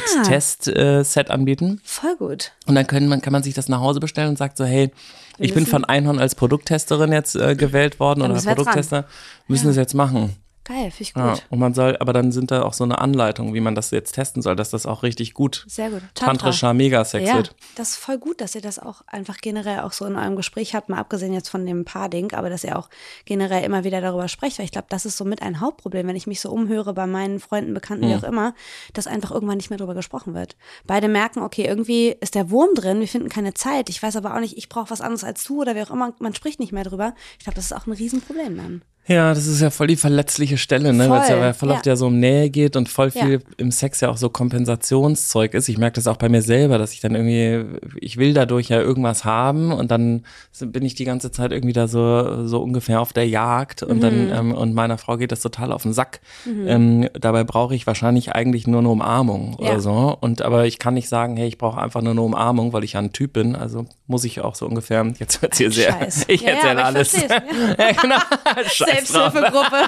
Fake-Produkt-Kit-Test-Set 0.00 1.30
anbieten. 1.30 1.80
Voll 1.84 2.16
gut. 2.16 2.52
Und 2.66 2.74
dann 2.74 2.86
können 2.86 3.08
man, 3.08 3.20
kann 3.22 3.32
man 3.32 3.42
sich 3.42 3.54
das 3.54 3.68
nach 3.68 3.80
Hause 3.80 4.00
bestellen 4.00 4.28
und 4.28 4.36
sagt 4.38 4.56
so, 4.56 4.64
hey, 4.64 4.90
ich 5.38 5.54
bin 5.54 5.64
von 5.66 5.84
Einhorn 5.86 6.18
als 6.18 6.34
Produkttesterin 6.34 7.12
jetzt 7.12 7.34
äh, 7.34 7.56
gewählt 7.56 7.98
worden 7.98 8.20
oder 8.22 8.34
wir 8.34 8.42
dran. 8.42 8.56
Produkttester, 8.56 9.06
müssen 9.48 9.68
das 9.68 9.76
jetzt 9.76 9.94
machen. 9.94 10.36
Geil, 10.70 10.90
finde 10.92 11.02
ich 11.02 11.14
gut. 11.14 11.22
Ja, 11.24 11.34
und 11.50 11.58
man 11.58 11.74
soll, 11.74 11.96
aber 11.98 12.12
dann 12.12 12.30
sind 12.30 12.52
da 12.52 12.62
auch 12.62 12.74
so 12.74 12.84
eine 12.84 12.98
Anleitung, 13.00 13.54
wie 13.54 13.60
man 13.60 13.74
das 13.74 13.90
jetzt 13.90 14.12
testen 14.12 14.40
soll, 14.40 14.54
dass 14.54 14.70
das 14.70 14.86
auch 14.86 15.02
richtig 15.02 15.34
gut 15.34 15.64
Sehr 15.66 15.90
gut. 15.90 16.00
Tantra. 16.14 16.26
tantrischer 16.26 16.74
Megasex 16.74 17.26
Ja, 17.28 17.36
wird. 17.36 17.56
das 17.74 17.90
ist 17.90 17.96
voll 17.96 18.18
gut, 18.18 18.40
dass 18.40 18.54
ihr 18.54 18.60
das 18.60 18.78
auch 18.78 19.02
einfach 19.08 19.38
generell 19.38 19.80
auch 19.80 19.92
so 19.92 20.04
in 20.06 20.14
eurem 20.14 20.36
Gespräch 20.36 20.76
habt, 20.76 20.88
mal 20.88 20.98
abgesehen 20.98 21.32
jetzt 21.32 21.48
von 21.48 21.66
dem 21.66 21.84
Paar-Ding, 21.84 22.34
aber 22.34 22.50
dass 22.50 22.62
ihr 22.62 22.78
auch 22.78 22.88
generell 23.24 23.64
immer 23.64 23.82
wieder 23.82 24.00
darüber 24.00 24.28
sprecht, 24.28 24.58
weil 24.58 24.64
ich 24.64 24.70
glaube, 24.70 24.86
das 24.90 25.06
ist 25.06 25.16
so 25.16 25.24
mit 25.24 25.42
ein 25.42 25.60
Hauptproblem, 25.60 26.06
wenn 26.06 26.14
ich 26.16 26.28
mich 26.28 26.40
so 26.40 26.50
umhöre 26.50 26.94
bei 26.94 27.08
meinen 27.08 27.40
Freunden, 27.40 27.74
Bekannten, 27.74 28.08
wie 28.08 28.14
auch 28.14 28.22
immer, 28.22 28.54
dass 28.92 29.08
einfach 29.08 29.32
irgendwann 29.32 29.56
nicht 29.56 29.70
mehr 29.70 29.78
darüber 29.78 29.94
gesprochen 29.94 30.34
wird. 30.34 30.56
Beide 30.86 31.08
merken, 31.08 31.40
okay, 31.40 31.64
irgendwie 31.64 32.14
ist 32.20 32.36
der 32.36 32.50
Wurm 32.50 32.74
drin, 32.76 33.00
wir 33.00 33.08
finden 33.08 33.28
keine 33.28 33.54
Zeit, 33.54 33.88
ich 33.88 34.00
weiß 34.00 34.14
aber 34.14 34.36
auch 34.36 34.40
nicht, 34.40 34.56
ich 34.56 34.68
brauche 34.68 34.90
was 34.90 35.00
anderes 35.00 35.24
als 35.24 35.42
du 35.42 35.62
oder 35.62 35.74
wie 35.74 35.82
auch 35.82 35.90
immer, 35.90 36.14
man 36.20 36.34
spricht 36.34 36.60
nicht 36.60 36.70
mehr 36.72 36.84
drüber. 36.84 37.14
Ich 37.38 37.44
glaube, 37.44 37.56
das 37.56 37.64
ist 37.66 37.72
auch 37.72 37.86
ein 37.88 37.92
Riesenproblem 37.92 38.56
dann. 38.56 38.82
Ja, 39.06 39.34
das 39.34 39.46
ist 39.48 39.60
ja 39.60 39.70
voll 39.70 39.88
die 39.88 39.96
verletzliche 39.96 40.56
Stelle, 40.56 40.92
ne? 40.92 41.10
Weil 41.10 41.22
es 41.22 41.28
ja 41.30 41.52
voll 41.52 41.70
ja. 41.70 41.74
oft 41.74 41.86
ja 41.86 41.96
so 41.96 42.06
um 42.06 42.20
Nähe 42.20 42.48
geht 42.48 42.76
und 42.76 42.88
voll 42.88 43.10
viel 43.10 43.32
Ja. 43.32 43.38
im 43.56 43.72
Sex 43.72 44.00
ja 44.02 44.08
auch 44.08 44.16
so 44.16 44.28
Kompensationszeug 44.28 45.54
ist. 45.54 45.68
Ich 45.68 45.78
merke 45.78 45.94
das 45.96 46.06
auch 46.06 46.16
bei 46.16 46.28
mir 46.28 46.42
selber, 46.42 46.78
dass 46.78 46.92
ich 46.92 47.00
dann 47.00 47.16
irgendwie, 47.16 47.64
ich 48.00 48.18
will 48.18 48.34
dadurch 48.34 48.68
ja 48.68 48.78
irgendwas 48.80 49.24
haben 49.24 49.72
und 49.72 49.90
dann 49.90 50.24
bin 50.60 50.84
ich 50.84 50.94
die 50.94 51.04
ganze 51.04 51.32
Zeit 51.32 51.50
irgendwie 51.50 51.72
da 51.72 51.88
so, 51.88 52.46
so 52.46 52.62
ungefähr 52.62 53.00
auf 53.00 53.12
der 53.12 53.26
Jagd 53.28 53.82
und 53.82 53.96
Mhm. 53.96 54.00
dann, 54.00 54.32
ähm, 54.32 54.54
und 54.54 54.74
meiner 54.74 54.96
Frau 54.98 55.16
geht 55.16 55.32
das 55.32 55.40
total 55.40 55.72
auf 55.72 55.82
den 55.82 55.92
Sack. 55.92 56.20
Ähm, 56.46 57.08
dabei 57.18 57.42
brauche 57.42 57.74
ich 57.74 57.86
wahrscheinlich 57.88 58.32
eigentlich 58.32 58.68
nur 58.68 58.78
eine 58.80 58.90
Umarmung 58.90 59.56
Ja. 59.58 59.70
oder 59.72 59.80
so. 59.80 60.16
Und 60.20 60.42
aber 60.42 60.66
ich 60.66 60.78
kann 60.78 60.94
nicht 60.94 61.08
sagen, 61.08 61.36
hey, 61.36 61.48
ich 61.48 61.58
brauche 61.58 61.80
einfach 61.80 62.02
nur 62.02 62.12
eine 62.12 62.22
Umarmung, 62.22 62.72
weil 62.72 62.84
ich 62.84 62.92
ja 62.92 63.00
ein 63.00 63.12
Typ 63.12 63.32
bin. 63.32 63.56
Also 63.56 63.86
muss 64.06 64.22
ich 64.24 64.40
auch 64.40 64.54
so 64.54 64.66
ungefähr, 64.66 65.04
jetzt 65.18 65.42
wird's 65.42 65.58
hier 65.58 65.72
sehr, 65.72 65.92
Scheiß. 65.92 66.24
ich 66.28 66.46
erzähle 66.46 66.80
ich 66.80 66.84
alles. 66.84 67.10
versteh's, 67.10 67.30
ja, 67.78 67.92
genau. 68.00 68.16
Selbsthilfegruppe. 68.94 69.84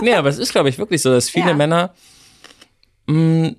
Nee, 0.02 0.14
aber 0.14 0.28
es 0.28 0.38
ist, 0.38 0.52
glaube 0.52 0.68
ich, 0.68 0.78
wirklich 0.78 1.02
so, 1.02 1.10
dass 1.10 1.28
viele 1.28 1.50
Ja. 1.50 1.54
Männer 1.54 1.90
mh, 3.06 3.52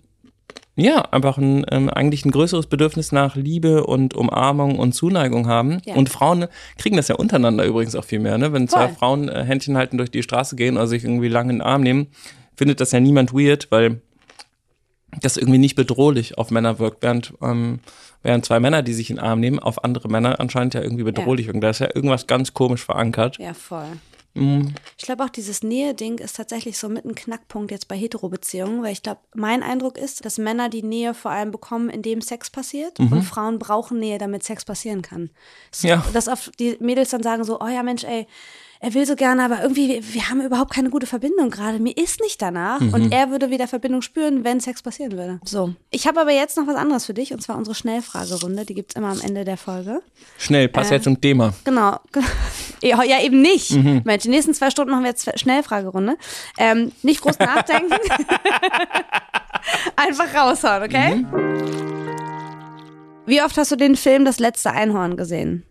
ja 0.75 1.01
einfach 1.11 1.37
ein, 1.37 1.65
ähm, 1.69 1.89
eigentlich 1.89 2.25
ein 2.25 2.31
größeres 2.31 2.67
Bedürfnis 2.67 3.11
nach 3.11 3.35
Liebe 3.35 3.83
und 3.85 4.15
Umarmung 4.15 4.79
und 4.79 4.93
Zuneigung 4.93 5.47
haben. 5.47 5.81
Ja. 5.85 5.95
Und 5.95 6.09
Frauen 6.09 6.47
kriegen 6.77 6.97
das 6.97 7.07
ja 7.07 7.15
untereinander 7.15 7.65
übrigens 7.65 7.95
auch 7.95 8.05
viel 8.05 8.19
mehr. 8.19 8.37
Ne? 8.37 8.53
Wenn 8.53 8.67
zwei 8.67 8.87
Voll. 8.87 8.95
Frauen 8.97 9.29
äh, 9.29 9.43
Händchen 9.43 9.77
halten 9.77 9.97
durch 9.97 10.11
die 10.11 10.23
Straße 10.23 10.55
gehen 10.55 10.77
oder 10.77 10.87
sich 10.87 11.03
irgendwie 11.03 11.27
lange 11.27 11.51
in 11.51 11.59
den 11.59 11.61
Arm 11.67 11.81
nehmen, 11.81 12.07
findet 12.55 12.79
das 12.81 12.91
ja 12.91 12.99
niemand 12.99 13.33
weird, 13.33 13.67
weil 13.71 14.01
das 15.21 15.37
irgendwie 15.37 15.59
nicht 15.59 15.75
bedrohlich 15.75 16.37
auf 16.39 16.49
Männer 16.49 16.79
wirkt, 16.79 17.03
während, 17.03 17.33
ähm, 17.41 17.79
während 18.23 18.45
zwei 18.45 18.59
Männer, 18.59 18.81
die 18.81 18.93
sich 18.93 19.11
in 19.11 19.17
den 19.17 19.25
Arm 19.25 19.39
nehmen, 19.39 19.59
auf 19.59 19.83
andere 19.83 20.07
Männer 20.09 20.39
anscheinend 20.39 20.73
ja 20.73 20.81
irgendwie 20.81 21.03
bedrohlich 21.03 21.45
wirken. 21.45 21.61
Da 21.61 21.69
ist 21.69 21.79
ja 21.79 21.89
irgendwas 21.93 22.25
ganz 22.25 22.55
komisch 22.55 22.83
verankert. 22.83 23.37
Ja, 23.37 23.53
voll. 23.53 23.85
Mhm. 24.35 24.73
Ich 24.97 25.05
glaube 25.05 25.23
auch, 25.23 25.29
dieses 25.29 25.63
Nähe-Ding 25.63 26.17
ist 26.17 26.35
tatsächlich 26.35 26.77
so 26.77 26.89
mit 26.89 27.05
ein 27.05 27.15
Knackpunkt 27.15 27.71
jetzt 27.71 27.87
bei 27.87 27.95
Hetero-Beziehungen, 27.95 28.81
weil 28.81 28.91
ich 28.93 29.03
glaube, 29.03 29.21
mein 29.35 29.61
Eindruck 29.61 29.97
ist, 29.97 30.25
dass 30.25 30.37
Männer 30.37 30.69
die 30.69 30.83
Nähe 30.83 31.13
vor 31.13 31.31
allem 31.31 31.51
bekommen, 31.51 31.89
indem 31.89 32.21
Sex 32.21 32.49
passiert 32.49 32.99
und 32.99 33.23
Frauen 33.23 33.59
brauchen 33.59 33.99
Nähe, 33.99 34.17
damit 34.17 34.43
Sex 34.43 34.65
passieren 34.65 35.01
kann. 35.01 35.29
So, 35.71 35.87
Ja. 35.87 36.03
Dass 36.13 36.27
oft 36.27 36.59
die 36.59 36.77
Mädels 36.79 37.09
dann 37.09 37.23
sagen 37.23 37.43
so, 37.43 37.59
oh 37.59 37.67
ja 37.67 37.83
Mensch, 37.83 38.03
ey, 38.03 38.27
er 38.83 38.93
will 38.93 39.05
so 39.05 39.15
gerne, 39.15 39.45
aber 39.45 39.61
irgendwie, 39.61 40.03
wir, 40.11 40.29
haben 40.29 40.41
überhaupt 40.41 40.73
keine 40.73 40.89
gute 40.89 41.05
Verbindung 41.07 41.49
gerade. 41.49 41.79
Mir 41.79 41.95
ist 41.95 42.19
nicht 42.19 42.41
danach. 42.41 42.81
Und 42.81 43.13
er 43.13 43.31
würde 43.31 43.49
wieder 43.49 43.65
Verbindung 43.65 44.01
spüren, 44.01 44.43
wenn 44.43 44.59
Sex 44.59 44.83
passieren 44.83 45.13
würde. 45.13 45.39
So. 45.45 45.73
Ich 45.89 46.05
habe 46.05 46.19
aber 46.19 46.33
jetzt 46.33 46.57
noch 46.57 46.67
was 46.67 46.75
anderes 46.75 47.05
für 47.05 47.13
dich, 47.13 47.31
und 47.31 47.41
zwar 47.41 47.57
unsere 47.57 47.75
Schnellfragerunde. 47.75 48.65
Die 48.65 48.73
gibt's 48.73 48.95
immer 48.95 49.07
am 49.07 49.21
Ende 49.21 49.45
der 49.45 49.55
Folge. 49.55 50.01
Schnell, 50.37 50.67
pass 50.67 50.91
Äh. 50.91 50.95
jetzt 50.95 51.05
zum 51.05 51.19
Thema. 51.21 51.53
Genau. 51.63 51.97
Ja, 52.85 53.01
ja, 53.01 53.21
eben 53.21 53.41
nicht. 53.41 53.71
Mensch, 53.71 54.23
die 54.23 54.29
nächsten 54.29 54.53
zwei 54.53 54.69
Stunden 54.69 54.91
machen 54.91 55.03
wir 55.05 55.11
jetzt 55.11 55.39
Schnellfragerunde. 55.39 56.17
Ähm, 56.57 56.91
nicht 57.01 57.21
groß 57.21 57.39
nachdenken. 57.39 57.93
Einfach 59.95 60.35
raushauen, 60.35 60.83
okay? 60.83 61.25
Wie 63.25 63.41
oft 63.41 63.57
hast 63.57 63.71
du 63.71 63.77
den 63.77 63.95
Film 63.95 64.25
Das 64.25 64.39
letzte 64.39 64.71
Einhorn 64.71 65.15
gesehen? 65.15 65.63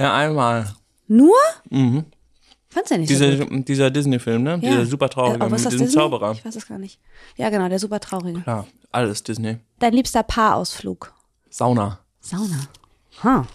Ja, 0.00 0.16
einmal. 0.16 0.74
Nur? 1.06 1.36
Mhm. 1.70 2.06
Fandst 2.76 2.90
du 2.90 2.94
ja 2.96 3.00
nicht 3.00 3.08
so 3.08 3.24
Diese, 3.24 3.46
gut. 3.46 3.68
dieser 3.68 3.90
Disney-Film, 3.90 4.42
ne? 4.42 4.50
Ja. 4.60 4.70
Dieser 4.70 4.84
super 4.84 5.08
traurige, 5.08 5.42
Äh, 5.42 5.48
mit 5.48 5.58
diesem 5.58 5.70
Disney? 5.70 5.88
Zauberer. 5.88 6.32
Ich 6.32 6.44
weiß 6.44 6.56
es 6.56 6.68
gar 6.68 6.76
nicht. 6.78 7.00
Ja, 7.36 7.48
genau, 7.48 7.70
der 7.70 7.78
super 7.78 8.00
traurige. 8.00 8.42
Klar, 8.42 8.66
alles 8.92 9.22
Disney. 9.22 9.56
Dein 9.78 9.94
liebster 9.94 10.22
Paarausflug? 10.22 11.14
Sauna. 11.48 12.00
Sauna. 12.20 12.68
Ha. 13.24 13.46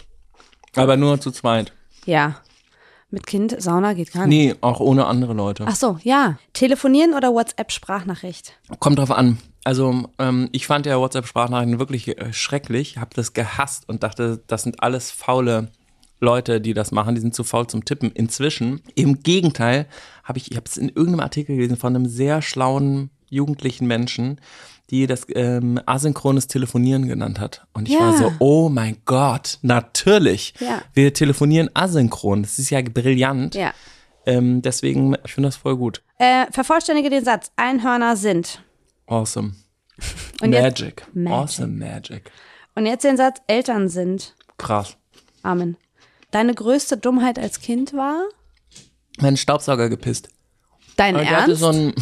Aber 0.74 0.96
nur 0.96 1.20
zu 1.20 1.30
zweit. 1.30 1.72
Ja. 2.04 2.34
Mit 3.10 3.28
Kind, 3.28 3.54
Sauna 3.62 3.92
geht 3.92 4.12
gar 4.12 4.26
nicht. 4.26 4.36
Nee, 4.36 4.56
auch 4.60 4.80
ohne 4.80 5.06
andere 5.06 5.34
Leute. 5.34 5.66
Ach 5.68 5.76
so, 5.76 5.98
ja. 6.02 6.38
Telefonieren 6.52 7.14
oder 7.14 7.32
WhatsApp-Sprachnachricht? 7.32 8.54
Kommt 8.80 8.98
drauf 8.98 9.12
an. 9.12 9.38
Also, 9.62 10.08
ähm, 10.18 10.48
ich 10.50 10.66
fand 10.66 10.86
ja 10.86 10.98
WhatsApp-Sprachnachrichten 10.98 11.78
wirklich 11.78 12.08
äh, 12.18 12.32
schrecklich, 12.32 12.98
hab 12.98 13.14
das 13.14 13.34
gehasst 13.34 13.88
und 13.88 14.02
dachte, 14.02 14.42
das 14.48 14.64
sind 14.64 14.82
alles 14.82 15.12
faule 15.12 15.70
Leute, 16.22 16.60
die 16.60 16.72
das 16.72 16.92
machen, 16.92 17.14
die 17.16 17.20
sind 17.20 17.34
zu 17.34 17.42
faul 17.44 17.66
zum 17.66 17.84
Tippen. 17.84 18.12
Inzwischen, 18.12 18.80
im 18.94 19.22
Gegenteil, 19.22 19.86
habe 20.22 20.38
ich, 20.38 20.50
ich 20.52 20.56
habe 20.56 20.66
es 20.68 20.76
in 20.76 20.88
irgendeinem 20.88 21.20
Artikel 21.20 21.56
gelesen 21.56 21.76
von 21.76 21.94
einem 21.96 22.06
sehr 22.06 22.42
schlauen 22.42 23.10
jugendlichen 23.28 23.86
Menschen, 23.88 24.40
die 24.90 25.06
das 25.08 25.26
ähm, 25.34 25.80
asynchrones 25.84 26.46
Telefonieren 26.46 27.08
genannt 27.08 27.40
hat. 27.40 27.66
Und 27.72 27.88
ich 27.88 27.94
Ja. 27.94 28.00
war 28.00 28.16
so, 28.16 28.32
oh 28.38 28.68
mein 28.68 28.98
Gott, 29.04 29.58
natürlich. 29.62 30.54
Ja. 30.60 30.82
Wir 30.92 31.12
telefonieren 31.12 31.70
asynchron. 31.74 32.42
Das 32.42 32.58
ist 32.58 32.70
ja 32.70 32.80
brillant. 32.82 33.54
Ja. 33.56 33.72
Ähm, 34.24 34.62
deswegen, 34.62 35.16
ich 35.24 35.32
finde 35.34 35.48
das 35.48 35.56
voll 35.56 35.76
gut. 35.76 36.02
Äh, 36.18 36.46
vervollständige 36.52 37.10
den 37.10 37.24
Satz. 37.24 37.50
Einhörner 37.56 38.16
sind. 38.16 38.62
Awesome. 39.06 39.54
Magic. 40.40 41.04
Magic. 41.14 41.32
Awesome 41.32 41.72
Magic. 41.72 42.30
Und 42.76 42.86
jetzt 42.86 43.02
den 43.02 43.16
Satz. 43.16 43.40
Eltern 43.48 43.88
sind. 43.88 44.34
Krass. 44.58 44.96
Amen. 45.42 45.76
Deine 46.32 46.54
größte 46.54 46.96
Dummheit 46.96 47.38
als 47.38 47.60
Kind 47.60 47.92
war? 47.92 48.24
Mein 49.20 49.36
Staubsauger 49.36 49.88
gepisst. 49.88 50.30
Dein 50.96 51.14
hatte 51.16 51.26
Ernst? 51.52 51.60
so 51.60 51.68
ein, 51.68 51.94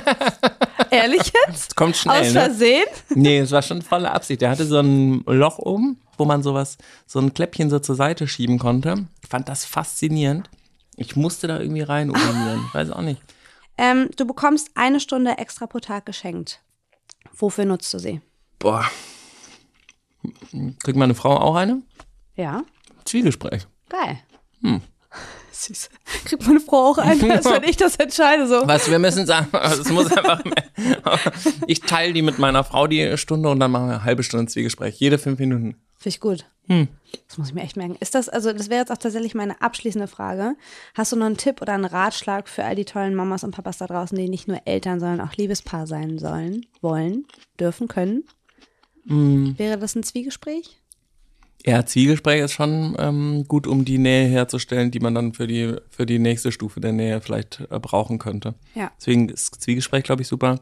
Ehrlich 0.90 1.32
jetzt? 1.46 1.74
kommt 1.76 1.96
schnell, 1.96 2.20
Aus 2.20 2.26
ne? 2.34 2.40
Versehen? 2.40 2.86
Nee, 3.10 3.38
es 3.40 3.50
war 3.50 3.62
schon 3.62 3.82
volle 3.82 4.10
Absicht. 4.12 4.40
Der 4.42 4.50
hatte 4.50 4.64
so 4.66 4.78
ein 4.78 5.22
Loch 5.26 5.58
oben, 5.58 6.00
wo 6.16 6.24
man 6.24 6.42
sowas, 6.42 6.78
so 7.06 7.18
ein 7.18 7.34
Kläppchen 7.34 7.70
so 7.70 7.78
zur 7.78 7.96
Seite 7.96 8.28
schieben 8.28 8.58
konnte. 8.58 9.06
Ich 9.22 9.28
fand 9.28 9.48
das 9.48 9.64
faszinierend. 9.64 10.48
Ich 10.96 11.16
musste 11.16 11.46
da 11.48 11.58
irgendwie 11.58 11.82
rein 11.82 12.10
urinieren. 12.10 12.68
Weiß 12.72 12.90
auch 12.90 13.02
nicht. 13.02 13.20
Ähm, 13.78 14.10
du 14.16 14.26
bekommst 14.26 14.70
eine 14.74 15.00
Stunde 15.00 15.38
extra 15.38 15.66
pro 15.66 15.78
Tag 15.78 16.04
geschenkt. 16.06 16.60
Wofür 17.34 17.64
nutzt 17.64 17.92
du 17.94 17.98
sie? 17.98 18.20
Boah. 18.58 18.84
Kriegt 20.82 20.98
meine 20.98 21.14
Frau 21.14 21.36
auch 21.38 21.54
eine? 21.54 21.82
Ja. 22.34 22.62
Zwiegespräch. 23.08 23.66
Geil. 23.88 24.18
Hm. 24.62 24.80
Süß. 25.52 25.90
Kriegt 26.24 26.46
meine 26.46 26.60
Frau 26.60 26.90
auch 26.90 26.98
ein, 26.98 27.30
als 27.30 27.46
wenn 27.46 27.64
ich 27.64 27.76
das 27.76 27.96
entscheide. 27.96 28.46
So. 28.46 28.66
Was, 28.66 28.90
wir 28.90 28.98
müssen 28.98 29.26
sagen, 29.26 29.48
es 29.62 29.90
muss 29.90 30.12
einfach, 30.12 30.42
ich 31.66 31.80
teile 31.80 32.12
die 32.12 32.22
mit 32.22 32.38
meiner 32.38 32.64
Frau 32.64 32.86
die 32.86 33.16
Stunde 33.16 33.48
und 33.48 33.60
dann 33.60 33.70
machen 33.70 33.88
wir 33.88 33.94
eine 33.94 34.04
halbe 34.04 34.22
Stunde 34.22 34.46
Zwiegespräch, 34.46 34.96
jede 34.98 35.18
fünf 35.18 35.38
Minuten. 35.38 35.76
Finde 35.96 36.08
ich 36.08 36.20
gut. 36.20 36.44
Hm. 36.68 36.88
Das 37.26 37.38
muss 37.38 37.48
ich 37.48 37.54
mir 37.54 37.62
echt 37.62 37.76
merken. 37.76 37.96
Ist 37.98 38.14
das, 38.14 38.28
also 38.28 38.52
das 38.52 38.68
wäre 38.68 38.80
jetzt 38.80 38.92
auch 38.92 38.98
tatsächlich 38.98 39.34
meine 39.34 39.60
abschließende 39.60 40.06
Frage. 40.06 40.54
Hast 40.94 41.10
du 41.10 41.16
noch 41.16 41.26
einen 41.26 41.38
Tipp 41.38 41.62
oder 41.62 41.72
einen 41.72 41.86
Ratschlag 41.86 42.48
für 42.48 42.64
all 42.64 42.76
die 42.76 42.84
tollen 42.84 43.14
Mamas 43.14 43.42
und 43.42 43.52
Papas 43.52 43.78
da 43.78 43.86
draußen, 43.86 44.16
die 44.16 44.28
nicht 44.28 44.46
nur 44.46 44.60
Eltern, 44.66 45.00
sondern 45.00 45.26
auch 45.26 45.34
Liebespaar 45.34 45.86
sein 45.86 46.18
sollen, 46.18 46.66
wollen, 46.82 47.26
dürfen, 47.58 47.88
können? 47.88 48.24
Wäre 49.10 49.78
das 49.78 49.94
ein 49.94 50.02
Zwiegespräch? 50.02 50.77
Ja, 51.66 51.84
Zwiegespräch 51.84 52.42
ist 52.42 52.52
schon 52.52 52.96
ähm, 52.98 53.44
gut, 53.48 53.66
um 53.66 53.84
die 53.84 53.98
Nähe 53.98 54.28
herzustellen, 54.28 54.90
die 54.90 55.00
man 55.00 55.14
dann 55.14 55.34
für 55.34 55.46
die, 55.46 55.74
für 55.90 56.06
die 56.06 56.18
nächste 56.18 56.52
Stufe 56.52 56.80
der 56.80 56.92
Nähe 56.92 57.20
vielleicht 57.20 57.66
äh, 57.70 57.78
brauchen 57.80 58.18
könnte. 58.18 58.54
Ja. 58.74 58.92
Deswegen 58.98 59.28
ist 59.28 59.60
Zwiegespräch, 59.60 60.04
glaube 60.04 60.22
ich, 60.22 60.28
super. 60.28 60.60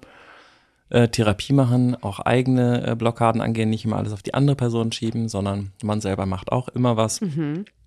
Äh, 0.89 1.09
Therapie 1.09 1.53
machen, 1.53 1.97
auch 2.03 2.21
eigene 2.21 2.87
äh, 2.87 2.95
Blockaden 2.95 3.41
angehen, 3.41 3.71
nicht 3.71 3.85
immer 3.85 3.97
alles 3.97 4.13
auf 4.13 4.23
die 4.23 4.35
andere 4.35 4.57
Person 4.57 4.93
schieben, 4.93 5.29
sondern 5.29 5.73
man 5.83 6.01
selber 6.01 6.27
macht 6.27 6.51
auch 6.51 6.69
immer 6.69 6.97
was. 6.97 7.21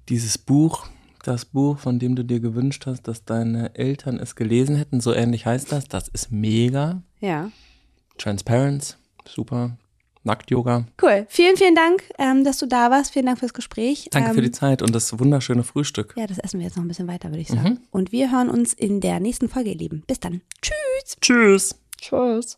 Dieses 0.09 0.37
Buch, 0.37 0.87
das 1.23 1.45
Buch, 1.45 1.79
von 1.79 1.97
dem 1.97 2.15
du 2.15 2.23
dir 2.23 2.39
gewünscht 2.39 2.85
hast, 2.85 3.07
dass 3.07 3.25
deine 3.25 3.75
Eltern 3.75 4.19
es 4.19 4.35
gelesen 4.35 4.75
hätten, 4.75 5.01
so 5.01 5.13
ähnlich 5.13 5.45
heißt 5.45 5.71
das, 5.71 5.87
das 5.87 6.09
ist 6.09 6.31
mega. 6.31 7.01
Ja. 7.19 7.51
Transparence, 8.17 8.97
super. 9.25 9.77
Nackt-Yoga. 10.29 10.85
Cool. 11.01 11.25
Vielen, 11.27 11.57
vielen 11.57 11.75
Dank, 11.75 12.03
ähm, 12.17 12.43
dass 12.43 12.57
du 12.57 12.67
da 12.67 12.91
warst. 12.91 13.13
Vielen 13.13 13.25
Dank 13.25 13.39
fürs 13.39 13.53
Gespräch. 13.53 14.07
Danke 14.11 14.29
ähm, 14.29 14.35
für 14.35 14.41
die 14.41 14.51
Zeit 14.51 14.81
und 14.81 14.93
das 14.93 15.19
wunderschöne 15.19 15.63
Frühstück. 15.63 16.13
Ja, 16.17 16.27
das 16.27 16.39
essen 16.39 16.59
wir 16.59 16.67
jetzt 16.67 16.77
noch 16.77 16.83
ein 16.83 16.87
bisschen 16.87 17.07
weiter, 17.07 17.29
würde 17.29 17.41
ich 17.41 17.49
sagen. 17.49 17.79
Und 17.91 18.11
wir 18.11 18.31
hören 18.31 18.49
uns 18.49 18.73
in 18.73 19.01
der 19.01 19.19
nächsten 19.19 19.49
Folge, 19.49 19.71
ihr 19.71 19.77
Lieben. 19.77 20.03
Bis 20.07 20.19
dann. 20.19 20.41
Tschüss. 20.61 21.17
Tschüss. 21.19 21.75
Tschüss. 21.99 22.57